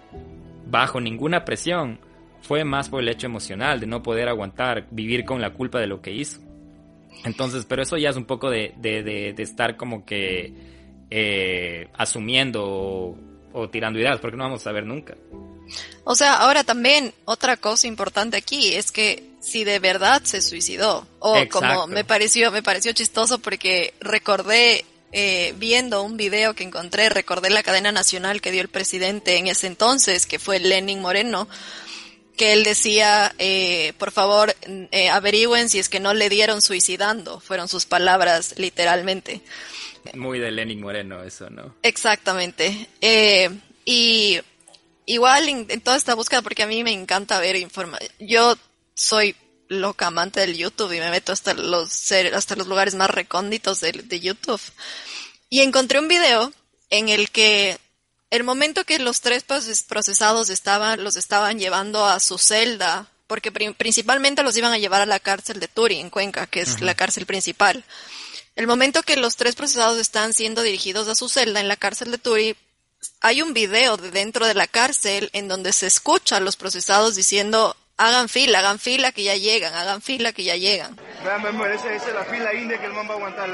bajo 0.66 1.00
ninguna 1.00 1.44
presión, 1.44 1.98
fue 2.44 2.64
más 2.64 2.88
por 2.90 3.02
el 3.02 3.08
hecho 3.08 3.26
emocional 3.26 3.80
de 3.80 3.86
no 3.86 4.02
poder 4.02 4.28
aguantar, 4.28 4.86
vivir 4.90 5.24
con 5.24 5.40
la 5.40 5.54
culpa 5.54 5.80
de 5.80 5.86
lo 5.86 6.02
que 6.02 6.12
hizo. 6.12 6.40
Entonces, 7.24 7.64
pero 7.66 7.82
eso 7.82 7.96
ya 7.96 8.10
es 8.10 8.16
un 8.16 8.26
poco 8.26 8.50
de, 8.50 8.74
de, 8.78 9.34
estar 9.38 9.76
como 9.76 10.04
que 10.04 10.52
eh, 11.10 11.88
asumiendo 11.96 13.16
o, 13.52 13.68
tirando 13.70 13.98
ideas, 13.98 14.20
porque 14.20 14.36
no 14.36 14.44
vamos 14.44 14.60
a 14.60 14.64
saber 14.64 14.84
nunca. 14.84 15.14
O 16.04 16.14
sea, 16.14 16.34
ahora 16.34 16.64
también 16.64 17.14
otra 17.24 17.56
cosa 17.56 17.86
importante 17.86 18.36
aquí 18.36 18.74
es 18.74 18.92
que 18.92 19.30
si 19.40 19.64
de 19.64 19.78
verdad 19.78 20.22
se 20.24 20.42
suicidó, 20.42 21.06
o 21.20 21.36
como 21.50 21.86
me 21.86 22.04
pareció, 22.04 22.50
me 22.50 22.62
pareció 22.62 22.92
chistoso 22.92 23.38
porque 23.38 23.94
recordé 24.00 24.84
eh, 25.12 25.54
viendo 25.56 26.02
un 26.02 26.16
video 26.16 26.54
que 26.54 26.64
encontré, 26.64 27.08
recordé 27.08 27.48
la 27.48 27.62
cadena 27.62 27.92
nacional 27.92 28.40
que 28.40 28.50
dio 28.50 28.60
el 28.60 28.68
presidente 28.68 29.36
en 29.38 29.46
ese 29.46 29.68
entonces, 29.68 30.26
que 30.26 30.38
fue 30.38 30.58
Lenin 30.58 31.00
Moreno, 31.00 31.48
que 32.36 32.52
él 32.52 32.64
decía, 32.64 33.34
eh, 33.38 33.92
por 33.98 34.10
favor, 34.10 34.54
eh, 34.90 35.08
averigüen 35.08 35.68
si 35.68 35.78
es 35.78 35.88
que 35.88 36.00
no 36.00 36.14
le 36.14 36.28
dieron 36.28 36.62
suicidando, 36.62 37.40
fueron 37.40 37.68
sus 37.68 37.86
palabras 37.86 38.54
literalmente. 38.58 39.40
Muy 40.14 40.38
de 40.38 40.50
Lenin 40.50 40.80
Moreno 40.80 41.22
eso, 41.22 41.48
¿no? 41.50 41.74
Exactamente. 41.82 42.88
Eh, 43.00 43.50
y 43.84 44.40
igual 45.06 45.48
en, 45.48 45.80
toda 45.80 45.96
esta 45.96 46.14
búsqueda, 46.14 46.42
porque 46.42 46.64
a 46.64 46.66
mí 46.66 46.82
me 46.82 46.92
encanta 46.92 47.40
ver 47.40 47.56
información, 47.56 48.10
yo 48.18 48.56
soy 48.94 49.36
loca 49.68 50.08
amante 50.08 50.40
del 50.40 50.56
YouTube 50.56 50.92
y 50.92 51.00
me 51.00 51.10
meto 51.10 51.32
hasta 51.32 51.54
los, 51.54 52.12
hasta 52.12 52.56
los 52.56 52.66
lugares 52.66 52.94
más 52.94 53.10
recónditos 53.10 53.80
de, 53.80 53.92
de 53.92 54.20
YouTube. 54.20 54.60
Y 55.48 55.60
encontré 55.60 56.00
un 56.00 56.08
video 56.08 56.52
en 56.90 57.08
el 57.08 57.30
que 57.30 57.78
el 58.34 58.42
momento 58.42 58.84
que 58.84 58.98
los 58.98 59.20
tres 59.20 59.44
procesados 59.44 60.50
estaban, 60.50 61.04
los 61.04 61.14
estaban 61.14 61.60
llevando 61.60 62.04
a 62.04 62.18
su 62.18 62.36
celda, 62.36 63.06
porque 63.28 63.52
principalmente 63.52 64.42
los 64.42 64.56
iban 64.56 64.72
a 64.72 64.78
llevar 64.78 65.02
a 65.02 65.06
la 65.06 65.20
cárcel 65.20 65.60
de 65.60 65.68
Turi, 65.68 66.00
en 66.00 66.10
Cuenca, 66.10 66.48
que 66.48 66.60
es 66.60 66.80
la 66.80 66.96
cárcel 66.96 67.26
principal. 67.26 67.84
El 68.56 68.66
momento 68.66 69.04
que 69.04 69.16
los 69.16 69.36
tres 69.36 69.54
procesados 69.54 69.98
están 69.98 70.32
siendo 70.32 70.62
dirigidos 70.62 71.06
a 71.06 71.14
su 71.14 71.28
celda 71.28 71.60
en 71.60 71.68
la 71.68 71.76
cárcel 71.76 72.10
de 72.10 72.18
Turi, 72.18 72.56
hay 73.20 73.40
un 73.40 73.54
video 73.54 73.96
de 73.96 74.10
dentro 74.10 74.46
de 74.46 74.54
la 74.54 74.66
cárcel 74.66 75.30
en 75.32 75.46
donde 75.46 75.72
se 75.72 75.86
escucha 75.86 76.38
a 76.38 76.40
los 76.40 76.56
procesados 76.56 77.14
diciendo 77.14 77.76
hagan 77.96 78.28
fila, 78.28 78.58
hagan 78.58 78.80
fila 78.80 79.12
que 79.12 79.22
ya 79.22 79.36
llegan, 79.36 79.74
hagan 79.74 80.02
fila 80.02 80.32
que 80.32 80.42
ya 80.42 80.56
llegan. 80.56 80.98
Vean, 81.22 81.70
esa 81.70 81.94
es 81.94 82.12
la 82.12 82.24
fila 82.24 82.52
india 82.52 82.80
que 82.80 82.86
el 82.86 82.94
man 82.94 83.06
va 83.08 83.12
a 83.12 83.16
aguantar. 83.16 83.48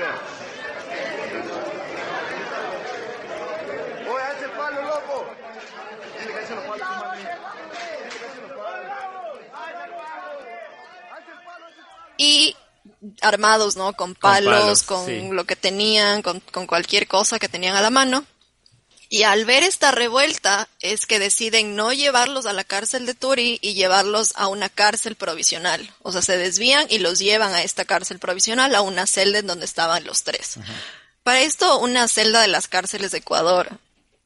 Y 12.20 12.54
armados, 13.22 13.76
¿no? 13.76 13.94
Con 13.94 14.14
palos, 14.14 14.82
con, 14.82 15.34
lo 15.34 15.46
que 15.46 15.56
tenían, 15.56 16.20
con, 16.20 16.42
cualquier 16.66 17.08
cosa 17.08 17.38
que 17.38 17.48
tenían 17.48 17.76
a 17.76 17.80
la 17.80 17.88
mano. 17.88 18.26
Y 19.08 19.22
al 19.22 19.46
ver 19.46 19.62
esta 19.62 19.90
revuelta 19.90 20.68
es 20.80 21.06
que 21.06 21.18
deciden 21.18 21.74
no 21.76 21.94
llevarlos 21.94 22.44
a 22.44 22.52
la 22.52 22.62
cárcel 22.62 23.06
de 23.06 23.14
Turi 23.14 23.58
y 23.62 23.72
llevarlos 23.72 24.34
a 24.36 24.48
una 24.48 24.68
cárcel 24.68 25.16
provisional. 25.16 25.92
O 26.02 26.12
sea, 26.12 26.20
se 26.20 26.36
desvían 26.36 26.86
y 26.90 26.98
los 26.98 27.18
llevan 27.18 27.54
a 27.54 27.62
esta 27.62 27.86
cárcel 27.86 28.18
provisional, 28.18 28.74
a 28.74 28.82
una 28.82 29.06
celda 29.06 29.38
en 29.38 29.46
donde 29.46 29.64
estaban 29.64 30.04
los 30.04 30.22
tres. 30.22 30.58
Para 31.22 31.40
esto, 31.40 31.78
una 31.78 32.06
celda 32.06 32.42
de 32.42 32.48
las 32.48 32.68
cárceles 32.68 33.12
de 33.12 33.18
Ecuador 33.18 33.78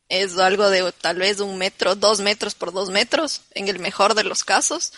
es 0.08 0.36
algo 0.36 0.68
de 0.68 0.90
tal 1.00 1.16
vez 1.16 1.38
un 1.38 1.58
metro, 1.58 1.94
dos 1.94 2.20
metros 2.20 2.56
por 2.56 2.72
dos 2.72 2.90
metros, 2.90 3.42
en 3.52 3.68
el 3.68 3.78
mejor 3.78 4.14
de 4.14 4.24
los 4.24 4.42
casos. 4.42 4.92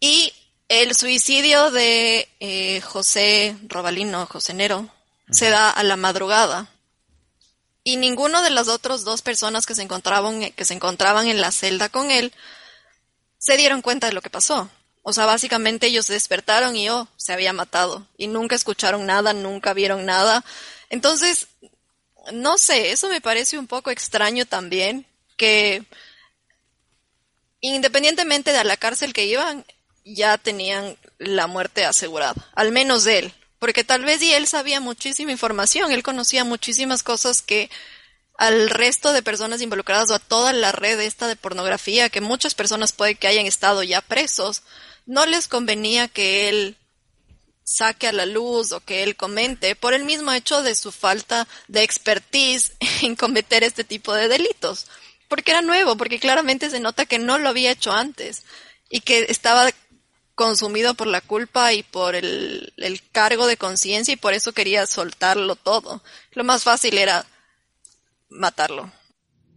Y 0.00 0.32
el 0.68 0.94
suicidio 0.94 1.70
de 1.70 2.28
eh, 2.40 2.80
José 2.82 3.56
Robalino, 3.66 4.26
José 4.26 4.54
Nero, 4.54 4.88
se 5.30 5.50
da 5.50 5.70
a 5.70 5.82
la 5.82 5.96
madrugada. 5.96 6.68
Y 7.84 7.96
ninguno 7.96 8.42
de 8.42 8.50
las 8.50 8.68
otras 8.68 9.04
dos 9.04 9.22
personas 9.22 9.64
que 9.64 9.74
se 9.74 9.82
encontraban, 9.82 10.52
que 10.52 10.64
se 10.64 10.74
encontraban 10.74 11.28
en 11.28 11.40
la 11.40 11.52
celda 11.52 11.88
con 11.88 12.10
él 12.10 12.32
se 13.38 13.56
dieron 13.56 13.82
cuenta 13.82 14.08
de 14.08 14.12
lo 14.12 14.20
que 14.20 14.30
pasó. 14.30 14.68
O 15.02 15.12
sea, 15.12 15.24
básicamente 15.24 15.86
ellos 15.86 16.06
se 16.06 16.12
despertaron 16.12 16.76
y 16.76 16.90
oh, 16.90 17.08
se 17.16 17.32
había 17.32 17.52
matado. 17.52 18.06
Y 18.18 18.26
nunca 18.26 18.54
escucharon 18.54 19.06
nada, 19.06 19.32
nunca 19.32 19.72
vieron 19.72 20.04
nada. 20.04 20.44
Entonces, 20.90 21.46
no 22.32 22.58
sé, 22.58 22.90
eso 22.90 23.08
me 23.08 23.20
parece 23.20 23.58
un 23.58 23.66
poco 23.66 23.90
extraño 23.90 24.44
también, 24.44 25.06
que 25.38 25.84
independientemente 27.60 28.52
de 28.52 28.64
la 28.64 28.76
cárcel 28.76 29.12
que 29.12 29.24
iban, 29.24 29.64
ya 30.14 30.38
tenían 30.38 30.96
la 31.18 31.46
muerte 31.46 31.84
asegurada, 31.84 32.34
al 32.54 32.72
menos 32.72 33.06
él, 33.06 33.32
porque 33.58 33.84
tal 33.84 34.04
vez 34.04 34.22
y 34.22 34.32
él 34.32 34.46
sabía 34.46 34.80
muchísima 34.80 35.32
información, 35.32 35.92
él 35.92 36.02
conocía 36.02 36.44
muchísimas 36.44 37.02
cosas 37.02 37.42
que 37.42 37.70
al 38.38 38.70
resto 38.70 39.12
de 39.12 39.22
personas 39.22 39.60
involucradas 39.60 40.10
o 40.10 40.14
a 40.14 40.20
toda 40.20 40.52
la 40.52 40.70
red 40.70 41.00
esta 41.00 41.26
de 41.26 41.36
pornografía, 41.36 42.08
que 42.08 42.20
muchas 42.20 42.54
personas 42.54 42.92
puede 42.92 43.16
que 43.16 43.26
hayan 43.26 43.46
estado 43.46 43.82
ya 43.82 44.00
presos, 44.00 44.62
no 45.06 45.26
les 45.26 45.48
convenía 45.48 46.06
que 46.06 46.48
él 46.48 46.76
saque 47.64 48.06
a 48.06 48.12
la 48.12 48.26
luz 48.26 48.72
o 48.72 48.80
que 48.80 49.02
él 49.02 49.16
comente 49.16 49.76
por 49.76 49.92
el 49.92 50.04
mismo 50.04 50.32
hecho 50.32 50.62
de 50.62 50.74
su 50.74 50.92
falta 50.92 51.46
de 51.66 51.82
expertise 51.82 52.72
en 53.02 53.16
cometer 53.16 53.64
este 53.64 53.84
tipo 53.84 54.14
de 54.14 54.28
delitos. 54.28 54.86
Porque 55.28 55.50
era 55.50 55.60
nuevo, 55.60 55.96
porque 55.96 56.18
claramente 56.18 56.70
se 56.70 56.80
nota 56.80 57.04
que 57.04 57.18
no 57.18 57.36
lo 57.36 57.50
había 57.50 57.72
hecho 57.72 57.92
antes 57.92 58.44
y 58.88 59.00
que 59.00 59.26
estaba 59.28 59.70
consumido 60.38 60.94
por 60.94 61.08
la 61.08 61.20
culpa 61.20 61.72
y 61.72 61.82
por 61.82 62.14
el, 62.14 62.72
cargo 63.10 63.48
de 63.48 63.56
conciencia 63.56 64.14
y 64.14 64.16
por 64.16 64.34
eso 64.34 64.52
quería 64.52 64.86
soltarlo 64.86 65.56
todo. 65.56 66.00
Lo 66.32 66.44
más 66.44 66.62
fácil 66.62 66.96
era 66.96 67.26
matarlo. 68.30 68.92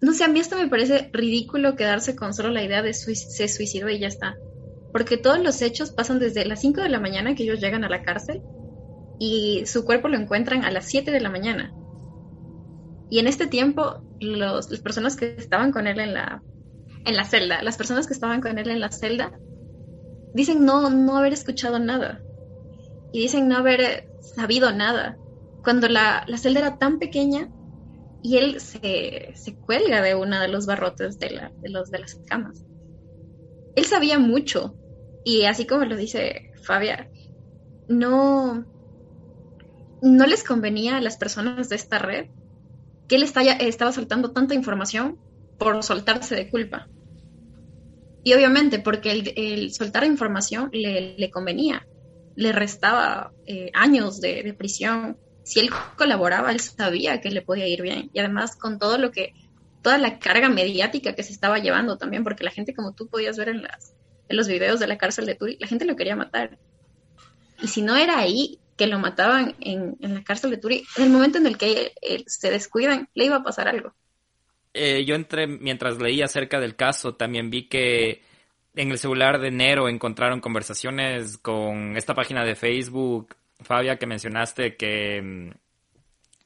No 0.02 0.12
sé, 0.14 0.24
a 0.24 0.28
mí 0.28 0.40
esto 0.40 0.58
me 0.58 0.68
parece 0.68 1.12
ridículo 1.14 1.76
quedarse 1.76 2.16
con 2.16 2.34
solo 2.34 2.50
la 2.50 2.64
idea 2.64 2.82
de 2.82 2.96
se 2.96 3.48
suicidó 3.48 3.90
y 3.90 4.00
ya 4.00 4.08
está. 4.08 4.36
Porque 4.92 5.18
todos 5.18 5.38
los 5.38 5.62
hechos 5.62 5.92
pasan 5.92 6.18
desde 6.18 6.46
las 6.46 6.62
5 6.62 6.82
de 6.82 6.90
la 6.90 7.00
mañana 7.00 7.36
que 7.36 7.44
ellos 7.44 7.60
llegan 7.60 7.84
a 7.84 7.90
la 7.90 8.02
cárcel 8.02 8.42
y 9.20 9.64
su 9.68 9.86
cuerpo 9.86 10.08
lo 10.08 10.18
encuentran 10.18 10.66
a 10.66 10.72
las 10.72 10.88
7 10.88 11.12
de 11.12 11.22
la 11.22 11.30
mañana. 11.30 11.72
Y 13.12 13.20
en 13.20 13.28
este 13.28 13.46
tiempo, 13.46 14.02
los, 14.20 14.72
las 14.72 14.80
personas 14.80 15.16
que 15.16 15.36
estaban 15.38 15.72
con 15.72 15.86
él 15.86 16.00
en 16.00 16.16
la, 16.16 16.42
en 17.06 17.16
la 17.16 17.26
celda, 17.26 17.62
las 17.62 17.78
personas 17.78 18.08
que 18.08 18.14
estaban 18.14 18.42
con 18.42 18.58
él 18.58 18.68
en 18.68 18.80
la 18.80 18.92
celda, 18.92 19.32
dicen 20.34 20.66
no, 20.66 20.90
no 20.90 21.18
haber 21.18 21.34
escuchado 21.34 21.80
nada. 21.80 22.22
Y 23.12 23.22
dicen 23.22 23.48
no 23.48 23.58
haber 23.58 24.10
sabido 24.22 24.72
nada. 24.72 25.18
Cuando 25.64 25.88
la, 25.88 26.26
celda 26.38 26.60
era 26.60 26.78
tan 26.78 27.00
pequeña 27.00 27.50
y 28.24 28.38
él 28.38 28.60
se, 28.60 29.34
cuelga 29.66 30.02
de 30.02 30.16
uno 30.16 30.40
de 30.40 30.48
los 30.48 30.66
barrotes 30.66 31.20
de, 31.20 31.32
la, 31.32 31.52
de, 31.62 31.70
los, 31.70 31.92
de 31.92 32.00
las 32.00 32.16
camas. 32.28 32.64
Él 33.76 33.86
sabía 33.86 34.20
mucho. 34.20 34.76
Y 35.24 35.44
así 35.46 35.66
como 35.66 35.86
lo 35.86 35.96
dice 35.96 36.52
Fabia, 36.64 37.10
no, 37.88 38.66
no 40.02 40.26
les 40.26 40.44
convenía 40.44 40.98
a 40.98 41.02
las 41.02 41.18
personas 41.18 41.70
de 41.70 41.76
esta 41.76 42.00
red 42.00 42.28
que 43.08 43.18
él 43.18 43.24
estaba 43.24 43.92
soltando 43.92 44.32
tanta 44.32 44.56
información 44.56 45.20
por 45.60 45.84
soltarse 45.84 46.34
de 46.36 46.50
culpa. 46.50 46.88
Y 48.24 48.34
obviamente 48.34 48.80
porque 48.80 49.12
el, 49.36 49.74
soltar 49.74 50.04
información 50.04 50.70
le, 50.74 51.30
convenía, 51.32 51.88
le 52.36 52.52
restaba 52.52 53.32
eh, 53.46 53.72
años 53.74 54.22
de, 54.22 54.54
prisión. 54.58 55.18
Si 55.44 55.60
él 55.60 55.70
colaboraba, 55.98 56.52
él 56.52 56.60
sabía 56.60 57.20
que 57.20 57.32
le 57.32 57.42
podía 57.42 57.68
ir 57.68 57.82
bien. 57.82 58.12
Y 58.14 58.20
además 58.20 58.56
con 58.56 58.78
todo 58.78 58.98
lo 58.98 59.12
que, 59.12 59.34
toda 59.82 59.98
la 59.98 60.20
carga 60.20 60.50
mediática 60.50 61.16
que 61.16 61.24
se 61.24 61.34
estaba 61.34 61.60
llevando 61.60 61.98
también, 61.98 62.24
porque 62.24 62.44
la 62.44 62.52
gente, 62.52 62.76
como 62.76 62.94
tú 62.94 63.08
podías 63.08 63.38
ver 63.38 63.50
en, 63.50 63.64
las, 63.64 63.96
en 64.30 64.38
los 64.38 64.48
videos 64.48 64.80
de 64.80 64.88
la 64.88 64.98
cárcel 64.98 65.26
de 65.26 65.36
Turi, 65.36 65.58
la 65.60 65.68
gente 65.68 65.86
lo 65.86 65.96
quería 65.96 66.16
matar. 66.16 66.60
Y 67.62 67.68
si 67.68 67.82
no 67.82 67.96
era 67.96 68.20
ahí 68.20 68.60
que 68.78 68.88
lo 68.88 69.00
mataban 69.00 69.56
en, 69.60 69.98
la 70.00 70.24
cárcel 70.24 70.52
de 70.52 70.58
Turi, 70.58 70.84
en 70.98 71.04
el 71.04 71.10
momento 71.10 71.38
en 71.38 71.46
el 71.48 71.58
que 71.58 71.94
se 72.26 72.50
descuidan, 72.50 73.10
le 73.14 73.26
iba 73.26 73.38
a 73.38 73.44
pasar 73.44 73.68
algo. 73.68 73.94
Eh, 74.74 75.04
yo 75.06 75.16
entré, 75.16 75.48
mientras 75.48 76.00
leía 76.00 76.26
acerca 76.26 76.60
del 76.60 76.76
caso, 76.76 77.16
también 77.16 77.50
vi 77.50 77.68
que 77.68 78.22
en 78.76 78.92
el 78.92 78.98
celular 78.98 79.40
de 79.40 79.52
Nero 79.52 79.90
encontraron 79.90 80.40
conversaciones 80.40 81.38
con 81.38 81.98
esta 81.98 82.14
página 82.16 82.46
de 82.46 82.56
Facebook, 82.56 83.36
Fabia, 83.62 83.98
que 83.98 84.08
mencionaste 84.08 84.76
que 84.76 85.22
mm, 85.22 85.50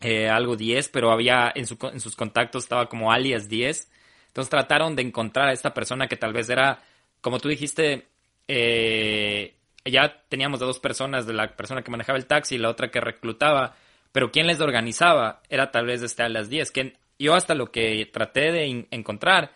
eh, 0.01 0.29
algo 0.29 0.55
10, 0.55 0.89
pero 0.89 1.11
había 1.11 1.51
en, 1.55 1.65
en 1.93 1.99
sus 1.99 2.15
contactos 2.15 2.63
estaba 2.63 2.89
como 2.89 3.11
alias 3.11 3.47
10. 3.47 3.89
Entonces 4.27 4.49
trataron 4.49 4.95
de 4.95 5.03
encontrar 5.03 5.47
a 5.49 5.53
esta 5.53 5.73
persona 5.73 6.07
que 6.07 6.17
tal 6.17 6.33
vez 6.33 6.49
era, 6.49 6.79
como 7.21 7.39
tú 7.39 7.47
dijiste, 7.47 8.07
eh, 8.47 9.55
ya 9.85 10.23
teníamos 10.29 10.59
dos 10.59 10.79
personas, 10.79 11.25
de 11.25 11.33
la 11.33 11.55
persona 11.55 11.83
que 11.83 11.91
manejaba 11.91 12.17
el 12.17 12.25
taxi 12.25 12.55
y 12.55 12.57
la 12.57 12.69
otra 12.69 12.89
que 12.89 12.99
reclutaba, 12.99 13.75
pero 14.11 14.31
quien 14.31 14.47
les 14.47 14.59
organizaba 14.59 15.41
era 15.49 15.71
tal 15.71 15.85
vez 15.85 16.01
este 16.01 16.23
alias 16.23 16.49
10, 16.49 16.71
que 16.71 16.93
yo 17.19 17.33
hasta 17.33 17.55
lo 17.55 17.71
que 17.71 18.09
traté 18.11 18.51
de 18.51 18.87
encontrar, 18.91 19.51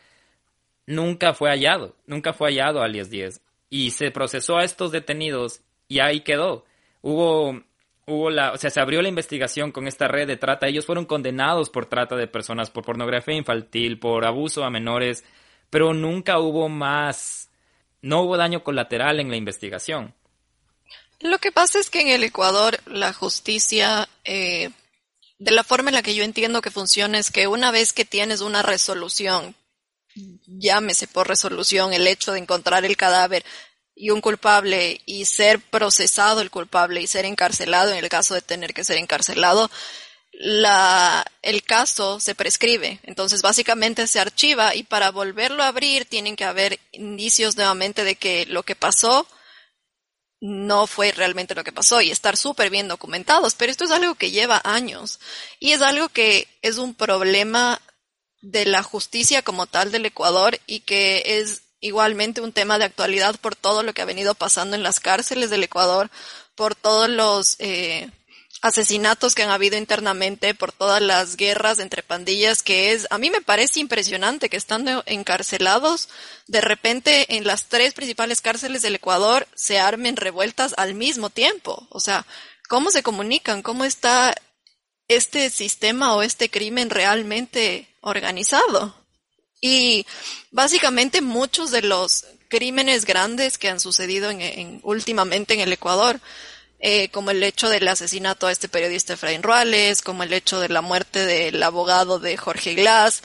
nunca 0.85 1.33
fue 1.33 1.49
hallado, 1.49 1.95
nunca 2.05 2.33
fue 2.33 2.49
hallado 2.49 2.81
alias 2.81 3.09
10. 3.09 3.41
Y 3.69 3.91
se 3.91 4.11
procesó 4.11 4.57
a 4.57 4.63
estos 4.63 4.91
detenidos 4.91 5.61
y 5.87 5.99
ahí 5.99 6.21
quedó. 6.21 6.65
Hubo, 7.01 7.61
hubo 8.05 8.29
la, 8.29 8.51
o 8.51 8.57
sea, 8.57 8.69
se 8.69 8.79
abrió 8.79 9.01
la 9.01 9.09
investigación 9.09 9.71
con 9.71 9.87
esta 9.87 10.07
red 10.07 10.27
de 10.27 10.37
trata. 10.37 10.67
Ellos 10.67 10.85
fueron 10.85 11.05
condenados 11.05 11.69
por 11.69 11.85
trata 11.85 12.15
de 12.15 12.27
personas, 12.27 12.71
por 12.71 12.83
pornografía 12.83 13.35
infantil, 13.35 13.99
por 13.99 14.25
abuso 14.25 14.63
a 14.63 14.71
menores, 14.71 15.23
pero 15.69 15.93
nunca 15.93 16.39
hubo 16.39 16.69
más, 16.69 17.51
no 18.01 18.21
hubo 18.21 18.37
daño 18.37 18.63
colateral 18.63 19.19
en 19.19 19.29
la 19.29 19.37
investigación. 19.37 20.15
Lo 21.21 21.37
que 21.37 21.51
pasa 21.51 21.79
es 21.79 21.89
que 21.89 22.01
en 22.01 22.07
el 22.07 22.23
Ecuador 22.23 22.79
la 22.85 23.11
justicia 23.13 24.07
eh, 24.23 24.69
de 25.39 25.51
la 25.51 25.63
forma 25.63 25.89
en 25.89 25.95
la 25.95 26.03
que 26.03 26.15
yo 26.15 26.23
entiendo 26.23 26.61
que 26.61 26.69
funciona 26.69 27.17
es 27.17 27.31
que 27.31 27.47
una 27.47 27.71
vez 27.71 27.93
que 27.93 28.05
tienes 28.05 28.41
una 28.41 28.61
resolución, 28.61 29.55
llámese 30.45 31.07
por 31.07 31.27
resolución 31.27 31.93
el 31.93 32.07
hecho 32.07 32.33
de 32.33 32.39
encontrar 32.39 32.83
el 32.83 32.97
cadáver 32.97 33.45
y 33.95 34.09
un 34.11 34.19
culpable 34.21 35.01
y 35.05 35.25
ser 35.25 35.59
procesado 35.59 36.41
el 36.41 36.51
culpable 36.51 37.01
y 37.01 37.07
ser 37.07 37.25
encarcelado 37.25 37.91
en 37.91 37.97
el 37.97 38.09
caso 38.09 38.33
de 38.33 38.41
tener 38.41 38.73
que 38.73 38.83
ser 38.83 38.97
encarcelado, 38.97 39.71
la, 40.33 41.25
el 41.41 41.63
caso 41.63 42.19
se 42.19 42.35
prescribe. 42.35 42.99
Entonces 43.03 43.41
básicamente 43.41 44.07
se 44.07 44.19
archiva 44.19 44.75
y 44.75 44.83
para 44.83 45.11
volverlo 45.11 45.63
a 45.63 45.67
abrir 45.67 46.05
tienen 46.05 46.35
que 46.35 46.45
haber 46.45 46.79
indicios 46.91 47.55
nuevamente 47.55 48.03
de 48.03 48.15
que 48.15 48.45
lo 48.45 48.63
que 48.63 48.75
pasó 48.75 49.25
no 50.41 50.87
fue 50.87 51.11
realmente 51.11 51.55
lo 51.55 51.63
que 51.63 51.71
pasó 51.71 52.01
y 52.01 52.11
estar 52.11 52.37
súper 52.37 52.69
bien 52.69 52.87
documentados, 52.87 53.55
pero 53.55 53.71
esto 53.71 53.83
es 53.83 53.91
algo 53.91 54.15
que 54.15 54.31
lleva 54.31 54.61
años 54.63 55.19
y 55.59 55.73
es 55.73 55.81
algo 55.81 56.09
que 56.09 56.47
es 56.61 56.77
un 56.77 56.93
problema 56.93 57.81
de 58.41 58.65
la 58.65 58.83
justicia 58.83 59.41
como 59.41 59.67
tal 59.67 59.91
del 59.91 60.05
Ecuador 60.05 60.59
y 60.65 60.81
que 60.81 61.23
es 61.25 61.63
igualmente 61.81 62.41
un 62.41 62.53
tema 62.53 62.77
de 62.77 62.85
actualidad 62.85 63.35
por 63.39 63.55
todo 63.55 63.83
lo 63.83 63.93
que 63.93 64.01
ha 64.01 64.05
venido 64.05 64.33
pasando 64.33 64.75
en 64.75 64.83
las 64.83 64.99
cárceles 64.99 65.49
del 65.49 65.63
Ecuador, 65.63 66.09
por 66.55 66.75
todos 66.75 67.09
los 67.09 67.55
eh, 67.59 68.09
asesinatos 68.61 69.35
que 69.35 69.43
han 69.43 69.51
habido 69.51 69.77
internamente, 69.77 70.53
por 70.53 70.71
todas 70.71 71.01
las 71.01 71.37
guerras 71.37 71.79
entre 71.79 72.03
pandillas, 72.03 72.61
que 72.61 72.91
es, 72.91 73.07
a 73.09 73.17
mí 73.17 73.29
me 73.29 73.41
parece 73.41 73.79
impresionante 73.79 74.49
que 74.49 74.57
estando 74.57 75.03
encarcelados, 75.05 76.09
de 76.47 76.61
repente 76.61 77.37
en 77.37 77.47
las 77.47 77.69
tres 77.69 77.93
principales 77.93 78.41
cárceles 78.41 78.81
del 78.81 78.95
Ecuador 78.95 79.47
se 79.55 79.79
armen 79.79 80.17
revueltas 80.17 80.73
al 80.77 80.93
mismo 80.93 81.29
tiempo. 81.29 81.87
O 81.89 81.99
sea, 81.99 82.25
¿cómo 82.67 82.91
se 82.91 83.03
comunican? 83.03 83.61
¿Cómo 83.61 83.85
está 83.85 84.35
este 85.07 85.49
sistema 85.49 86.15
o 86.15 86.21
este 86.21 86.49
crimen 86.49 86.89
realmente 86.89 87.87
organizado? 88.01 88.95
Y 89.61 90.05
básicamente 90.51 91.21
muchos 91.21 91.71
de 91.71 91.81
los 91.81 92.25
crímenes 92.49 93.05
grandes 93.05 93.57
que 93.57 93.69
han 93.69 93.79
sucedido 93.79 94.31
en 94.31 94.79
últimamente 94.83 95.53
en 95.53 95.59
el 95.61 95.71
Ecuador 95.71 96.19
eh, 96.79 97.09
como 97.09 97.31
el 97.31 97.43
hecho 97.43 97.69
del 97.69 97.87
asesinato 97.87 98.47
a 98.47 98.51
este 98.51 98.69
periodista 98.69 99.13
Efraín 99.13 99.43
Ruales, 99.43 100.01
como 100.01 100.23
el 100.23 100.33
hecho 100.33 100.59
de 100.59 100.69
la 100.69 100.81
muerte 100.81 101.25
del 101.25 101.61
abogado 101.61 102.19
de 102.19 102.37
Jorge 102.37 102.73
Glass, 102.75 103.21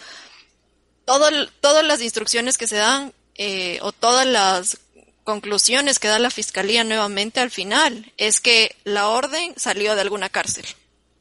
todo, 1.05 1.29
todas 1.61 1.85
las 1.85 2.01
instrucciones 2.01 2.59
que 2.59 2.67
se 2.67 2.77
dan 2.77 3.13
eh, 3.37 3.79
o 3.83 3.93
todas 3.93 4.27
las 4.27 4.79
conclusiones 5.23 5.99
que 5.99 6.09
da 6.09 6.19
la 6.19 6.31
fiscalía 6.31 6.85
nuevamente 6.85 7.41
al 7.41 7.51
final 7.51 8.13
es 8.17 8.41
que 8.41 8.77
la 8.85 9.09
orden 9.09 9.55
salió 9.57 9.95
de 9.95 10.03
alguna 10.03 10.29
cárcel. 10.29 10.67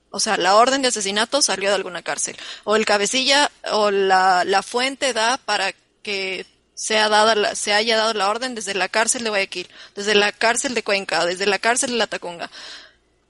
O 0.09 0.19
sea, 0.19 0.37
la 0.37 0.55
orden 0.55 0.81
de 0.81 0.89
asesinato 0.89 1.41
salió 1.41 1.69
de 1.69 1.75
alguna 1.75 2.03
cárcel. 2.03 2.37
O 2.65 2.75
el 2.75 2.85
cabecilla 2.85 3.49
o 3.71 3.89
la, 3.89 4.43
la 4.45 4.61
fuente 4.61 5.11
da 5.13 5.37
para 5.37 5.73
que 6.03 6.45
se, 6.75 6.97
ha 6.97 7.09
dado 7.09 7.55
se 7.55 7.73
haya 7.73 7.97
dado 7.97 8.13
la 8.13 8.29
orden 8.29 8.55
desde 8.55 8.73
la 8.73 8.89
cárcel 8.89 9.23
de 9.23 9.29
Guayaquil, 9.29 9.67
desde 9.95 10.15
la 10.15 10.31
cárcel 10.31 10.73
de 10.73 10.83
Cuenca, 10.83 11.25
desde 11.25 11.45
la 11.45 11.59
cárcel 11.59 11.91
de 11.91 11.97
La 11.97 12.07
Tacunga. 12.07 12.49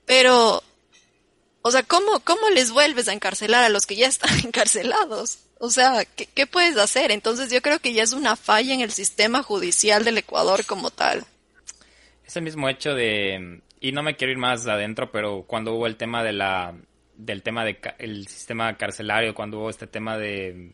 Pero, 0.06 0.64
o 1.62 1.72
sea, 1.72 1.84
¿cómo, 1.84 2.20
cómo 2.22 2.50
les 2.50 2.72
vuelves 2.72 3.08
a 3.08 3.14
encarcelar 3.14 3.64
a 3.64 3.70
los 3.70 3.86
que 3.86 3.96
ya 3.96 4.08
están 4.08 4.38
encarcelados? 4.46 5.40
O 5.60 5.70
sea, 5.70 6.06
¿qué, 6.06 6.26
¿qué 6.26 6.46
puedes 6.46 6.78
hacer? 6.78 7.12
Entonces 7.12 7.52
yo 7.52 7.62
creo 7.62 7.80
que 7.80 7.94
ya 7.94 8.04
es 8.04 8.14
una 8.14 8.36
falla 8.36 8.74
en 8.74 8.82
el 8.82 8.92
sistema 8.92 9.44
judicial 9.44 10.04
del 10.04 10.18
Ecuador 10.18 10.66
como 10.66 10.90
tal. 10.90 11.24
Ese 12.26 12.42
mismo 12.42 12.68
hecho 12.70 12.94
de, 12.94 13.62
y 13.80 13.92
no 13.92 14.02
me 14.02 14.16
quiero 14.16 14.32
ir 14.32 14.38
más 14.38 14.66
adentro, 14.66 15.12
pero 15.12 15.44
cuando 15.44 15.74
hubo 15.74 15.88
el 15.88 15.98
tema 15.98 16.24
de 16.24 16.34
la, 16.34 16.74
del 17.16 17.44
tema 17.44 17.66
de 17.66 17.80
el 18.00 18.28
sistema 18.28 18.78
carcelario, 18.78 19.36
cuando 19.36 19.60
hubo 19.60 19.70
este 19.70 19.88
tema 19.88 20.18
de, 20.18 20.72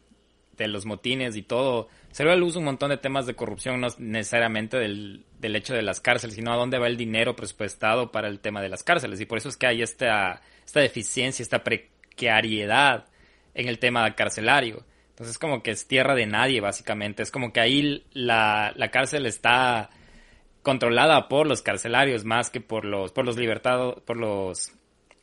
de 0.57 0.67
los 0.67 0.85
motines 0.85 1.35
y 1.35 1.41
todo, 1.41 1.89
se 2.11 2.23
ve 2.23 2.31
a 2.31 2.35
luz 2.35 2.55
un 2.55 2.63
montón 2.63 2.89
de 2.89 2.97
temas 2.97 3.25
de 3.25 3.35
corrupción, 3.35 3.79
no 3.81 3.87
necesariamente 3.97 4.77
del, 4.77 5.25
del 5.39 5.55
hecho 5.55 5.73
de 5.73 5.81
las 5.81 5.99
cárceles, 5.99 6.35
sino 6.35 6.51
a 6.51 6.55
dónde 6.55 6.79
va 6.79 6.87
el 6.87 6.97
dinero 6.97 7.35
presupuestado 7.35 8.11
para 8.11 8.27
el 8.27 8.39
tema 8.39 8.61
de 8.61 8.69
las 8.69 8.83
cárceles. 8.83 9.21
Y 9.21 9.25
por 9.25 9.37
eso 9.37 9.49
es 9.49 9.57
que 9.57 9.67
hay 9.67 9.81
esta, 9.81 10.41
esta 10.65 10.79
deficiencia, 10.79 11.43
esta 11.43 11.63
precariedad 11.63 13.05
en 13.53 13.67
el 13.67 13.77
tema 13.79 14.15
carcelario. 14.15 14.83
Entonces 15.09 15.35
es 15.35 15.37
como 15.37 15.61
que 15.61 15.71
es 15.71 15.87
tierra 15.87 16.15
de 16.15 16.25
nadie, 16.25 16.61
básicamente. 16.61 17.21
Es 17.23 17.31
como 17.31 17.53
que 17.53 17.59
ahí 17.59 18.03
la, 18.13 18.73
la 18.75 18.89
cárcel 18.89 19.25
está 19.25 19.89
controlada 20.63 21.27
por 21.27 21.45
los 21.45 21.61
carcelarios 21.61 22.25
más 22.25 22.49
que 22.49 22.61
por 22.61 22.85
los, 22.85 23.11
por 23.11 23.25
los 23.25 23.37
libertados, 23.37 24.01
por 24.01 24.17
los 24.17 24.71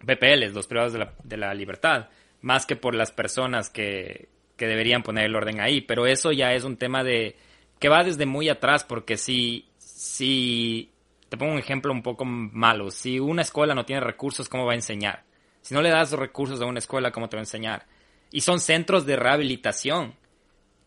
PPLs, 0.04 0.54
los 0.54 0.66
privados 0.66 0.92
de 0.92 1.00
la, 1.00 1.14
de 1.22 1.36
la 1.36 1.54
libertad, 1.54 2.08
más 2.40 2.66
que 2.66 2.76
por 2.76 2.94
las 2.94 3.10
personas 3.10 3.70
que, 3.70 4.28
que 4.56 4.66
deberían 4.66 5.02
poner 5.02 5.26
el 5.26 5.36
orden 5.36 5.60
ahí, 5.60 5.80
pero 5.80 6.06
eso 6.06 6.32
ya 6.32 6.52
es 6.54 6.64
un 6.64 6.76
tema 6.76 7.04
de 7.04 7.36
que 7.78 7.88
va 7.88 8.04
desde 8.04 8.26
muy 8.26 8.48
atrás, 8.48 8.84
porque 8.84 9.16
si, 9.16 9.66
si, 9.78 10.90
te 11.28 11.36
pongo 11.36 11.52
un 11.52 11.58
ejemplo 11.58 11.92
un 11.92 12.02
poco 12.02 12.24
malo, 12.24 12.90
si 12.90 13.20
una 13.20 13.42
escuela 13.42 13.74
no 13.74 13.84
tiene 13.84 14.00
recursos, 14.00 14.48
¿cómo 14.48 14.64
va 14.64 14.72
a 14.72 14.76
enseñar? 14.76 15.24
Si 15.60 15.74
no 15.74 15.82
le 15.82 15.90
das 15.90 16.12
recursos 16.12 16.60
a 16.60 16.66
una 16.66 16.78
escuela, 16.78 17.10
¿cómo 17.10 17.28
te 17.28 17.36
va 17.36 17.40
a 17.40 17.42
enseñar? 17.42 17.86
Y 18.30 18.40
son 18.40 18.60
centros 18.60 19.04
de 19.04 19.16
rehabilitación, 19.16 20.14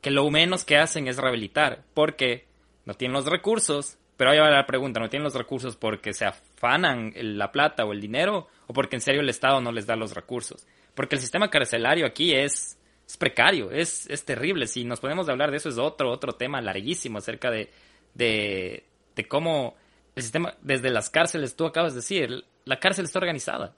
que 0.01 0.11
lo 0.11 0.29
menos 0.31 0.63
que 0.63 0.77
hacen 0.77 1.07
es 1.07 1.17
rehabilitar, 1.17 1.83
porque 1.93 2.45
no 2.85 2.93
tienen 2.95 3.13
los 3.13 3.25
recursos, 3.25 3.97
pero 4.17 4.31
ahí 4.31 4.39
va 4.39 4.49
la 4.49 4.65
pregunta, 4.65 4.99
¿no 4.99 5.09
tienen 5.09 5.25
los 5.25 5.35
recursos 5.35 5.75
porque 5.75 6.13
se 6.13 6.25
afanan 6.25 7.13
la 7.15 7.51
plata 7.51 7.85
o 7.85 7.93
el 7.93 8.01
dinero, 8.01 8.47
o 8.67 8.73
porque 8.73 8.95
en 8.95 9.01
serio 9.01 9.21
el 9.21 9.29
Estado 9.29 9.61
no 9.61 9.71
les 9.71 9.85
da 9.85 9.95
los 9.95 10.15
recursos? 10.15 10.65
Porque 10.95 11.15
el 11.15 11.21
sistema 11.21 11.49
carcelario 11.49 12.05
aquí 12.05 12.33
es 12.33 12.78
es 13.09 13.17
precario, 13.17 13.71
es, 13.71 14.05
es 14.07 14.23
terrible. 14.23 14.67
Si 14.67 14.83
nos 14.83 14.99
podemos 14.99 15.27
hablar 15.29 15.49
de 15.49 15.57
eso, 15.57 15.69
es 15.69 15.79
otro, 15.79 16.11
otro 16.11 16.33
tema 16.33 16.61
larguísimo 16.61 17.17
acerca 17.17 17.49
de, 17.49 17.71
de, 18.13 18.83
de 19.15 19.27
cómo 19.27 19.75
el 20.15 20.21
sistema, 20.21 20.53
desde 20.61 20.91
las 20.91 21.09
cárceles, 21.09 21.55
tú 21.55 21.65
acabas 21.65 21.93
de 21.93 22.01
decir, 22.01 22.45
la 22.65 22.79
cárcel 22.79 23.05
está 23.05 23.17
organizada. 23.17 23.73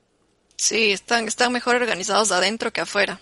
Sí, 0.58 0.92
están, 0.92 1.30
están 1.30 1.54
mejor 1.54 1.78
organizados 1.78 2.34
adentro 2.34 2.74
que 2.74 2.82
afuera. 2.82 3.22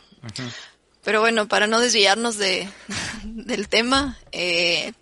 Pero 1.03 1.21
bueno, 1.21 1.47
para 1.47 1.67
no 1.67 1.79
desviarnos 1.79 2.39
de, 2.39 2.67
del 3.23 3.69
tema, 3.69 4.17
eh, 4.31 4.93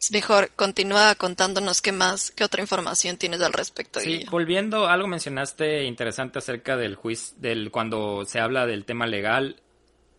es 0.00 0.12
mejor 0.12 0.52
continúa 0.54 1.16
contándonos 1.16 1.82
qué 1.82 1.90
más, 1.90 2.30
qué 2.30 2.44
otra 2.44 2.62
información 2.62 3.16
tienes 3.16 3.42
al 3.42 3.52
respecto. 3.52 3.98
Sí, 3.98 4.24
volviendo, 4.30 4.86
algo 4.86 5.08
mencionaste 5.08 5.82
interesante 5.82 6.38
acerca 6.38 6.76
del 6.76 6.94
juicio, 6.94 7.34
del 7.40 7.72
cuando 7.72 8.24
se 8.24 8.38
habla 8.38 8.66
del 8.66 8.84
tema 8.84 9.08
legal 9.08 9.56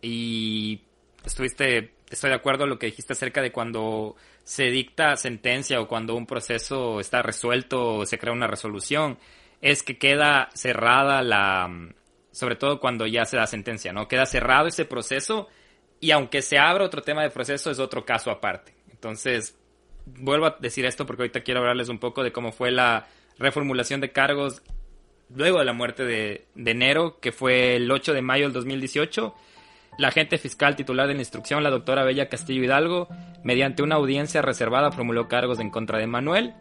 y 0.02 0.82
estuviste 1.24 1.94
estoy 2.12 2.30
de 2.30 2.36
acuerdo 2.36 2.64
en 2.64 2.70
lo 2.70 2.78
que 2.78 2.86
dijiste 2.86 3.14
acerca 3.14 3.40
de 3.40 3.52
cuando 3.52 4.16
se 4.44 4.64
dicta 4.64 5.16
sentencia 5.16 5.80
o 5.80 5.88
cuando 5.88 6.14
un 6.14 6.26
proceso 6.26 7.00
está 7.00 7.22
resuelto 7.22 7.96
o 7.96 8.06
se 8.06 8.18
crea 8.18 8.32
una 8.32 8.46
resolución, 8.46 9.18
es 9.60 9.82
que 9.82 9.98
queda 9.98 10.50
cerrada 10.52 11.22
la, 11.22 11.70
sobre 12.30 12.56
todo 12.56 12.80
cuando 12.80 13.06
ya 13.06 13.24
se 13.24 13.36
da 13.36 13.46
sentencia, 13.46 13.92
¿no? 13.92 14.08
Queda 14.08 14.26
cerrado 14.26 14.66
ese 14.66 14.84
proceso 14.84 15.48
y 16.00 16.10
aunque 16.10 16.42
se 16.42 16.58
abra 16.58 16.84
otro 16.84 17.02
tema 17.02 17.22
de 17.22 17.30
proceso 17.30 17.70
es 17.70 17.78
otro 17.78 18.04
caso 18.04 18.30
aparte. 18.30 18.74
Entonces, 18.90 19.56
vuelvo 20.04 20.46
a 20.46 20.56
decir 20.60 20.84
esto 20.84 21.06
porque 21.06 21.22
ahorita 21.22 21.42
quiero 21.42 21.60
hablarles 21.60 21.88
un 21.88 21.98
poco 21.98 22.22
de 22.22 22.32
cómo 22.32 22.52
fue 22.52 22.70
la 22.70 23.06
reformulación 23.38 24.00
de 24.00 24.12
cargos 24.12 24.62
luego 25.34 25.60
de 25.60 25.64
la 25.64 25.72
muerte 25.72 26.04
de, 26.04 26.46
de 26.54 26.70
enero, 26.72 27.20
que 27.20 27.32
fue 27.32 27.76
el 27.76 27.90
8 27.90 28.12
de 28.12 28.20
mayo 28.20 28.44
del 28.44 28.52
2018 28.52 29.34
la 29.98 30.08
agente 30.08 30.38
fiscal 30.38 30.76
titular 30.76 31.06
de 31.06 31.14
la 31.14 31.20
instrucción, 31.20 31.62
la 31.62 31.70
doctora 31.70 32.04
Bella 32.04 32.28
Castillo 32.28 32.64
Hidalgo, 32.64 33.08
mediante 33.42 33.82
una 33.82 33.96
audiencia 33.96 34.42
reservada 34.42 34.92
formuló 34.92 35.28
cargos 35.28 35.60
en 35.60 35.70
contra 35.70 35.98
de 35.98 36.06
Manuel 36.06 36.54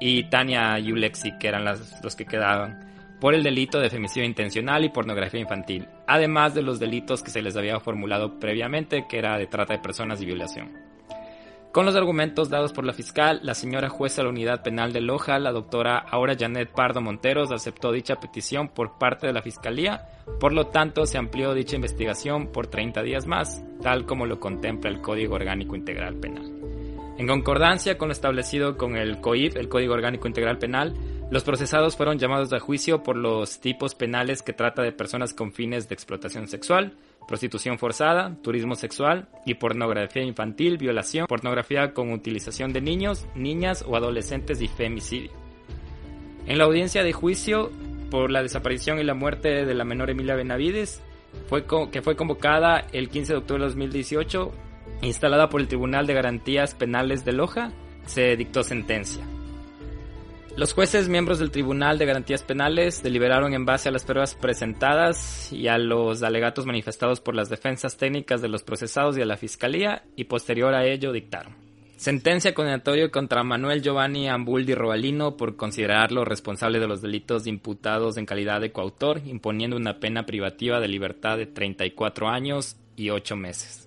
y 0.00 0.24
Tania 0.24 0.78
Yulexi, 0.78 1.38
que 1.38 1.48
eran 1.48 1.64
los 1.64 2.16
que 2.16 2.26
quedaban, 2.26 3.16
por 3.20 3.34
el 3.34 3.42
delito 3.42 3.78
de 3.78 3.90
femicidio 3.90 4.26
intencional 4.26 4.84
y 4.84 4.90
pornografía 4.90 5.40
infantil, 5.40 5.88
además 6.06 6.54
de 6.54 6.62
los 6.62 6.80
delitos 6.80 7.22
que 7.22 7.30
se 7.30 7.42
les 7.42 7.56
había 7.56 7.78
formulado 7.80 8.38
previamente, 8.38 9.06
que 9.08 9.18
era 9.18 9.38
de 9.38 9.46
trata 9.46 9.74
de 9.74 9.80
personas 9.80 10.20
y 10.20 10.26
violación. 10.26 10.93
Con 11.74 11.86
los 11.86 11.96
argumentos 11.96 12.50
dados 12.50 12.72
por 12.72 12.84
la 12.84 12.92
fiscal, 12.92 13.40
la 13.42 13.52
señora 13.52 13.88
jueza 13.88 14.18
de 14.18 14.26
la 14.26 14.30
Unidad 14.30 14.62
Penal 14.62 14.92
de 14.92 15.00
Loja, 15.00 15.40
la 15.40 15.50
doctora 15.50 15.98
ahora 15.98 16.36
Janet 16.38 16.70
Pardo 16.70 17.00
Monteros, 17.00 17.50
aceptó 17.50 17.90
dicha 17.90 18.20
petición 18.20 18.68
por 18.68 18.96
parte 18.96 19.26
de 19.26 19.32
la 19.32 19.42
Fiscalía, 19.42 20.06
por 20.38 20.52
lo 20.52 20.68
tanto 20.68 21.04
se 21.04 21.18
amplió 21.18 21.52
dicha 21.52 21.74
investigación 21.74 22.52
por 22.52 22.68
30 22.68 23.02
días 23.02 23.26
más, 23.26 23.60
tal 23.82 24.06
como 24.06 24.24
lo 24.24 24.38
contempla 24.38 24.88
el 24.88 25.00
Código 25.00 25.34
Orgánico 25.34 25.74
Integral 25.74 26.14
Penal. 26.14 26.48
En 27.18 27.26
concordancia 27.26 27.98
con 27.98 28.06
lo 28.06 28.12
establecido 28.12 28.76
con 28.76 28.96
el 28.96 29.20
COIP, 29.20 29.56
el 29.56 29.68
Código 29.68 29.94
Orgánico 29.94 30.28
Integral 30.28 30.58
Penal, 30.58 30.94
los 31.28 31.42
procesados 31.42 31.96
fueron 31.96 32.20
llamados 32.20 32.52
a 32.52 32.60
juicio 32.60 33.02
por 33.02 33.16
los 33.16 33.58
tipos 33.58 33.96
penales 33.96 34.42
que 34.42 34.52
trata 34.52 34.82
de 34.82 34.92
personas 34.92 35.34
con 35.34 35.52
fines 35.52 35.88
de 35.88 35.94
explotación 35.96 36.46
sexual, 36.46 36.94
prostitución 37.26 37.78
forzada, 37.78 38.36
turismo 38.42 38.74
sexual 38.74 39.28
y 39.46 39.54
pornografía 39.54 40.22
infantil, 40.22 40.78
violación, 40.78 41.26
pornografía 41.26 41.92
con 41.92 42.12
utilización 42.12 42.72
de 42.72 42.80
niños, 42.80 43.26
niñas 43.34 43.84
o 43.86 43.96
adolescentes 43.96 44.60
y 44.60 44.68
femicidio. 44.68 45.30
En 46.46 46.58
la 46.58 46.64
audiencia 46.64 47.02
de 47.02 47.12
juicio 47.12 47.70
por 48.10 48.30
la 48.30 48.42
desaparición 48.42 48.98
y 48.98 49.04
la 49.04 49.14
muerte 49.14 49.64
de 49.64 49.74
la 49.74 49.84
menor 49.84 50.10
Emilia 50.10 50.36
Benavides, 50.36 51.02
fue 51.48 51.64
que 51.90 52.02
fue 52.02 52.16
convocada 52.16 52.86
el 52.92 53.08
15 53.08 53.32
de 53.32 53.38
octubre 53.38 53.62
de 53.62 53.68
2018, 53.68 54.52
instalada 55.02 55.48
por 55.48 55.60
el 55.60 55.68
Tribunal 55.68 56.06
de 56.06 56.14
Garantías 56.14 56.74
Penales 56.74 57.24
de 57.24 57.32
Loja, 57.32 57.72
se 58.06 58.36
dictó 58.36 58.62
sentencia. 58.62 59.24
Los 60.56 60.72
jueces 60.72 61.08
miembros 61.08 61.40
del 61.40 61.50
Tribunal 61.50 61.98
de 61.98 62.06
Garantías 62.06 62.44
Penales 62.44 63.02
deliberaron 63.02 63.54
en 63.54 63.64
base 63.64 63.88
a 63.88 63.92
las 63.92 64.04
pruebas 64.04 64.36
presentadas 64.36 65.52
y 65.52 65.66
a 65.66 65.78
los 65.78 66.22
alegatos 66.22 66.64
manifestados 66.64 67.20
por 67.20 67.34
las 67.34 67.48
defensas 67.48 67.96
técnicas 67.96 68.40
de 68.40 68.48
los 68.48 68.62
procesados 68.62 69.18
y 69.18 69.22
a 69.22 69.26
la 69.26 69.36
Fiscalía 69.36 70.04
y 70.14 70.24
posterior 70.24 70.72
a 70.72 70.86
ello 70.86 71.10
dictaron. 71.10 71.56
Sentencia 71.96 72.54
condenatoria 72.54 73.10
contra 73.10 73.42
Manuel 73.42 73.82
Giovanni 73.82 74.28
Ambuldi 74.28 74.74
Robalino 74.74 75.36
por 75.36 75.56
considerarlo 75.56 76.24
responsable 76.24 76.78
de 76.78 76.86
los 76.86 77.02
delitos 77.02 77.48
imputados 77.48 78.16
en 78.16 78.26
calidad 78.26 78.60
de 78.60 78.70
coautor, 78.70 79.22
imponiendo 79.26 79.76
una 79.76 79.98
pena 79.98 80.24
privativa 80.24 80.78
de 80.78 80.86
libertad 80.86 81.36
de 81.36 81.46
34 81.46 82.28
años 82.28 82.76
y 82.94 83.10
8 83.10 83.34
meses 83.34 83.84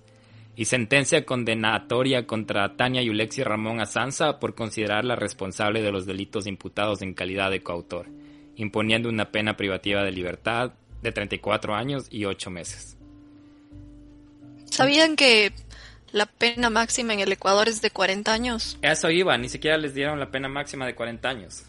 y 0.58 0.64
sentencia 0.64 1.24
condenatoria 1.24 2.26
contra 2.26 2.76
Tania 2.76 3.00
Yulexi 3.00 3.44
Ramón 3.44 3.80
Azanza 3.80 4.40
por 4.40 4.56
considerarla 4.56 5.14
responsable 5.14 5.82
de 5.82 5.92
los 5.92 6.04
delitos 6.04 6.48
imputados 6.48 7.00
en 7.00 7.14
calidad 7.14 7.52
de 7.52 7.62
coautor, 7.62 8.08
imponiendo 8.56 9.08
una 9.08 9.30
pena 9.30 9.56
privativa 9.56 10.02
de 10.02 10.10
libertad 10.10 10.72
de 11.00 11.12
34 11.12 11.76
años 11.76 12.08
y 12.10 12.24
8 12.24 12.50
meses. 12.50 12.96
¿Sabían 14.64 15.14
que 15.14 15.52
la 16.10 16.26
pena 16.26 16.70
máxima 16.70 17.14
en 17.14 17.20
el 17.20 17.30
Ecuador 17.30 17.68
es 17.68 17.80
de 17.80 17.92
40 17.92 18.32
años? 18.32 18.78
Eso 18.82 19.12
iba, 19.12 19.38
ni 19.38 19.48
siquiera 19.48 19.78
les 19.78 19.94
dieron 19.94 20.18
la 20.18 20.32
pena 20.32 20.48
máxima 20.48 20.86
de 20.86 20.96
40 20.96 21.28
años. 21.28 21.62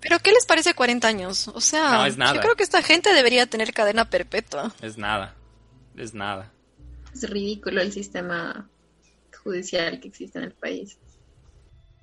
¿Pero 0.00 0.18
qué 0.20 0.32
les 0.32 0.46
parece 0.46 0.72
40 0.72 1.06
años? 1.06 1.48
O 1.48 1.60
sea, 1.60 2.08
yo 2.08 2.40
creo 2.40 2.56
que 2.56 2.62
esta 2.62 2.80
gente 2.80 3.12
debería 3.12 3.44
tener 3.44 3.74
cadena 3.74 4.08
perpetua. 4.08 4.72
Es 4.80 4.96
nada, 4.96 5.34
es 5.94 6.14
nada 6.14 6.54
es 7.16 7.30
ridículo 7.30 7.80
el 7.80 7.92
sistema 7.92 8.68
judicial 9.42 10.00
que 10.00 10.08
existe 10.08 10.38
en 10.38 10.44
el 10.44 10.52
país. 10.52 10.98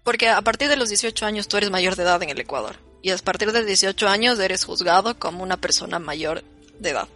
Porque 0.04 0.30
a 0.30 0.42
partir 0.42 0.70
de 0.70 0.76
los 0.76 0.90
18 0.90 1.26
años 1.26 1.48
tú 1.48 1.58
eres 1.58 1.72
mayor 1.72 1.96
de 1.96 2.04
edad 2.04 2.22
en 2.22 2.30
el 2.30 2.40
Ecuador. 2.40 2.78
Y 3.02 3.12
a 3.12 3.18
partir 3.18 3.52
de 3.52 3.66
18 3.66 4.08
años 4.08 4.40
eres 4.40 4.64
juzgado 4.64 5.18
como 5.18 5.44
una 5.44 5.58
persona 5.58 6.00
mayor 6.00 6.44
de 6.80 6.92
edad. 6.92 7.08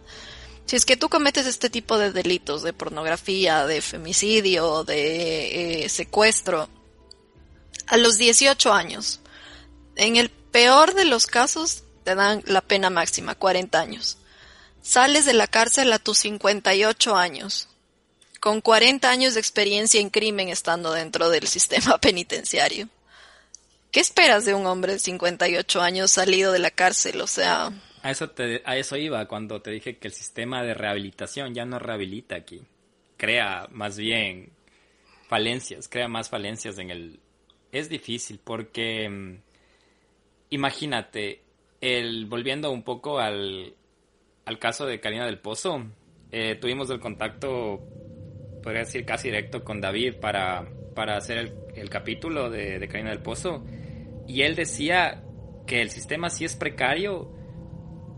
Si 0.66 0.76
es 0.76 0.84
que 0.84 0.98
tú 0.98 1.08
cometes 1.08 1.46
este 1.46 1.70
tipo 1.70 1.98
de 1.98 2.12
delitos, 2.12 2.62
de 2.62 2.74
pornografía, 2.74 3.66
de 3.66 3.80
femicidio, 3.80 4.84
de 4.84 5.84
eh, 5.84 5.88
secuestro, 5.88 6.68
a 7.86 7.96
los 7.96 8.18
18 8.18 8.72
años, 8.72 9.20
en 9.96 10.16
el 10.16 10.28
peor 10.28 10.94
de 10.94 11.06
los 11.06 11.26
casos 11.26 11.84
te 12.04 12.14
dan 12.14 12.42
la 12.46 12.60
pena 12.60 12.90
máxima, 12.90 13.34
40 13.34 13.80
años. 13.80 14.18
Sales 14.82 15.24
de 15.24 15.32
la 15.32 15.46
cárcel 15.46 15.92
a 15.92 15.98
tus 15.98 16.18
58 16.18 17.16
años 17.16 17.68
con 18.40 18.60
40 18.60 19.10
años 19.10 19.34
de 19.34 19.40
experiencia 19.40 20.00
en 20.00 20.10
crimen 20.10 20.48
estando 20.48 20.92
dentro 20.92 21.30
del 21.30 21.46
sistema 21.46 21.98
penitenciario. 22.00 22.88
¿Qué 23.90 24.00
esperas 24.00 24.44
de 24.44 24.54
un 24.54 24.66
hombre 24.66 24.92
de 24.92 24.98
58 24.98 25.80
años 25.80 26.10
salido 26.10 26.52
de 26.52 26.58
la 26.58 26.70
cárcel? 26.70 27.20
O 27.20 27.26
sea... 27.26 27.72
A 28.02 28.10
eso, 28.10 28.32
a 28.64 28.76
eso 28.76 28.96
iba 28.96 29.26
cuando 29.26 29.60
te 29.60 29.70
dije 29.70 29.96
que 29.96 30.08
el 30.08 30.14
sistema 30.14 30.62
de 30.62 30.74
rehabilitación 30.74 31.54
ya 31.54 31.64
no 31.64 31.78
rehabilita 31.78 32.36
aquí. 32.36 32.62
Crea 33.16 33.66
más 33.70 33.96
bien 33.96 34.52
falencias, 35.28 35.88
crea 35.88 36.08
más 36.08 36.28
falencias 36.28 36.78
en 36.78 36.90
el... 36.90 37.20
Es 37.72 37.88
difícil 37.88 38.40
porque... 38.42 39.08
Mm, 39.08 39.40
imagínate, 40.50 41.42
el, 41.80 42.26
volviendo 42.26 42.70
un 42.70 42.82
poco 42.82 43.18
al, 43.18 43.74
al 44.44 44.58
caso 44.58 44.86
de 44.86 45.00
Karina 45.00 45.26
del 45.26 45.38
Pozo, 45.38 45.84
eh, 46.30 46.56
tuvimos 46.60 46.90
el 46.90 47.00
contacto 47.00 47.82
podría 48.62 48.80
decir 48.80 49.04
casi 49.04 49.28
directo 49.28 49.64
con 49.64 49.80
David 49.80 50.16
para, 50.20 50.68
para 50.94 51.16
hacer 51.16 51.54
el, 51.74 51.90
capítulo 51.90 52.50
de, 52.50 52.78
de 52.78 52.88
del 52.88 53.22
Pozo. 53.22 53.64
Y 54.26 54.42
él 54.42 54.56
decía 54.56 55.24
que 55.66 55.80
el 55.80 55.90
sistema 55.90 56.30
sí 56.30 56.44
es 56.44 56.56
precario 56.56 57.32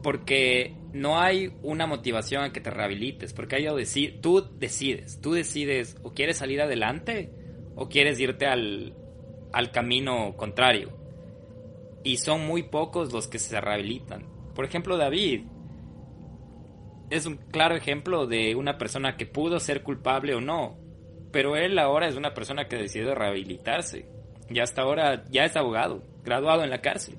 porque 0.02 0.74
no 0.92 1.20
hay 1.20 1.52
una 1.62 1.86
motivación 1.86 2.42
a 2.42 2.52
que 2.52 2.60
te 2.60 2.70
rehabilites, 2.70 3.32
porque 3.32 3.56
hay 3.56 3.64
decir, 3.76 4.20
tú 4.20 4.48
decides, 4.58 5.20
tú 5.20 5.32
decides 5.32 5.96
o 6.02 6.12
quieres 6.12 6.38
salir 6.38 6.60
adelante 6.60 7.30
o 7.76 7.88
quieres 7.88 8.18
irte 8.18 8.46
al, 8.46 8.94
al 9.52 9.70
camino 9.70 10.36
contrario. 10.36 10.96
Y 12.02 12.16
son 12.16 12.46
muy 12.46 12.64
pocos 12.64 13.12
los 13.12 13.28
que 13.28 13.38
se 13.38 13.60
rehabilitan. 13.60 14.26
Por 14.54 14.64
ejemplo, 14.64 14.96
David, 14.96 15.42
es 17.10 17.26
un 17.26 17.36
claro 17.36 17.74
ejemplo 17.74 18.26
de 18.26 18.54
una 18.54 18.78
persona 18.78 19.16
que 19.16 19.26
pudo 19.26 19.58
ser 19.58 19.82
culpable 19.82 20.34
o 20.34 20.40
no, 20.40 20.78
pero 21.32 21.56
él 21.56 21.78
ahora 21.78 22.08
es 22.08 22.16
una 22.16 22.34
persona 22.34 22.68
que 22.68 22.76
decidió 22.76 23.14
rehabilitarse. 23.14 24.06
Y 24.48 24.60
hasta 24.60 24.82
ahora 24.82 25.24
ya 25.30 25.44
es 25.44 25.56
abogado, 25.56 26.02
graduado 26.24 26.64
en 26.64 26.70
la 26.70 26.80
cárcel. 26.80 27.18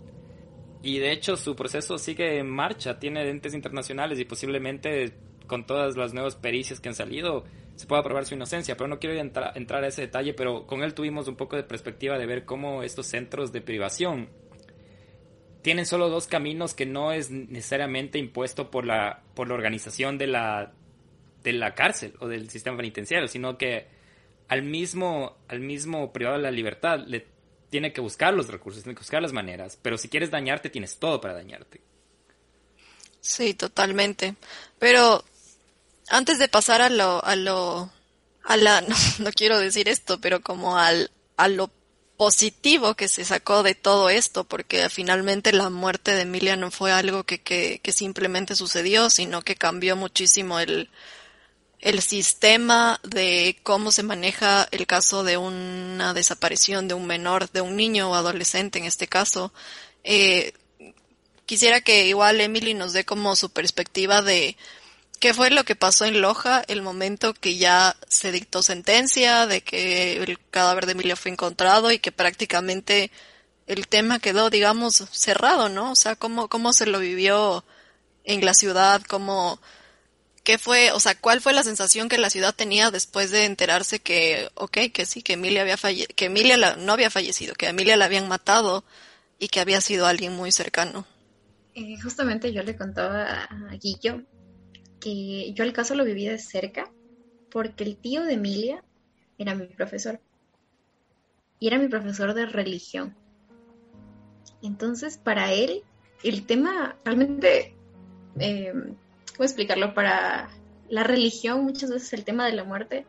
Y 0.81 0.99
de 0.99 1.11
hecho 1.11 1.37
su 1.37 1.55
proceso 1.55 1.97
sigue 1.97 2.39
en 2.39 2.49
marcha, 2.49 2.99
tiene 2.99 3.23
dentes 3.23 3.53
internacionales 3.53 4.19
y 4.19 4.25
posiblemente 4.25 5.13
con 5.47 5.65
todas 5.65 5.95
las 5.97 6.13
nuevas 6.13 6.35
pericias 6.35 6.79
que 6.79 6.89
han 6.89 6.95
salido 6.95 7.43
se 7.75 7.87
pueda 7.87 8.03
probar 8.03 8.25
su 8.25 8.35
inocencia, 8.35 8.75
pero 8.75 8.87
no 8.87 8.99
quiero 8.99 9.19
entrar 9.19 9.83
a 9.83 9.87
ese 9.87 10.03
detalle, 10.03 10.33
pero 10.33 10.67
con 10.67 10.83
él 10.83 10.93
tuvimos 10.93 11.27
un 11.27 11.35
poco 11.35 11.55
de 11.55 11.63
perspectiva 11.63 12.17
de 12.17 12.25
ver 12.25 12.45
cómo 12.45 12.83
estos 12.83 13.07
centros 13.07 13.51
de 13.51 13.61
privación 13.61 14.29
tienen 15.61 15.85
solo 15.85 16.09
dos 16.09 16.27
caminos 16.27 16.73
que 16.73 16.85
no 16.85 17.11
es 17.11 17.29
necesariamente 17.29 18.17
impuesto 18.17 18.71
por 18.71 18.85
la, 18.85 19.21
por 19.35 19.47
la 19.47 19.53
organización 19.53 20.17
de 20.17 20.27
la, 20.27 20.73
de 21.43 21.53
la 21.53 21.75
cárcel 21.75 22.13
o 22.19 22.27
del 22.27 22.49
sistema 22.49 22.77
penitenciario, 22.77 23.27
sino 23.27 23.57
que 23.57 23.87
al 24.47 24.63
mismo, 24.63 25.37
al 25.47 25.59
mismo 25.59 26.11
privado 26.11 26.37
de 26.37 26.43
la 26.43 26.51
libertad 26.51 26.99
le 27.05 27.27
tiene 27.69 27.93
que 27.93 28.01
buscar 28.01 28.33
los 28.33 28.47
recursos, 28.47 28.83
tiene 28.83 28.95
que 28.95 29.01
buscar 29.01 29.21
las 29.21 29.33
maneras, 29.33 29.77
pero 29.81 29.97
si 29.97 30.09
quieres 30.09 30.31
dañarte 30.31 30.69
tienes 30.69 30.97
todo 30.97 31.21
para 31.21 31.33
dañarte. 31.33 31.81
Sí, 33.21 33.53
totalmente. 33.53 34.35
Pero 34.79 35.23
antes 36.09 36.39
de 36.39 36.47
pasar 36.47 36.81
a 36.81 36.89
lo, 36.89 37.23
a 37.23 37.35
lo, 37.35 37.89
a 38.43 38.57
la, 38.57 38.81
no, 38.87 38.95
no 39.19 39.31
quiero 39.31 39.59
decir 39.59 39.87
esto, 39.87 40.19
pero 40.19 40.41
como 40.41 40.77
al, 40.77 41.11
a 41.37 41.47
lo 41.47 41.71
positivo 42.21 42.93
que 42.93 43.07
se 43.07 43.25
sacó 43.25 43.63
de 43.63 43.73
todo 43.73 44.11
esto, 44.11 44.43
porque 44.43 44.87
finalmente 44.89 45.51
la 45.53 45.71
muerte 45.71 46.13
de 46.13 46.21
Emilia 46.21 46.55
no 46.55 46.69
fue 46.69 46.91
algo 46.91 47.23
que, 47.23 47.41
que, 47.41 47.91
simplemente 47.91 48.55
sucedió, 48.55 49.09
sino 49.09 49.41
que 49.41 49.55
cambió 49.55 49.95
muchísimo 49.95 50.59
el, 50.59 50.91
el 51.79 51.99
sistema 52.03 52.99
de 53.01 53.57
cómo 53.63 53.91
se 53.91 54.03
maneja 54.03 54.67
el 54.69 54.85
caso 54.85 55.23
de 55.23 55.37
una 55.37 56.13
desaparición 56.13 56.87
de 56.87 56.93
un 56.93 57.07
menor, 57.07 57.49
de 57.49 57.61
un 57.61 57.75
niño 57.75 58.11
o 58.11 58.13
adolescente 58.13 58.77
en 58.77 58.85
este 58.85 59.07
caso. 59.07 59.51
Eh, 60.03 60.53
quisiera 61.47 61.81
que 61.81 62.05
igual 62.05 62.39
Emily 62.39 62.75
nos 62.75 62.93
dé 62.93 63.03
como 63.03 63.35
su 63.35 63.49
perspectiva 63.49 64.21
de 64.21 64.57
qué 65.21 65.33
fue 65.33 65.51
lo 65.51 65.63
que 65.63 65.75
pasó 65.77 66.05
en 66.05 66.19
Loja 66.19 66.63
el 66.67 66.81
momento 66.81 67.33
que 67.33 67.55
ya 67.55 67.95
se 68.09 68.31
dictó 68.33 68.63
sentencia, 68.63 69.47
de 69.47 69.61
que 69.61 70.17
el 70.17 70.39
cadáver 70.49 70.87
de 70.87 70.93
Emilia 70.93 71.15
fue 71.15 71.31
encontrado 71.31 71.91
y 71.91 71.99
que 71.99 72.11
prácticamente 72.11 73.11
el 73.67 73.87
tema 73.87 74.19
quedó, 74.19 74.49
digamos, 74.49 75.05
cerrado, 75.11 75.69
¿no? 75.69 75.91
O 75.91 75.95
sea, 75.95 76.15
cómo, 76.15 76.49
cómo 76.49 76.73
se 76.73 76.87
lo 76.87 76.99
vivió 76.99 77.63
en 78.25 78.43
la 78.43 78.53
ciudad, 78.53 79.01
cómo 79.07 79.61
¿Qué 80.43 80.57
fue, 80.57 80.91
o 80.91 80.99
sea, 80.99 81.13
cuál 81.13 81.39
fue 81.39 81.53
la 81.53 81.63
sensación 81.63 82.09
que 82.09 82.17
la 82.17 82.31
ciudad 82.31 82.55
tenía 82.55 82.89
después 82.89 83.29
de 83.29 83.45
enterarse 83.45 83.99
que, 83.99 84.49
ok, 84.55 84.77
que 84.91 85.05
sí, 85.05 85.21
que 85.21 85.33
Emilia 85.33 85.61
había 85.61 85.77
falle 85.77 86.07
que 86.07 86.25
Emilia 86.25 86.57
la, 86.57 86.75
no 86.77 86.93
había 86.93 87.11
fallecido, 87.11 87.53
que 87.53 87.67
a 87.67 87.69
Emilia 87.69 87.95
la 87.95 88.05
habían 88.05 88.27
matado 88.27 88.83
y 89.37 89.49
que 89.49 89.59
había 89.59 89.81
sido 89.81 90.07
alguien 90.07 90.33
muy 90.33 90.51
cercano? 90.51 91.05
Eh, 91.75 91.95
justamente 92.01 92.51
yo 92.51 92.63
le 92.63 92.75
contaba 92.75 93.43
a 93.43 93.75
Guillo 93.79 94.23
que 95.01 95.51
yo 95.53 95.65
el 95.65 95.73
caso 95.73 95.95
lo 95.95 96.05
viví 96.05 96.25
de 96.25 96.37
cerca 96.37 96.89
porque 97.49 97.83
el 97.83 97.97
tío 97.97 98.23
de 98.23 98.35
Emilia 98.35 98.83
era 99.37 99.55
mi 99.55 99.65
profesor 99.67 100.21
y 101.59 101.67
era 101.67 101.77
mi 101.77 101.89
profesor 101.89 102.33
de 102.33 102.45
religión. 102.45 103.15
Entonces, 104.61 105.17
para 105.17 105.51
él, 105.51 105.83
el 106.23 106.45
tema 106.45 106.95
realmente 107.03 107.75
eh, 108.39 108.73
¿cómo 109.35 109.45
explicarlo? 109.45 109.93
Para 109.93 110.49
la 110.89 111.03
religión, 111.03 111.63
muchas 111.63 111.89
veces 111.89 112.13
el 112.13 112.23
tema 112.23 112.45
de 112.45 112.53
la 112.53 112.63
muerte 112.63 113.05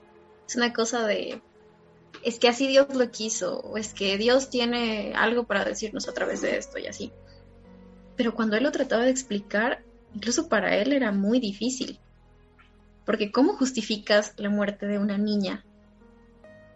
es 0.46 0.56
una 0.56 0.72
cosa 0.72 1.06
de, 1.06 1.40
es 2.22 2.38
que 2.38 2.48
así 2.48 2.66
Dios 2.66 2.94
lo 2.94 3.10
quiso, 3.10 3.60
o 3.60 3.76
es 3.76 3.94
que 3.94 4.16
Dios 4.18 4.50
tiene 4.50 5.12
algo 5.14 5.44
para 5.44 5.64
decirnos 5.64 6.08
a 6.08 6.14
través 6.14 6.40
de 6.40 6.56
esto 6.56 6.78
y 6.78 6.86
así. 6.86 7.12
Pero 8.16 8.34
cuando 8.34 8.56
él 8.56 8.62
lo 8.62 8.72
trataba 8.72 9.04
de 9.04 9.10
explicar, 9.10 9.82
incluso 10.14 10.48
para 10.48 10.76
él 10.76 10.92
era 10.92 11.12
muy 11.12 11.40
difícil. 11.40 11.98
Porque 13.04 13.32
¿cómo 13.32 13.54
justificas 13.54 14.34
la 14.36 14.48
muerte 14.48 14.86
de 14.86 14.98
una 14.98 15.18
niña 15.18 15.64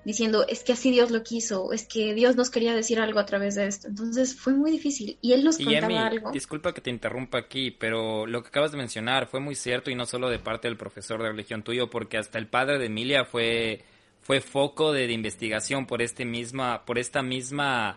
diciendo, 0.07 0.47
es 0.49 0.62
que 0.62 0.72
así 0.72 0.93
Dios 0.93 1.11
lo 1.11 1.24
quiso, 1.24 1.72
es 1.72 1.84
que 1.84 2.14
Dios 2.14 2.37
nos 2.37 2.49
quería 2.49 2.76
decir 2.76 3.01
algo 3.01 3.18
a 3.18 3.26
través 3.26 3.57
de 3.57 3.66
esto. 3.66 3.89
Entonces 3.89 4.39
fue 4.39 4.53
muy 4.53 4.70
difícil. 4.70 5.18
Y 5.20 5.32
él 5.32 5.43
nos 5.43 5.59
contaba 5.59 6.07
algo. 6.07 6.30
Disculpa 6.30 6.72
que 6.72 6.80
te 6.80 6.91
interrumpa 6.91 7.39
aquí, 7.39 7.72
pero 7.72 8.24
lo 8.24 8.41
que 8.41 8.49
acabas 8.49 8.70
de 8.70 8.78
mencionar 8.78 9.26
fue 9.26 9.41
muy 9.41 9.57
cierto 9.57 9.91
y 9.91 9.97
no 9.97 10.07
solo 10.07 10.30
de 10.30 10.39
parte 10.39 10.68
del 10.68 10.76
profesor 10.76 11.20
de 11.20 11.30
religión 11.30 11.64
tuyo, 11.64 11.91
porque 11.91 12.18
hasta 12.18 12.39
el 12.39 12.47
padre 12.47 12.78
de 12.78 12.87
Emilia 12.87 13.24
fue, 13.24 13.84
fue 14.20 14.41
foco 14.41 14.93
de, 14.93 15.12
investigación 15.12 15.87
por, 15.87 16.01
este 16.01 16.24
misma, 16.24 16.84
por 16.84 17.01
esta 17.01 17.22
misma, 17.22 17.97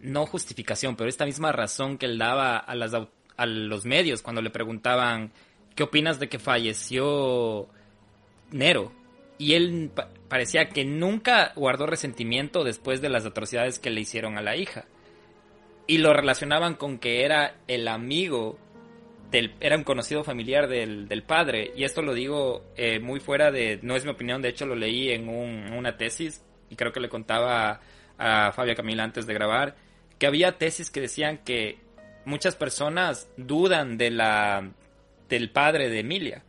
no 0.00 0.24
justificación, 0.24 0.96
pero 0.96 1.10
esta 1.10 1.26
misma 1.26 1.52
razón 1.52 1.98
que 1.98 2.06
él 2.06 2.16
daba 2.16 2.56
a, 2.56 2.74
las, 2.74 2.92
a 3.40 3.46
los 3.46 3.84
medios 3.84 4.22
cuando 4.22 4.42
le 4.42 4.50
preguntaban, 4.50 5.32
¿qué 5.74 5.82
opinas 5.82 6.18
de 6.20 6.28
que 6.28 6.38
falleció 6.38 7.68
Nero? 8.50 8.92
y 9.40 9.54
él 9.54 9.90
parecía 10.28 10.68
que 10.68 10.84
nunca 10.84 11.54
guardó 11.56 11.86
resentimiento 11.86 12.62
después 12.62 13.00
de 13.00 13.08
las 13.08 13.24
atrocidades 13.24 13.78
que 13.78 13.88
le 13.88 14.02
hicieron 14.02 14.36
a 14.36 14.42
la 14.42 14.54
hija. 14.54 14.84
Y 15.86 15.96
lo 15.96 16.12
relacionaban 16.12 16.74
con 16.74 16.98
que 16.98 17.24
era 17.24 17.56
el 17.66 17.88
amigo 17.88 18.58
del, 19.30 19.54
era 19.60 19.78
un 19.78 19.84
conocido 19.84 20.24
familiar 20.24 20.68
del, 20.68 21.08
del 21.08 21.22
padre. 21.22 21.72
Y 21.74 21.84
esto 21.84 22.02
lo 22.02 22.12
digo 22.12 22.66
eh, 22.76 23.00
muy 23.00 23.18
fuera 23.18 23.50
de, 23.50 23.80
no 23.80 23.96
es 23.96 24.04
mi 24.04 24.10
opinión, 24.10 24.42
de 24.42 24.50
hecho 24.50 24.66
lo 24.66 24.74
leí 24.74 25.08
en 25.08 25.26
una 25.30 25.96
tesis 25.96 26.44
y 26.68 26.76
creo 26.76 26.92
que 26.92 27.00
le 27.00 27.08
contaba 27.08 27.80
a 28.18 28.52
Fabia 28.52 28.74
Camila 28.74 29.04
antes 29.04 29.26
de 29.26 29.32
grabar, 29.32 29.74
que 30.18 30.26
había 30.26 30.58
tesis 30.58 30.90
que 30.90 31.00
decían 31.00 31.38
que 31.38 31.78
muchas 32.30 32.56
personas 32.56 33.28
dudan 33.36 33.98
de 33.98 34.10
la, 34.10 34.72
del 35.28 35.50
padre 35.50 35.90
de 35.90 36.00
Emilia 36.00 36.44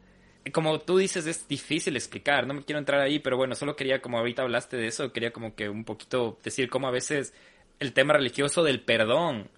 como 0.52 0.80
tú 0.80 0.98
dices, 0.98 1.28
es 1.28 1.48
difícil 1.48 1.96
explicar, 1.96 2.48
no 2.48 2.56
me 2.56 2.64
quiero 2.64 2.80
entrar 2.80 3.00
ahí, 3.00 3.20
pero 3.20 3.38
bueno, 3.38 3.54
solo 3.54 3.76
quería, 3.76 4.02
como 4.02 4.18
ahorita 4.18 4.42
hablaste 4.42 4.76
de 4.76 4.88
eso, 4.88 5.14
quería 5.14 5.32
como 5.32 5.54
que 5.54 5.70
un 5.70 5.86
poquito 5.86 6.40
decir 6.44 6.70
cómo 6.70 6.88
a 6.88 6.92
veces 6.92 7.34
el 7.80 7.94
tema 7.94 8.14
religioso 8.14 8.64
del 8.64 8.82
perdón 8.82 9.50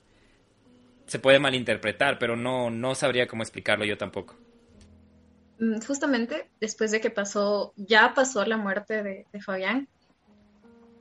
se 1.05 1.19
puede 1.19 1.39
malinterpretar, 1.39 2.19
pero 2.19 2.35
no, 2.35 2.69
no 2.69 2.95
sabría 2.95 3.27
cómo 3.27 3.43
explicarlo 3.43 3.85
yo 3.85 3.97
tampoco. 3.97 4.35
Mm, 5.59 5.79
justamente 5.79 6.49
después 6.59 6.91
de 6.91 6.99
que 6.99 7.09
pasó, 7.09 7.73
ya 7.77 8.13
pasó 8.13 8.45
la 8.45 8.57
muerte 8.57 9.03
de, 9.03 9.25
de 9.31 9.41
Fabián, 9.41 9.87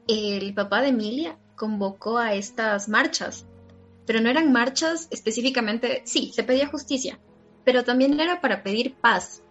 el 0.07 0.55
papá 0.55 0.83
de 0.83 0.89
Emilia 0.89 1.39
convocó 1.57 2.19
a 2.19 2.35
estas 2.35 2.89
marchas, 2.89 3.47
pero 4.07 4.21
no 4.21 4.31
eran 4.31 4.53
marchas 4.53 5.09
específicamente, 5.11 6.03
sí, 6.05 6.33
se 6.35 6.45
pedía 6.45 6.69
justicia, 6.69 7.19
pero 7.65 7.85
también 7.85 8.19
era 8.19 8.41
para 8.41 8.63
pedir 8.63 8.95
paz, 8.95 9.43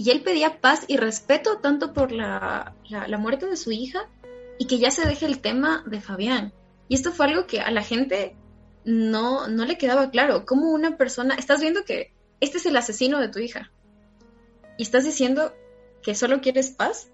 y 0.00 0.08
él 0.08 0.22
pedía 0.22 0.62
paz 0.62 0.86
y 0.88 0.96
respeto 0.96 1.58
tanto 1.58 1.92
por 1.92 2.10
la, 2.10 2.74
muerte 3.18 3.44
de 3.44 3.58
su 3.58 3.70
hija 3.70 4.08
y 4.58 4.66
que 4.66 4.78
ya 4.78 4.90
se 4.90 5.06
deje 5.06 5.26
el 5.26 5.42
tema 5.42 5.84
de 5.86 6.00
Fabián. 6.00 6.54
Y 6.88 6.94
esto 6.94 7.12
fue 7.12 7.26
algo 7.26 7.46
que 7.46 7.60
a 7.60 7.70
la 7.70 7.82
gente 7.82 8.34
no, 8.86 9.46
no 9.46 9.66
le 9.66 9.76
quedaba 9.76 10.10
claro. 10.10 10.46
Como 10.46 10.70
una 10.70 10.96
persona, 10.96 11.34
estás 11.34 11.60
viendo 11.60 11.84
que 11.84 12.14
este 12.40 12.56
es 12.56 12.64
el 12.64 12.78
asesino 12.78 13.20
de 13.20 13.28
tu 13.28 13.40
hija 13.40 13.72
y 14.78 14.84
estás 14.84 15.04
diciendo 15.04 15.52
que 16.02 16.14
solo 16.14 16.40
quieres 16.40 16.70
paz. 16.70 17.10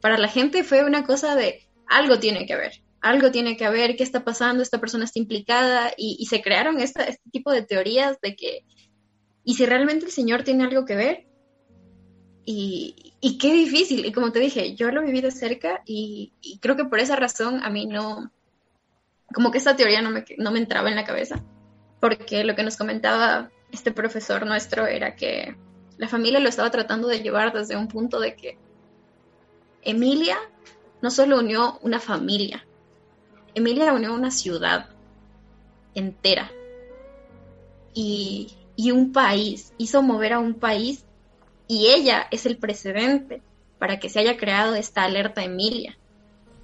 Para 0.00 0.18
la 0.18 0.28
gente 0.28 0.62
fue 0.62 0.84
una 0.84 1.04
cosa 1.04 1.34
de 1.34 1.66
algo 1.88 2.20
tiene 2.20 2.46
que 2.46 2.52
haber, 2.52 2.80
algo 3.00 3.30
tiene 3.30 3.56
que 3.56 3.64
haber, 3.64 3.96
qué 3.96 4.02
está 4.02 4.24
pasando, 4.24 4.62
esta 4.62 4.78
persona 4.78 5.04
está 5.04 5.18
implicada 5.18 5.92
y, 5.96 6.26
se 6.26 6.42
crearon 6.42 6.80
este 6.80 7.18
tipo 7.32 7.50
de 7.50 7.62
teorías 7.62 8.20
de 8.20 8.36
que, 8.36 8.64
¿y 9.44 9.54
si 9.54 9.66
realmente 9.66 10.06
el 10.06 10.12
Señor 10.12 10.42
tiene 10.42 10.64
algo 10.64 10.84
que 10.84 10.96
ver? 10.96 11.26
Y, 12.44 13.12
qué 13.40 13.52
difícil. 13.52 14.04
Y 14.04 14.12
como 14.12 14.32
te 14.32 14.40
dije, 14.40 14.74
yo 14.74 14.90
lo 14.90 15.02
viví 15.02 15.20
de 15.20 15.30
cerca 15.30 15.82
y, 15.86 16.32
creo 16.60 16.76
que 16.76 16.84
por 16.84 16.98
esa 16.98 17.16
razón 17.16 17.62
a 17.62 17.70
mí 17.70 17.86
no, 17.86 18.30
como 19.32 19.50
que 19.50 19.58
esta 19.58 19.76
teoría 19.76 20.02
no 20.02 20.10
me, 20.10 20.24
no 20.36 20.50
me 20.50 20.58
entraba 20.58 20.90
en 20.90 20.96
la 20.96 21.04
cabeza. 21.04 21.42
Porque 22.00 22.44
lo 22.44 22.54
que 22.54 22.62
nos 22.62 22.76
comentaba 22.76 23.50
este 23.72 23.92
profesor 23.92 24.46
nuestro 24.46 24.86
era 24.86 25.16
que 25.16 25.56
la 25.96 26.08
familia 26.08 26.40
lo 26.40 26.48
estaba 26.48 26.70
tratando 26.70 27.08
de 27.08 27.20
llevar 27.20 27.52
desde 27.52 27.76
un 27.76 27.88
punto 27.88 28.20
de 28.20 28.34
que 28.34 28.58
Emilia 29.82 30.38
no 31.02 31.10
solo 31.10 31.38
unió 31.38 31.78
una 31.82 32.00
familia, 32.00 32.66
Emilia 33.54 33.92
unió 33.92 34.14
una 34.14 34.30
ciudad 34.30 34.88
entera 35.94 36.50
y, 37.94 38.56
y 38.76 38.90
un 38.90 39.12
país, 39.12 39.72
hizo 39.78 40.02
mover 40.02 40.34
a 40.34 40.38
un 40.38 40.54
país 40.54 41.04
y 41.68 41.88
ella 41.88 42.26
es 42.30 42.46
el 42.46 42.56
precedente 42.56 43.42
para 43.78 43.98
que 43.98 44.08
se 44.08 44.20
haya 44.20 44.36
creado 44.36 44.74
esta 44.74 45.04
alerta 45.04 45.42
Emilia. 45.42 45.96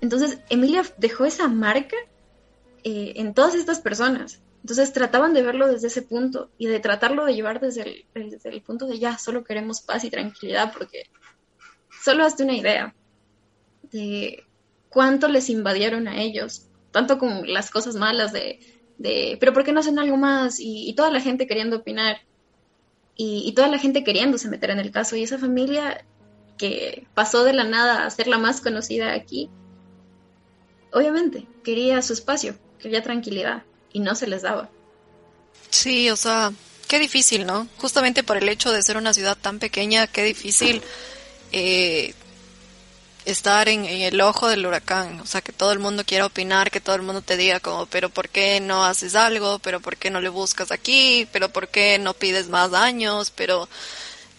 Entonces, 0.00 0.40
Emilia 0.50 0.84
dejó 0.98 1.24
esa 1.24 1.48
marca 1.48 1.96
eh, 2.84 3.14
en 3.16 3.34
todas 3.34 3.54
estas 3.54 3.80
personas. 3.80 4.40
Entonces 4.60 4.92
trataban 4.92 5.32
de 5.32 5.42
verlo 5.42 5.68
desde 5.68 5.86
ese 5.86 6.02
punto 6.02 6.50
y 6.58 6.66
de 6.66 6.80
tratarlo 6.80 7.24
de 7.24 7.34
llevar 7.34 7.60
desde 7.60 8.04
el, 8.14 8.62
punto 8.62 8.86
de 8.86 8.98
ya, 8.98 9.16
solo 9.16 9.44
queremos 9.44 9.80
paz 9.80 10.02
y 10.02 10.10
tranquilidad, 10.10 10.72
porque 10.72 11.04
solo 12.02 12.24
hazte 12.24 12.42
una 12.42 12.56
idea 12.56 12.94
de 13.92 14.44
cuánto 14.88 15.28
les 15.28 15.50
invadieron 15.50 16.08
a 16.08 16.20
ellos, 16.20 16.66
tanto 16.96 17.18
con 17.18 17.52
las 17.52 17.70
cosas 17.70 17.94
malas 17.94 18.32
de, 18.32 18.58
de 18.98 19.36
pero 19.38 19.52
¿por 19.52 19.64
qué 19.64 19.72
no 19.72 19.80
hacen 19.80 19.98
algo 19.98 20.16
más? 20.16 20.56
y 20.58 20.92
toda 20.94 21.10
la 21.10 21.20
gente 21.20 21.46
queriendo 21.46 21.76
opinar 21.76 22.16
y, 23.16 23.52
toda 23.52 23.68
la 23.68 23.78
gente 23.78 24.04
queriéndose 24.04 24.48
meter 24.48 24.70
en 24.70 24.78
el 24.78 24.90
caso 24.90 25.16
y 25.16 25.22
esa 25.22 25.38
familia 25.38 26.04
que 26.58 27.06
pasó 27.14 27.44
de 27.44 27.54
la 27.54 27.64
nada 27.64 28.04
a 28.04 28.10
ser 28.10 28.28
la 28.28 28.38
más 28.38 28.60
conocida 28.60 29.14
aquí, 29.14 29.48
obviamente 30.92 31.46
quería 31.64 32.02
su 32.02 32.12
espacio, 32.12 32.56
quería 32.78 33.02
tranquilidad 33.02 33.64
y 33.92 34.00
no 34.00 34.14
se 34.14 34.26
les 34.26 34.42
daba. 34.42 34.70
Sí, 35.70 36.10
o 36.10 36.16
sea, 36.16 36.52
qué 36.88 36.98
difícil, 36.98 37.46
¿no? 37.46 37.68
Justamente 37.78 38.22
por 38.22 38.36
el 38.36 38.48
hecho 38.48 38.70
de 38.70 38.82
ser 38.82 38.98
una 38.98 39.14
ciudad 39.14 39.36
tan 39.40 39.58
pequeña, 39.58 40.06
qué 40.06 40.22
difícil 40.22 40.82
eh, 41.52 42.14
estar 43.26 43.68
en, 43.68 43.84
el 43.84 44.20
ojo 44.20 44.48
del 44.48 44.64
huracán, 44.64 45.20
o 45.20 45.26
sea, 45.26 45.42
que 45.42 45.52
todo 45.52 45.72
el 45.72 45.80
mundo 45.80 46.04
quiera 46.04 46.26
opinar, 46.26 46.70
que 46.70 46.80
todo 46.80 46.94
el 46.94 47.02
mundo 47.02 47.22
te 47.22 47.36
diga 47.36 47.60
como, 47.60 47.86
pero 47.86 48.08
¿por 48.08 48.28
qué 48.28 48.60
no 48.60 48.84
haces 48.84 49.14
algo? 49.16 49.58
¿Pero 49.58 49.80
por 49.80 49.96
qué 49.96 50.10
no 50.10 50.20
le 50.20 50.28
buscas 50.28 50.70
aquí? 50.70 51.28
¿Pero 51.32 51.50
por 51.50 51.68
qué 51.68 51.98
no 51.98 52.14
pides 52.14 52.48
más 52.48 52.70
daños? 52.70 53.30
Pero... 53.30 53.68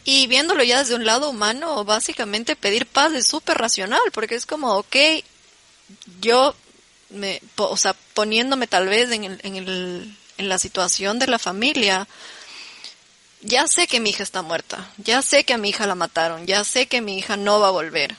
Y 0.05 0.27
viéndolo 0.27 0.63
ya 0.63 0.79
desde 0.79 0.95
un 0.95 1.05
lado 1.05 1.29
humano, 1.29 1.83
básicamente 1.83 2.55
pedir 2.55 2.85
paz 2.85 3.11
es 3.13 3.27
súper 3.27 3.57
racional, 3.57 3.99
porque 4.13 4.35
es 4.35 4.45
como, 4.45 4.77
ok, 4.77 4.95
yo, 6.21 6.55
me, 7.09 7.41
o 7.57 7.75
sea, 7.75 7.93
poniéndome 8.13 8.67
tal 8.67 8.87
vez 8.87 9.11
en, 9.11 9.25
el, 9.25 9.39
en, 9.43 9.55
el, 9.57 10.17
en 10.37 10.47
la 10.47 10.59
situación 10.59 11.19
de 11.19 11.27
la 11.27 11.39
familia, 11.39 12.07
ya 13.41 13.67
sé 13.67 13.85
que 13.87 13.99
mi 13.99 14.11
hija 14.11 14.23
está 14.23 14.41
muerta, 14.43 14.89
ya 14.95 15.21
sé 15.21 15.43
que 15.43 15.53
a 15.53 15.57
mi 15.57 15.69
hija 15.69 15.85
la 15.87 15.95
mataron, 15.95 16.47
ya 16.47 16.63
sé 16.63 16.87
que 16.87 17.01
mi 17.01 17.17
hija 17.17 17.35
no 17.35 17.59
va 17.59 17.67
a 17.67 17.71
volver. 17.71 18.15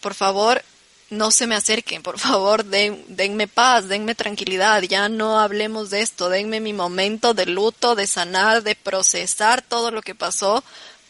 Por 0.00 0.14
favor, 0.14 0.62
no 1.10 1.30
se 1.30 1.46
me 1.46 1.54
acerquen, 1.54 2.02
por 2.02 2.18
favor, 2.18 2.64
den, 2.64 3.04
denme 3.08 3.48
paz, 3.48 3.88
denme 3.88 4.14
tranquilidad, 4.14 4.82
ya 4.82 5.08
no 5.08 5.38
hablemos 5.38 5.90
de 5.90 6.02
esto, 6.02 6.28
denme 6.28 6.60
mi 6.60 6.72
momento 6.72 7.34
de 7.34 7.46
luto, 7.46 7.94
de 7.94 8.06
sanar, 8.06 8.62
de 8.62 8.74
procesar 8.74 9.62
todo 9.62 9.90
lo 9.90 10.02
que 10.02 10.14
pasó, 10.14 10.62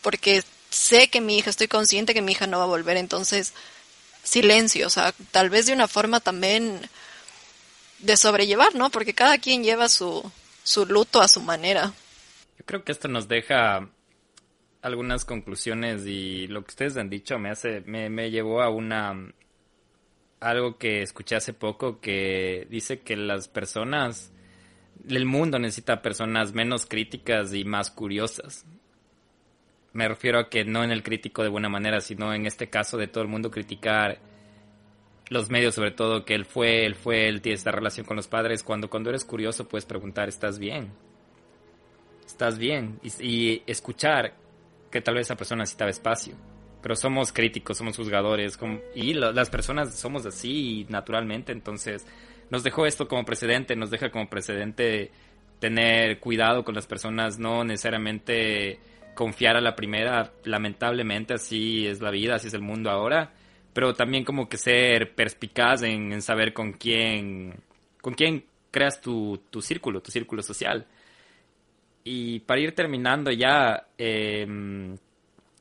porque 0.02 0.44
sé 0.70 1.08
que 1.08 1.20
mi 1.20 1.38
hija, 1.38 1.50
estoy 1.50 1.68
consciente 1.68 2.14
que 2.14 2.22
mi 2.22 2.32
hija 2.32 2.46
no 2.46 2.58
va 2.58 2.64
a 2.64 2.68
volver, 2.68 2.96
entonces 2.96 3.52
silencio, 4.22 4.86
o 4.86 4.90
sea, 4.90 5.14
tal 5.30 5.50
vez 5.50 5.66
de 5.66 5.72
una 5.72 5.88
forma 5.88 6.20
también 6.20 6.80
de 7.98 8.16
sobrellevar, 8.16 8.74
¿no? 8.74 8.90
Porque 8.90 9.14
cada 9.14 9.38
quien 9.38 9.64
lleva 9.64 9.88
su, 9.88 10.30
su 10.62 10.86
luto 10.86 11.20
a 11.20 11.28
su 11.28 11.40
manera. 11.40 11.92
Yo 12.58 12.64
creo 12.64 12.84
que 12.84 12.92
esto 12.92 13.08
nos 13.08 13.26
deja 13.26 13.88
algunas 14.82 15.24
conclusiones 15.24 16.06
y 16.06 16.46
lo 16.46 16.62
que 16.62 16.70
ustedes 16.70 16.96
han 16.96 17.10
dicho 17.10 17.38
me 17.38 17.50
hace, 17.50 17.82
me, 17.82 18.08
me 18.08 18.30
llevó 18.30 18.62
a 18.62 18.70
una 18.70 19.32
algo 20.40 20.78
que 20.78 21.02
escuché 21.02 21.36
hace 21.36 21.52
poco 21.52 22.00
que 22.00 22.66
dice 22.70 23.00
que 23.00 23.16
las 23.16 23.48
personas, 23.48 24.32
el 25.08 25.26
mundo 25.26 25.58
necesita 25.58 26.02
personas 26.02 26.52
menos 26.52 26.86
críticas 26.86 27.52
y 27.54 27.64
más 27.64 27.90
curiosas. 27.90 28.64
Me 29.92 30.06
refiero 30.06 30.38
a 30.38 30.48
que 30.48 30.64
no 30.64 30.84
en 30.84 30.92
el 30.92 31.02
crítico 31.02 31.42
de 31.42 31.48
buena 31.48 31.68
manera, 31.68 32.00
sino 32.00 32.32
en 32.34 32.46
este 32.46 32.68
caso 32.70 32.96
de 32.98 33.08
todo 33.08 33.22
el 33.22 33.28
mundo 33.28 33.50
criticar 33.50 34.20
los 35.28 35.50
medios, 35.50 35.74
sobre 35.74 35.90
todo 35.90 36.24
que 36.24 36.34
él 36.34 36.44
fue, 36.44 36.86
él 36.86 36.94
fue, 36.94 37.28
él 37.28 37.42
tiene 37.42 37.56
esta 37.56 37.72
relación 37.72 38.06
con 38.06 38.16
los 38.16 38.28
padres. 38.28 38.62
Cuando, 38.62 38.88
cuando 38.88 39.10
eres 39.10 39.24
curioso 39.24 39.66
puedes 39.66 39.86
preguntar, 39.86 40.28
¿estás 40.28 40.58
bien? 40.58 40.92
¿Estás 42.24 42.58
bien? 42.58 43.00
Y, 43.02 43.26
y 43.26 43.62
escuchar 43.66 44.34
que 44.90 45.00
tal 45.00 45.14
vez 45.14 45.26
esa 45.26 45.36
persona 45.36 45.62
necesitaba 45.62 45.90
espacio 45.90 46.34
pero 46.80 46.94
somos 46.96 47.32
críticos, 47.32 47.78
somos 47.78 47.96
juzgadores, 47.96 48.58
y 48.94 49.14
las 49.14 49.50
personas 49.50 49.94
somos 49.94 50.24
así 50.26 50.86
naturalmente, 50.88 51.52
entonces 51.52 52.06
nos 52.50 52.62
dejó 52.62 52.86
esto 52.86 53.08
como 53.08 53.24
precedente, 53.24 53.76
nos 53.76 53.90
deja 53.90 54.10
como 54.10 54.28
precedente 54.28 55.10
tener 55.58 56.20
cuidado 56.20 56.64
con 56.64 56.74
las 56.74 56.86
personas, 56.86 57.38
no 57.38 57.64
necesariamente 57.64 58.78
confiar 59.14 59.56
a 59.56 59.60
la 59.60 59.74
primera, 59.74 60.32
lamentablemente 60.44 61.34
así 61.34 61.86
es 61.86 62.00
la 62.00 62.10
vida, 62.10 62.36
así 62.36 62.46
es 62.46 62.54
el 62.54 62.62
mundo 62.62 62.90
ahora, 62.90 63.32
pero 63.72 63.94
también 63.94 64.24
como 64.24 64.48
que 64.48 64.56
ser 64.56 65.14
perspicaz 65.14 65.82
en, 65.82 66.22
saber 66.22 66.52
con 66.52 66.72
quién, 66.72 67.54
con 68.00 68.14
quién 68.14 68.44
creas 68.70 69.00
tu, 69.00 69.40
tu 69.50 69.60
círculo, 69.60 70.00
tu 70.00 70.12
círculo 70.12 70.42
social. 70.42 70.86
Y 72.10 72.40
para 72.40 72.60
ir 72.60 72.74
terminando 72.74 73.30
ya, 73.30 73.86
eh, 73.98 74.46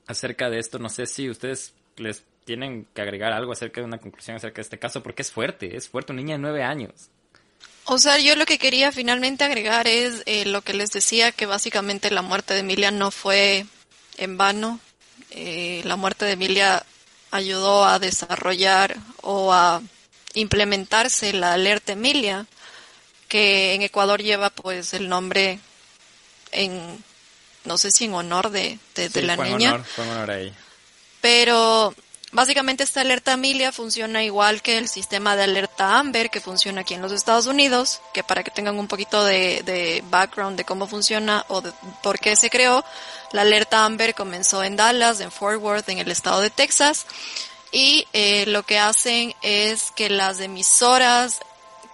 acerca 0.08 0.50
de 0.50 0.60
esto. 0.60 0.80
No 0.80 0.89
sé 0.89 1.06
si 1.06 1.30
ustedes 1.30 1.74
les 1.98 2.24
tienen 2.45 2.88
que 2.93 3.02
agregar 3.02 3.34
algo 3.34 3.52
acerca 3.52 3.82
de 3.82 3.88
una 3.88 4.00
conclusión 4.00 4.38
acerca 4.38 4.56
de 4.56 4.62
este 4.62 4.80
caso, 4.80 5.04
porque 5.04 5.22
es 5.22 5.32
fuerte, 5.32 5.76
es 5.76 5.89
fuerte, 5.89 6.14
una 6.14 6.22
niña 6.22 6.36
de 6.36 6.41
nueve 6.41 6.64
años. 6.64 7.10
O 7.84 7.98
sea, 7.98 8.18
yo 8.18 8.36
lo 8.36 8.45
que 8.45 8.58
quería 8.58 8.91
finalmente 8.91 9.43
agregar 9.43 9.88
es 9.88 10.24
eh, 10.26 10.45
lo 10.45 10.62
que 10.62 10.74
les 10.74 10.91
decía, 10.91 11.32
que 11.32 11.45
básicamente 11.45 12.10
la 12.10 12.22
muerte 12.22 12.54
de 12.54 12.62
Emilia 12.62 12.91
no 12.91 13.12
fue 13.12 13.66
en 14.18 14.38
vano. 14.38 14.80
Eh, 15.32 15.82
la 15.86 15.95
muerte 15.95 16.26
de 16.26 16.34
Emilia 16.34 16.86
ayudó 17.32 17.86
a 17.86 18.00
desarrollar 18.00 18.98
o 19.22 19.54
a 19.54 19.82
implementarse 20.34 21.34
la 21.34 21.54
alerta 21.54 21.93
Emilia, 21.93 22.45
que 23.28 23.74
en 23.74 23.82
Ecuador 23.82 24.22
lleva 24.22 24.50
pues 24.50 24.93
el 24.93 25.10
nombre 25.10 25.60
en 26.52 27.04
no 27.68 27.78
sé 27.78 27.91
si 27.91 28.06
en 28.06 28.14
honor 28.14 28.50
de, 28.50 28.80
de, 28.95 29.22
la 29.22 29.36
niña. 29.36 29.84
Pero 31.22 31.93
básicamente 32.32 32.84
esta 32.84 33.02
alerta 33.02 33.34
Amelia 33.34 33.72
funciona 33.72 34.24
igual 34.24 34.62
que 34.62 34.78
el 34.78 34.88
sistema 34.88 35.36
de 35.36 35.43
alerta 35.43 36.00
Amber 36.00 36.30
que 36.30 36.39
funciona 36.39 36.82
aquí 36.82 36.93
en 36.93 37.02
los 37.02 37.12
Estados 37.12 37.45
Unidos, 37.45 38.02
que 38.14 38.24
para 38.24 38.43
que 38.43 38.52
tengan 38.52 38.80
un 38.80 38.88
poquito 38.88 39.24
de, 39.24 39.62
de 39.66 40.04
background 40.10 40.58
de 40.58 40.64
cómo 40.64 40.88
funciona 40.88 41.45
o 41.50 41.62
de 41.62 41.72
por 42.02 42.20
qué 42.20 42.36
se 42.36 42.50
creó, 42.50 42.84
la 43.34 43.41
alerta 43.41 43.86
Amber 43.86 44.16
comenzó 44.16 44.64
en 44.64 44.78
Dallas, 44.78 45.20
en 45.20 45.32
Fort 45.32 45.62
Worth, 45.62 45.89
en 45.89 46.00
el 46.00 46.10
estado 46.10 46.41
de 46.41 46.50
Texas, 46.50 47.06
y 47.72 48.08
eh, 48.14 48.45
lo 48.48 48.64
que 48.64 48.80
hacen 48.80 49.36
es 49.41 49.91
que 49.91 50.10
las 50.10 50.39
emisoras 50.39 51.41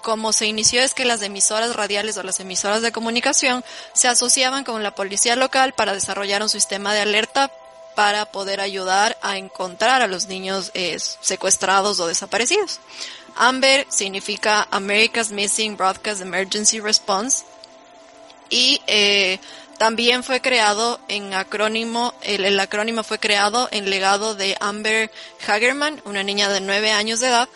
como 0.04 0.34
se 0.34 0.46
inició 0.46 0.82
es 0.82 0.94
que 0.94 1.06
las 1.06 1.24
emisoras 1.24 1.76
radiales 1.76 2.18
o 2.18 2.24
las 2.24 2.40
emisoras 2.40 2.84
de 2.84 2.92
comunicación 2.92 3.64
se 3.94 4.08
asociaban 4.08 4.64
con 4.64 4.84
la 4.84 4.94
policía 4.94 5.36
local 5.36 5.74
para 5.74 5.94
desarrollar 5.94 6.44
un 6.44 6.50
sistema 6.50 6.94
de 6.94 7.02
alerta 7.02 7.52
para 7.96 8.26
poder 8.26 8.60
ayudar 8.60 9.18
a 9.22 9.38
encontrar 9.38 10.02
a 10.02 10.08
los 10.08 10.28
niños 10.28 10.72
eh, 10.74 10.98
secuestrados 11.00 12.00
o 12.00 12.08
desaparecidos. 12.08 12.80
AMBER 13.36 13.88
significa 13.90 14.68
America's 14.70 15.32
Missing 15.32 15.78
Broadcast 15.78 16.22
Emergency 16.22 16.80
Response 16.80 17.46
y 18.50 18.82
eh, 18.86 19.40
también 19.78 20.24
fue 20.24 20.42
creado 20.42 21.00
en 21.08 21.34
acrónimo, 21.34 22.14
el, 22.22 22.46
el, 22.46 22.60
acrónimo 22.60 23.04
fue 23.04 23.20
creado 23.20 23.70
en 23.72 23.90
legado 23.90 24.36
de 24.36 24.56
Amber 24.60 25.10
Hagerman, 25.48 26.02
una 26.06 26.24
niña 26.24 26.50
de 26.50 26.62
nueve 26.62 26.92
años 26.92 27.20
de 27.20 27.28
edad, 27.28 27.50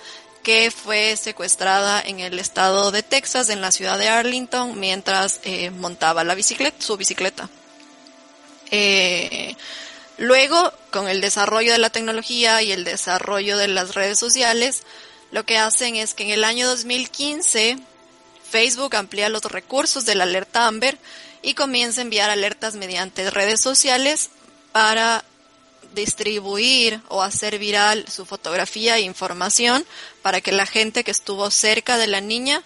que 0.47 0.71
fue 0.71 1.17
secuestrada 1.17 2.01
en 2.01 2.21
el 2.21 2.39
estado 2.39 2.91
de 2.91 3.03
Texas, 3.03 3.49
en 3.49 3.59
la 3.59 3.69
ciudad 3.69 3.99
de 3.99 4.07
Arlington, 4.07 4.79
mientras 4.79 5.41
eh, 5.43 5.71
montaba 5.71 6.23
la 6.23 6.35
bicicleta, 6.35 6.77
su 6.79 6.95
bicicleta. 6.95 7.49
Eh, 8.71 9.57
luego, 10.17 10.71
con 10.89 11.09
el 11.09 11.19
desarrollo 11.19 11.73
de 11.73 11.79
la 11.79 11.89
tecnología 11.89 12.61
y 12.61 12.71
el 12.71 12.85
desarrollo 12.85 13.57
de 13.57 13.67
las 13.67 13.93
redes 13.93 14.19
sociales, 14.19 14.83
lo 15.31 15.45
que 15.45 15.57
hacen 15.57 15.97
es 15.97 16.13
que 16.13 16.23
en 16.23 16.29
el 16.29 16.45
año 16.45 16.65
2015 16.65 17.77
Facebook 18.49 18.95
amplía 18.95 19.27
los 19.27 19.43
recursos 19.43 20.05
de 20.05 20.15
la 20.15 20.23
alerta 20.23 20.65
Amber 20.65 20.97
y 21.41 21.55
comienza 21.55 21.99
a 21.99 22.03
enviar 22.03 22.29
alertas 22.29 22.75
mediante 22.75 23.29
redes 23.31 23.59
sociales 23.59 24.29
para 24.71 25.25
distribuir 25.97 27.01
o 27.09 27.21
hacer 27.21 27.59
viral 27.59 28.05
su 28.07 28.25
fotografía 28.25 28.95
e 28.95 29.01
información 29.01 29.85
para 30.21 30.39
que 30.39 30.53
la 30.53 30.65
gente 30.65 31.03
que 31.03 31.11
estuvo 31.11 31.51
cerca 31.51 31.97
de 31.97 32.07
la 32.07 32.21
niña 32.21 32.63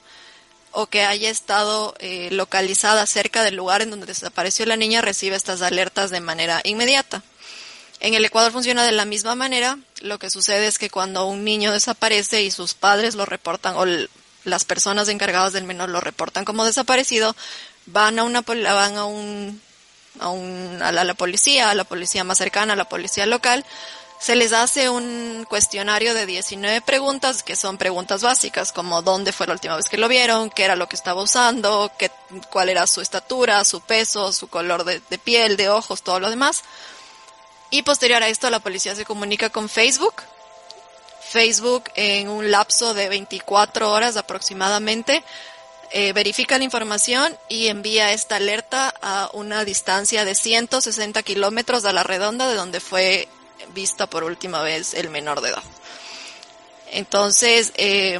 o 0.71 0.85
que 0.85 1.03
haya 1.03 1.29
estado 1.29 1.95
eh, 1.99 2.29
localizada 2.31 3.05
cerca 3.05 3.43
del 3.43 3.55
lugar 3.55 3.81
en 3.81 3.89
donde 3.89 4.05
desapareció 4.05 4.65
la 4.65 4.77
niña 4.77 5.01
reciba 5.01 5.35
estas 5.35 5.61
alertas 5.61 6.11
de 6.11 6.21
manera 6.21 6.61
inmediata. 6.63 7.23
En 7.99 8.13
el 8.13 8.25
Ecuador 8.25 8.51
funciona 8.51 8.85
de 8.85 8.91
la 8.91 9.05
misma 9.05 9.35
manera. 9.35 9.77
Lo 10.01 10.17
que 10.17 10.29
sucede 10.29 10.67
es 10.67 10.79
que 10.79 10.89
cuando 10.89 11.25
un 11.25 11.43
niño 11.43 11.71
desaparece 11.71 12.41
y 12.41 12.51
sus 12.51 12.73
padres 12.73 13.15
lo 13.15 13.25
reportan 13.25 13.75
o 13.75 13.85
las 14.43 14.65
personas 14.65 15.07
encargadas 15.07 15.53
del 15.53 15.65
menor 15.65 15.89
lo 15.89 16.01
reportan 16.01 16.45
como 16.45 16.65
desaparecido, 16.65 17.35
van 17.85 18.17
a 18.17 18.23
una 18.23 18.41
van 18.41 18.97
a 18.97 19.05
un 19.05 19.61
a, 20.19 20.91
la, 20.91 21.13
policía, 21.13 21.69
a 21.69 21.75
la 21.75 21.83
policía 21.83 22.23
más 22.23 22.37
cercana, 22.37 22.73
a 22.73 22.75
la 22.75 22.89
policía 22.89 23.25
local, 23.25 23.65
se 24.19 24.35
les 24.35 24.53
hace 24.53 24.89
un 24.89 25.45
cuestionario 25.49 26.13
de 26.13 26.27
19 26.27 26.81
preguntas 26.81 27.41
que 27.41 27.55
son 27.55 27.77
preguntas 27.77 28.21
básicas 28.21 28.71
como 28.71 29.01
dónde 29.01 29.31
fue 29.31 29.47
la 29.47 29.53
última 29.53 29.75
vez 29.75 29.89
que 29.89 29.97
lo 29.97 30.07
vieron, 30.07 30.51
qué 30.51 30.63
era 30.63 30.75
lo 30.75 30.87
que 30.87 30.95
estaba 30.95 31.23
usando, 31.23 31.91
qué, 31.97 32.11
cuál 32.51 32.69
era 32.69 32.85
su 32.85 33.01
estatura, 33.01 33.65
su 33.65 33.81
peso, 33.81 34.31
su 34.31 34.47
color 34.47 34.83
de, 34.83 35.01
de 35.09 35.17
piel, 35.17 35.57
de 35.57 35.69
ojos, 35.69 36.03
todo 36.03 36.19
lo 36.19 36.29
demás. 36.29 36.63
Y 37.71 37.81
posterior 37.81 38.21
a 38.21 38.27
esto 38.27 38.49
la 38.49 38.59
policía 38.59 38.95
se 38.95 39.05
comunica 39.05 39.49
con 39.49 39.69
Facebook. 39.69 40.21
Facebook 41.27 41.85
en 41.95 42.29
un 42.29 42.51
lapso 42.51 42.93
de 42.93 43.09
24 43.09 43.91
horas 43.91 44.17
aproximadamente 44.17 45.23
eh, 45.93 46.13
verifica 46.13 46.57
la 46.57 46.63
información 46.63 47.37
y 47.49 47.67
envía 47.67 48.13
esta 48.13 48.37
alerta 48.37 48.93
a 49.01 49.29
una 49.33 49.65
distancia 49.65 50.25
de 50.25 50.35
160 50.35 51.21
kilómetros 51.23 51.85
a 51.85 51.93
la 51.93 52.03
redonda 52.03 52.47
de 52.47 52.55
donde 52.55 52.79
fue 52.79 53.27
vista 53.73 54.07
por 54.07 54.23
última 54.23 54.61
vez 54.61 54.93
el 54.93 55.09
menor 55.09 55.41
de 55.41 55.49
edad. 55.49 55.63
Entonces, 56.91 57.73
eh, 57.75 58.19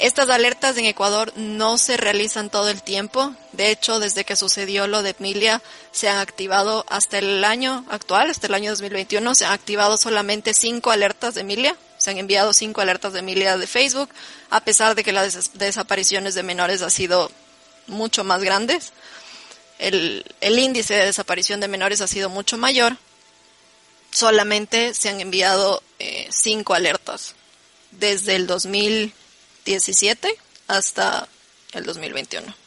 estas 0.00 0.30
alertas 0.30 0.76
en 0.78 0.86
Ecuador 0.86 1.32
no 1.36 1.76
se 1.76 1.96
realizan 1.96 2.48
todo 2.50 2.70
el 2.70 2.82
tiempo. 2.82 3.34
De 3.52 3.70
hecho, 3.70 4.00
desde 4.00 4.24
que 4.24 4.34
sucedió 4.34 4.86
lo 4.86 5.02
de 5.02 5.14
Emilia, 5.18 5.60
se 5.92 6.08
han 6.08 6.18
activado 6.18 6.86
hasta 6.88 7.18
el 7.18 7.44
año 7.44 7.84
actual, 7.90 8.30
hasta 8.30 8.46
el 8.46 8.54
año 8.54 8.70
2021, 8.70 9.34
se 9.34 9.44
han 9.44 9.52
activado 9.52 9.98
solamente 9.98 10.54
cinco 10.54 10.90
alertas 10.90 11.34
de 11.34 11.42
Emilia. 11.42 11.76
Se 12.00 12.10
han 12.10 12.16
enviado 12.18 12.54
cinco 12.54 12.80
alertas 12.80 13.12
de 13.12 13.18
Emilia 13.18 13.58
de 13.58 13.66
Facebook, 13.66 14.08
a 14.48 14.64
pesar 14.64 14.94
de 14.94 15.04
que 15.04 15.12
las 15.12 15.52
desapariciones 15.52 16.34
de 16.34 16.42
menores 16.42 16.80
ha 16.80 16.88
sido 16.88 17.30
mucho 17.86 18.24
más 18.24 18.42
grandes. 18.42 18.92
El, 19.78 20.24
índice 20.40 20.94
de 20.94 21.04
desaparición 21.04 21.60
de 21.60 21.68
menores 21.68 22.00
ha 22.00 22.06
sido 22.06 22.30
mucho 22.30 22.56
mayor. 22.56 22.96
Solamente 24.10 24.94
se 24.94 25.10
han 25.10 25.20
enviado 25.20 25.82
eh, 25.98 26.26
cinco 26.30 26.72
alertas 26.72 27.34
desde 27.90 28.34
el 28.34 28.46
2017 28.46 30.34
hasta 30.68 31.28
el 31.72 31.84
2021. 31.84 32.59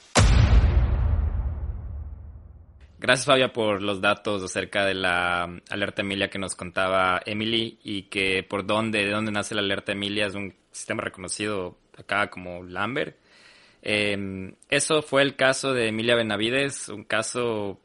Gracias 3.04 3.26
Fabia 3.26 3.52
por 3.52 3.82
los 3.82 4.00
datos 4.00 4.42
acerca 4.44 4.86
de 4.86 4.94
la 4.94 5.44
alerta 5.70 6.04
Emilia 6.04 6.30
que 6.30 6.40
nos 6.40 6.56
contaba 6.56 7.20
Emily 7.26 7.78
y 7.84 8.04
que 8.04 8.44
por 8.44 8.66
dónde, 8.66 9.04
de 9.04 9.12
dónde 9.12 9.34
nace 9.34 9.56
la 9.56 9.60
alerta 9.60 9.92
Emilia 9.92 10.28
es 10.28 10.36
un 10.36 10.56
sistema 10.72 11.02
reconocido 11.02 11.78
acá 11.98 12.30
como 12.30 12.64
Lambert. 12.64 13.18
Eh, 13.82 14.56
eso 14.70 15.02
fue 15.02 15.22
el 15.22 15.36
caso 15.36 15.74
de 15.74 15.90
Emilia 15.90 16.16
Benavides, 16.16 16.88
un 16.88 17.04
caso 17.04 17.78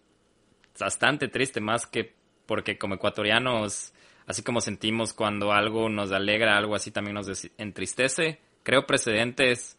bastante 0.78 1.26
triste, 1.26 1.60
más 1.60 1.88
que 1.88 2.14
porque 2.46 2.78
como 2.78 2.94
ecuatorianos, 2.94 3.92
así 4.28 4.44
como 4.44 4.60
sentimos 4.60 5.14
cuando 5.14 5.50
algo 5.50 5.88
nos 5.88 6.12
alegra, 6.12 6.56
algo 6.56 6.76
así 6.76 6.92
también 6.92 7.14
nos 7.14 7.50
entristece. 7.58 8.38
Creo 8.62 8.86
precedentes, 8.86 9.76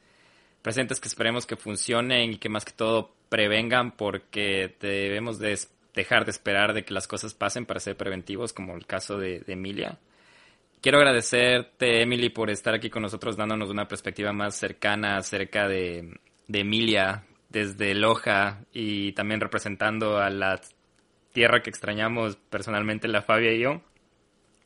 precedentes 0.62 1.00
que 1.00 1.08
esperemos 1.08 1.46
que 1.46 1.56
funcionen 1.56 2.34
y 2.34 2.38
que 2.40 2.50
más 2.50 2.66
que 2.66 2.74
todo 2.74 3.14
prevengan 3.30 3.92
porque 3.92 4.76
debemos 4.80 5.40
de 5.40 5.58
dejar 5.94 6.26
de 6.26 6.32
esperar 6.32 6.74
de 6.74 6.84
que 6.84 6.94
las 6.94 7.08
cosas 7.08 7.34
pasen 7.34 7.66
para 7.66 7.80
ser 7.80 7.96
preventivos, 7.96 8.54
como 8.54 8.76
el 8.76 8.86
caso 8.86 9.18
de, 9.18 9.44
Emilia. 9.48 9.98
Quiero 10.82 10.98
agradecerte, 10.98 12.02
Emily, 12.02 12.30
por 12.30 12.50
estar 12.50 12.74
aquí 12.74 12.90
con 12.90 13.04
nosotros 13.04 13.36
dándonos 13.36 13.70
una 13.70 13.88
perspectiva 13.88 14.32
más 14.32 14.56
cercana 14.56 15.18
acerca 15.18 15.68
de, 15.68 16.20
Emilia 16.52 17.26
desde 17.50 17.94
Loja 17.94 18.66
y 18.74 19.12
también 19.14 19.42
representando 19.42 20.18
a 20.18 20.30
la 20.30 20.60
tierra 21.32 21.62
que 21.62 21.70
extrañamos 21.70 22.38
personalmente 22.38 23.08
la 23.08 23.22
Fabia 23.22 23.52
y 23.54 23.60
yo. 23.60 23.82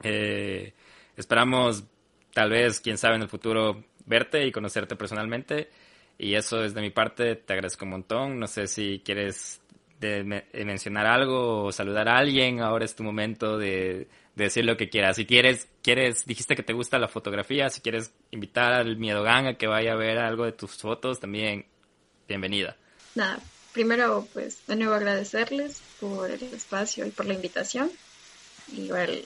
Eh, 0.04 0.74
esperamos, 1.18 1.86
tal 2.34 2.52
vez, 2.52 2.80
quién 2.80 2.98
sabe, 2.98 3.16
en 3.16 3.24
el 3.24 3.30
futuro 3.30 3.84
verte 4.06 4.46
y 4.46 4.52
conocerte 4.52 4.96
personalmente. 4.96 5.70
Y 6.18 6.36
eso 6.36 6.64
es 6.64 6.74
de 6.74 6.82
mi 6.82 6.90
parte, 6.90 7.36
te 7.36 7.54
agradezco 7.54 7.86
un 7.86 7.92
montón. 7.92 8.40
No 8.40 8.48
sé 8.48 8.68
si 8.68 9.02
quieres 9.04 9.62
mencionar 10.54 11.06
algo 11.06 11.66
o 11.66 11.72
saludar 11.72 12.10
a 12.10 12.18
alguien. 12.18 12.62
Ahora 12.62 12.86
es 12.86 12.96
tu 12.96 13.04
momento 13.04 13.58
de, 13.58 14.08
decir 14.36 14.66
lo 14.66 14.78
que 14.78 14.90
quieras. 14.90 15.16
Si 15.16 15.26
quieres, 15.26 15.68
quieres, 15.82 16.26
dijiste 16.26 16.56
que 16.56 16.64
te 16.64 16.74
gusta 16.74 16.98
la 17.00 17.08
fotografía, 17.08 17.70
si 17.70 17.82
quieres 17.82 18.12
invitar 18.32 18.74
al 18.74 18.98
Miedo 18.98 19.24
Gang 19.24 19.48
a 19.48 19.58
que 19.58 19.68
vaya 19.68 19.94
a 19.94 19.98
ver 19.98 20.18
algo 20.18 20.46
de 20.46 20.52
tus 20.52 20.72
fotos, 20.72 21.20
también 21.20 21.66
bienvenida. 22.28 22.76
Nada, 23.16 23.40
primero 23.74 24.28
pues 24.34 24.66
de 24.66 24.76
nuevo 24.76 24.94
agradecerles 24.94 25.82
por 26.00 26.32
el 26.32 26.42
espacio 26.42 27.06
y 27.06 27.12
por 27.12 27.26
la 27.26 27.36
invitación. 27.36 27.92
Igual 28.76 29.24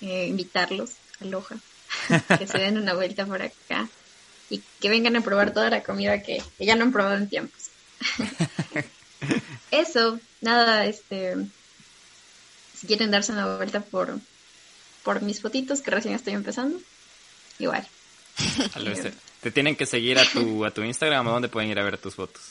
eh, 0.00 0.26
invitarlos 0.26 0.96
a 1.20 1.24
Loja, 1.26 1.56
que 2.38 2.46
se 2.46 2.58
den 2.58 2.78
una 2.78 2.94
vuelta 2.94 3.26
por 3.26 3.42
acá 3.42 3.88
y 4.52 4.62
que 4.80 4.90
vengan 4.90 5.16
a 5.16 5.22
probar 5.22 5.54
toda 5.54 5.70
la 5.70 5.82
comida 5.82 6.22
que, 6.22 6.42
ya 6.58 6.76
no 6.76 6.84
han 6.84 6.92
probado 6.92 7.16
en 7.16 7.28
tiempos. 7.28 7.70
Eso, 9.70 10.20
nada, 10.42 10.84
este, 10.84 11.36
si 12.78 12.86
quieren 12.86 13.10
darse 13.10 13.32
una 13.32 13.56
vuelta 13.56 13.80
por, 13.80 14.18
por 15.02 15.22
mis 15.22 15.40
fotitos 15.40 15.80
que 15.80 15.90
recién 15.90 16.14
estoy 16.14 16.34
empezando, 16.34 16.78
igual. 17.58 17.88
¿Te 19.40 19.50
tienen 19.50 19.74
que 19.74 19.86
seguir 19.86 20.18
a 20.18 20.24
tu, 20.26 20.66
a 20.66 20.70
tu 20.70 20.82
Instagram 20.82 21.26
o 21.26 21.32
dónde 21.32 21.48
pueden 21.48 21.70
ir 21.70 21.78
a 21.78 21.84
ver 21.84 21.96
tus 21.96 22.14
fotos? 22.14 22.42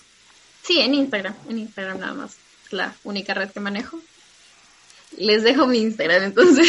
Sí, 0.64 0.80
en 0.80 0.95
Instagram, 0.95 1.36
en 1.49 1.60
Instagram 1.60 1.99
nada 1.99 2.14
más. 2.14 2.36
Es 2.66 2.74
la 2.74 2.95
única 3.04 3.36
red 3.36 3.52
que 3.52 3.60
manejo. 3.60 3.99
Les 5.18 5.43
dejo 5.43 5.68
mi 5.68 5.78
Instagram, 5.78 6.24
entonces. 6.24 6.68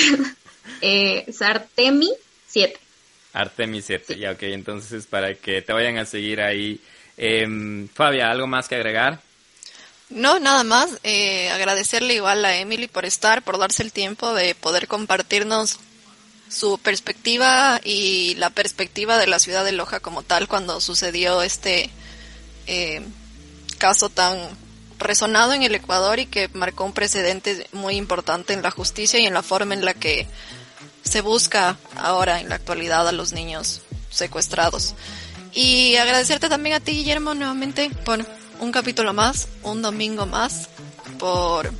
eh, 0.82 1.24
Sartemi7. 1.28 2.76
Artemis 3.32 3.86
7, 3.86 4.18
ya 4.18 4.32
ok, 4.32 4.42
entonces 4.44 5.06
para 5.06 5.34
que 5.34 5.62
te 5.62 5.72
vayan 5.72 5.98
a 5.98 6.04
seguir 6.04 6.40
ahí. 6.40 6.80
Eh, 7.16 7.86
Fabia, 7.94 8.30
¿algo 8.30 8.46
más 8.46 8.68
que 8.68 8.74
agregar? 8.74 9.20
No, 10.14 10.38
nada 10.38 10.62
más. 10.64 10.90
Eh, 11.02 11.50
agradecerle 11.50 12.14
igual 12.14 12.44
a 12.44 12.56
Emily 12.56 12.86
por 12.86 13.04
estar, 13.04 13.42
por 13.42 13.58
darse 13.58 13.82
el 13.82 13.92
tiempo 13.92 14.34
de 14.34 14.54
poder 14.54 14.86
compartirnos 14.86 15.78
su 16.48 16.78
perspectiva 16.78 17.80
y 17.82 18.34
la 18.34 18.50
perspectiva 18.50 19.16
de 19.16 19.26
la 19.26 19.38
ciudad 19.38 19.64
de 19.64 19.72
Loja 19.72 20.00
como 20.00 20.22
tal 20.22 20.48
cuando 20.48 20.80
sucedió 20.82 21.42
este 21.42 21.88
eh, 22.66 23.00
caso 23.78 24.10
tan 24.10 24.36
resonado 24.98 25.54
en 25.54 25.62
el 25.62 25.74
Ecuador 25.74 26.18
y 26.18 26.26
que 26.26 26.48
marcó 26.52 26.84
un 26.84 26.92
precedente 26.92 27.66
muy 27.72 27.96
importante 27.96 28.52
en 28.52 28.62
la 28.62 28.70
justicia 28.70 29.18
y 29.18 29.26
en 29.26 29.34
la 29.34 29.42
forma 29.42 29.74
en 29.74 29.84
la 29.84 29.94
que 29.94 30.28
se 31.02 31.20
busca 31.20 31.76
ahora 31.96 32.40
en 32.40 32.48
la 32.48 32.56
actualidad 32.56 33.06
a 33.08 33.12
los 33.12 33.32
niños 33.32 33.82
secuestrados. 34.10 34.94
Y 35.52 35.96
agradecerte 35.96 36.48
también 36.48 36.76
a 36.76 36.80
ti, 36.80 36.92
Guillermo, 36.92 37.34
nuevamente 37.34 37.90
por 38.04 38.24
un 38.60 38.72
capítulo 38.72 39.12
más, 39.12 39.48
un 39.62 39.82
domingo 39.82 40.26
más, 40.26 40.68
por 41.18 41.70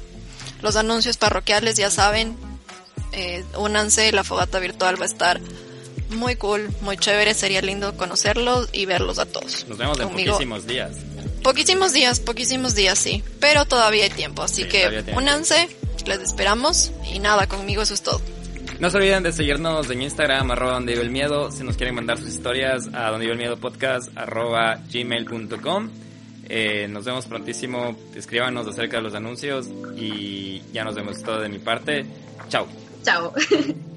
los 0.61 0.77
anuncios 0.77 1.17
parroquiales, 1.17 1.77
ya 1.77 1.91
saben, 1.91 2.37
eh, 3.13 3.45
únanse, 3.57 4.13
la 4.13 4.25
fogata 4.25 4.59
virtual 4.59 5.01
va 5.01 5.05
a 5.05 5.09
estar 5.09 5.41
muy 6.11 6.37
cool, 6.37 6.71
muy 6.83 6.97
chévere, 6.99 7.35
sería 7.35 7.63
lindo 7.63 7.97
conocerlos 7.97 8.69
y 8.73 8.85
verlos 8.87 9.19
a 9.19 9.27
todos. 9.27 9.67
Nos 9.69 9.79
vemos 9.79 9.99
en 10.01 10.09
poquísimos 10.09 10.67
días. 10.67 10.93
Poquísimos 11.43 11.93
días, 11.93 12.21
poquísimos 12.21 12.75
días, 12.75 12.99
sí, 12.99 13.25
pero 13.41 13.65
todavía 13.65 14.05
hay 14.05 14.11
tiempo, 14.11 14.43
así 14.43 14.65
que 14.65 15.05
únanse, 15.17 15.69
les 16.07 16.21
esperamos 16.21 16.93
y 17.13 17.19
nada, 17.19 17.47
conmigo 17.47 17.83
eso 17.83 17.95
es 17.95 18.03
todo. 18.03 18.21
No 18.83 18.91
se 18.91 18.97
olviden 18.97 19.23
de 19.23 19.31
seguirnos 19.31 19.89
en 19.91 20.03
Instagram, 20.03 20.51
arroba 20.51 20.73
donde 20.73 20.95
vive 20.95 21.05
el 21.05 21.13
miedo. 21.13 21.53
Si 21.53 21.63
nos 21.63 21.77
quieren 21.77 21.95
mandar 21.95 22.19
sus 22.19 22.31
historias 22.31 22.89
a 22.93 23.11
donde 23.11 23.27
vive 23.27 23.35
el 23.35 23.39
miedo 23.39 23.57
podcast, 23.57 24.11
arroba 24.17 24.81
gmail.com. 24.93 25.89
Eh, 26.49 26.89
nos 26.89 27.05
vemos 27.05 27.27
prontísimo. 27.27 27.97
Escríbanos 28.17 28.67
acerca 28.67 28.97
de 28.97 29.05
los 29.05 29.15
anuncios 29.15 29.69
y 29.97 30.63
ya 30.73 30.83
nos 30.83 30.97
vemos 30.97 31.23
todo 31.23 31.39
de 31.39 31.49
mi 31.49 31.61
parte. 31.61 32.05
Chao. 32.49 32.67
Chao. 33.05 33.33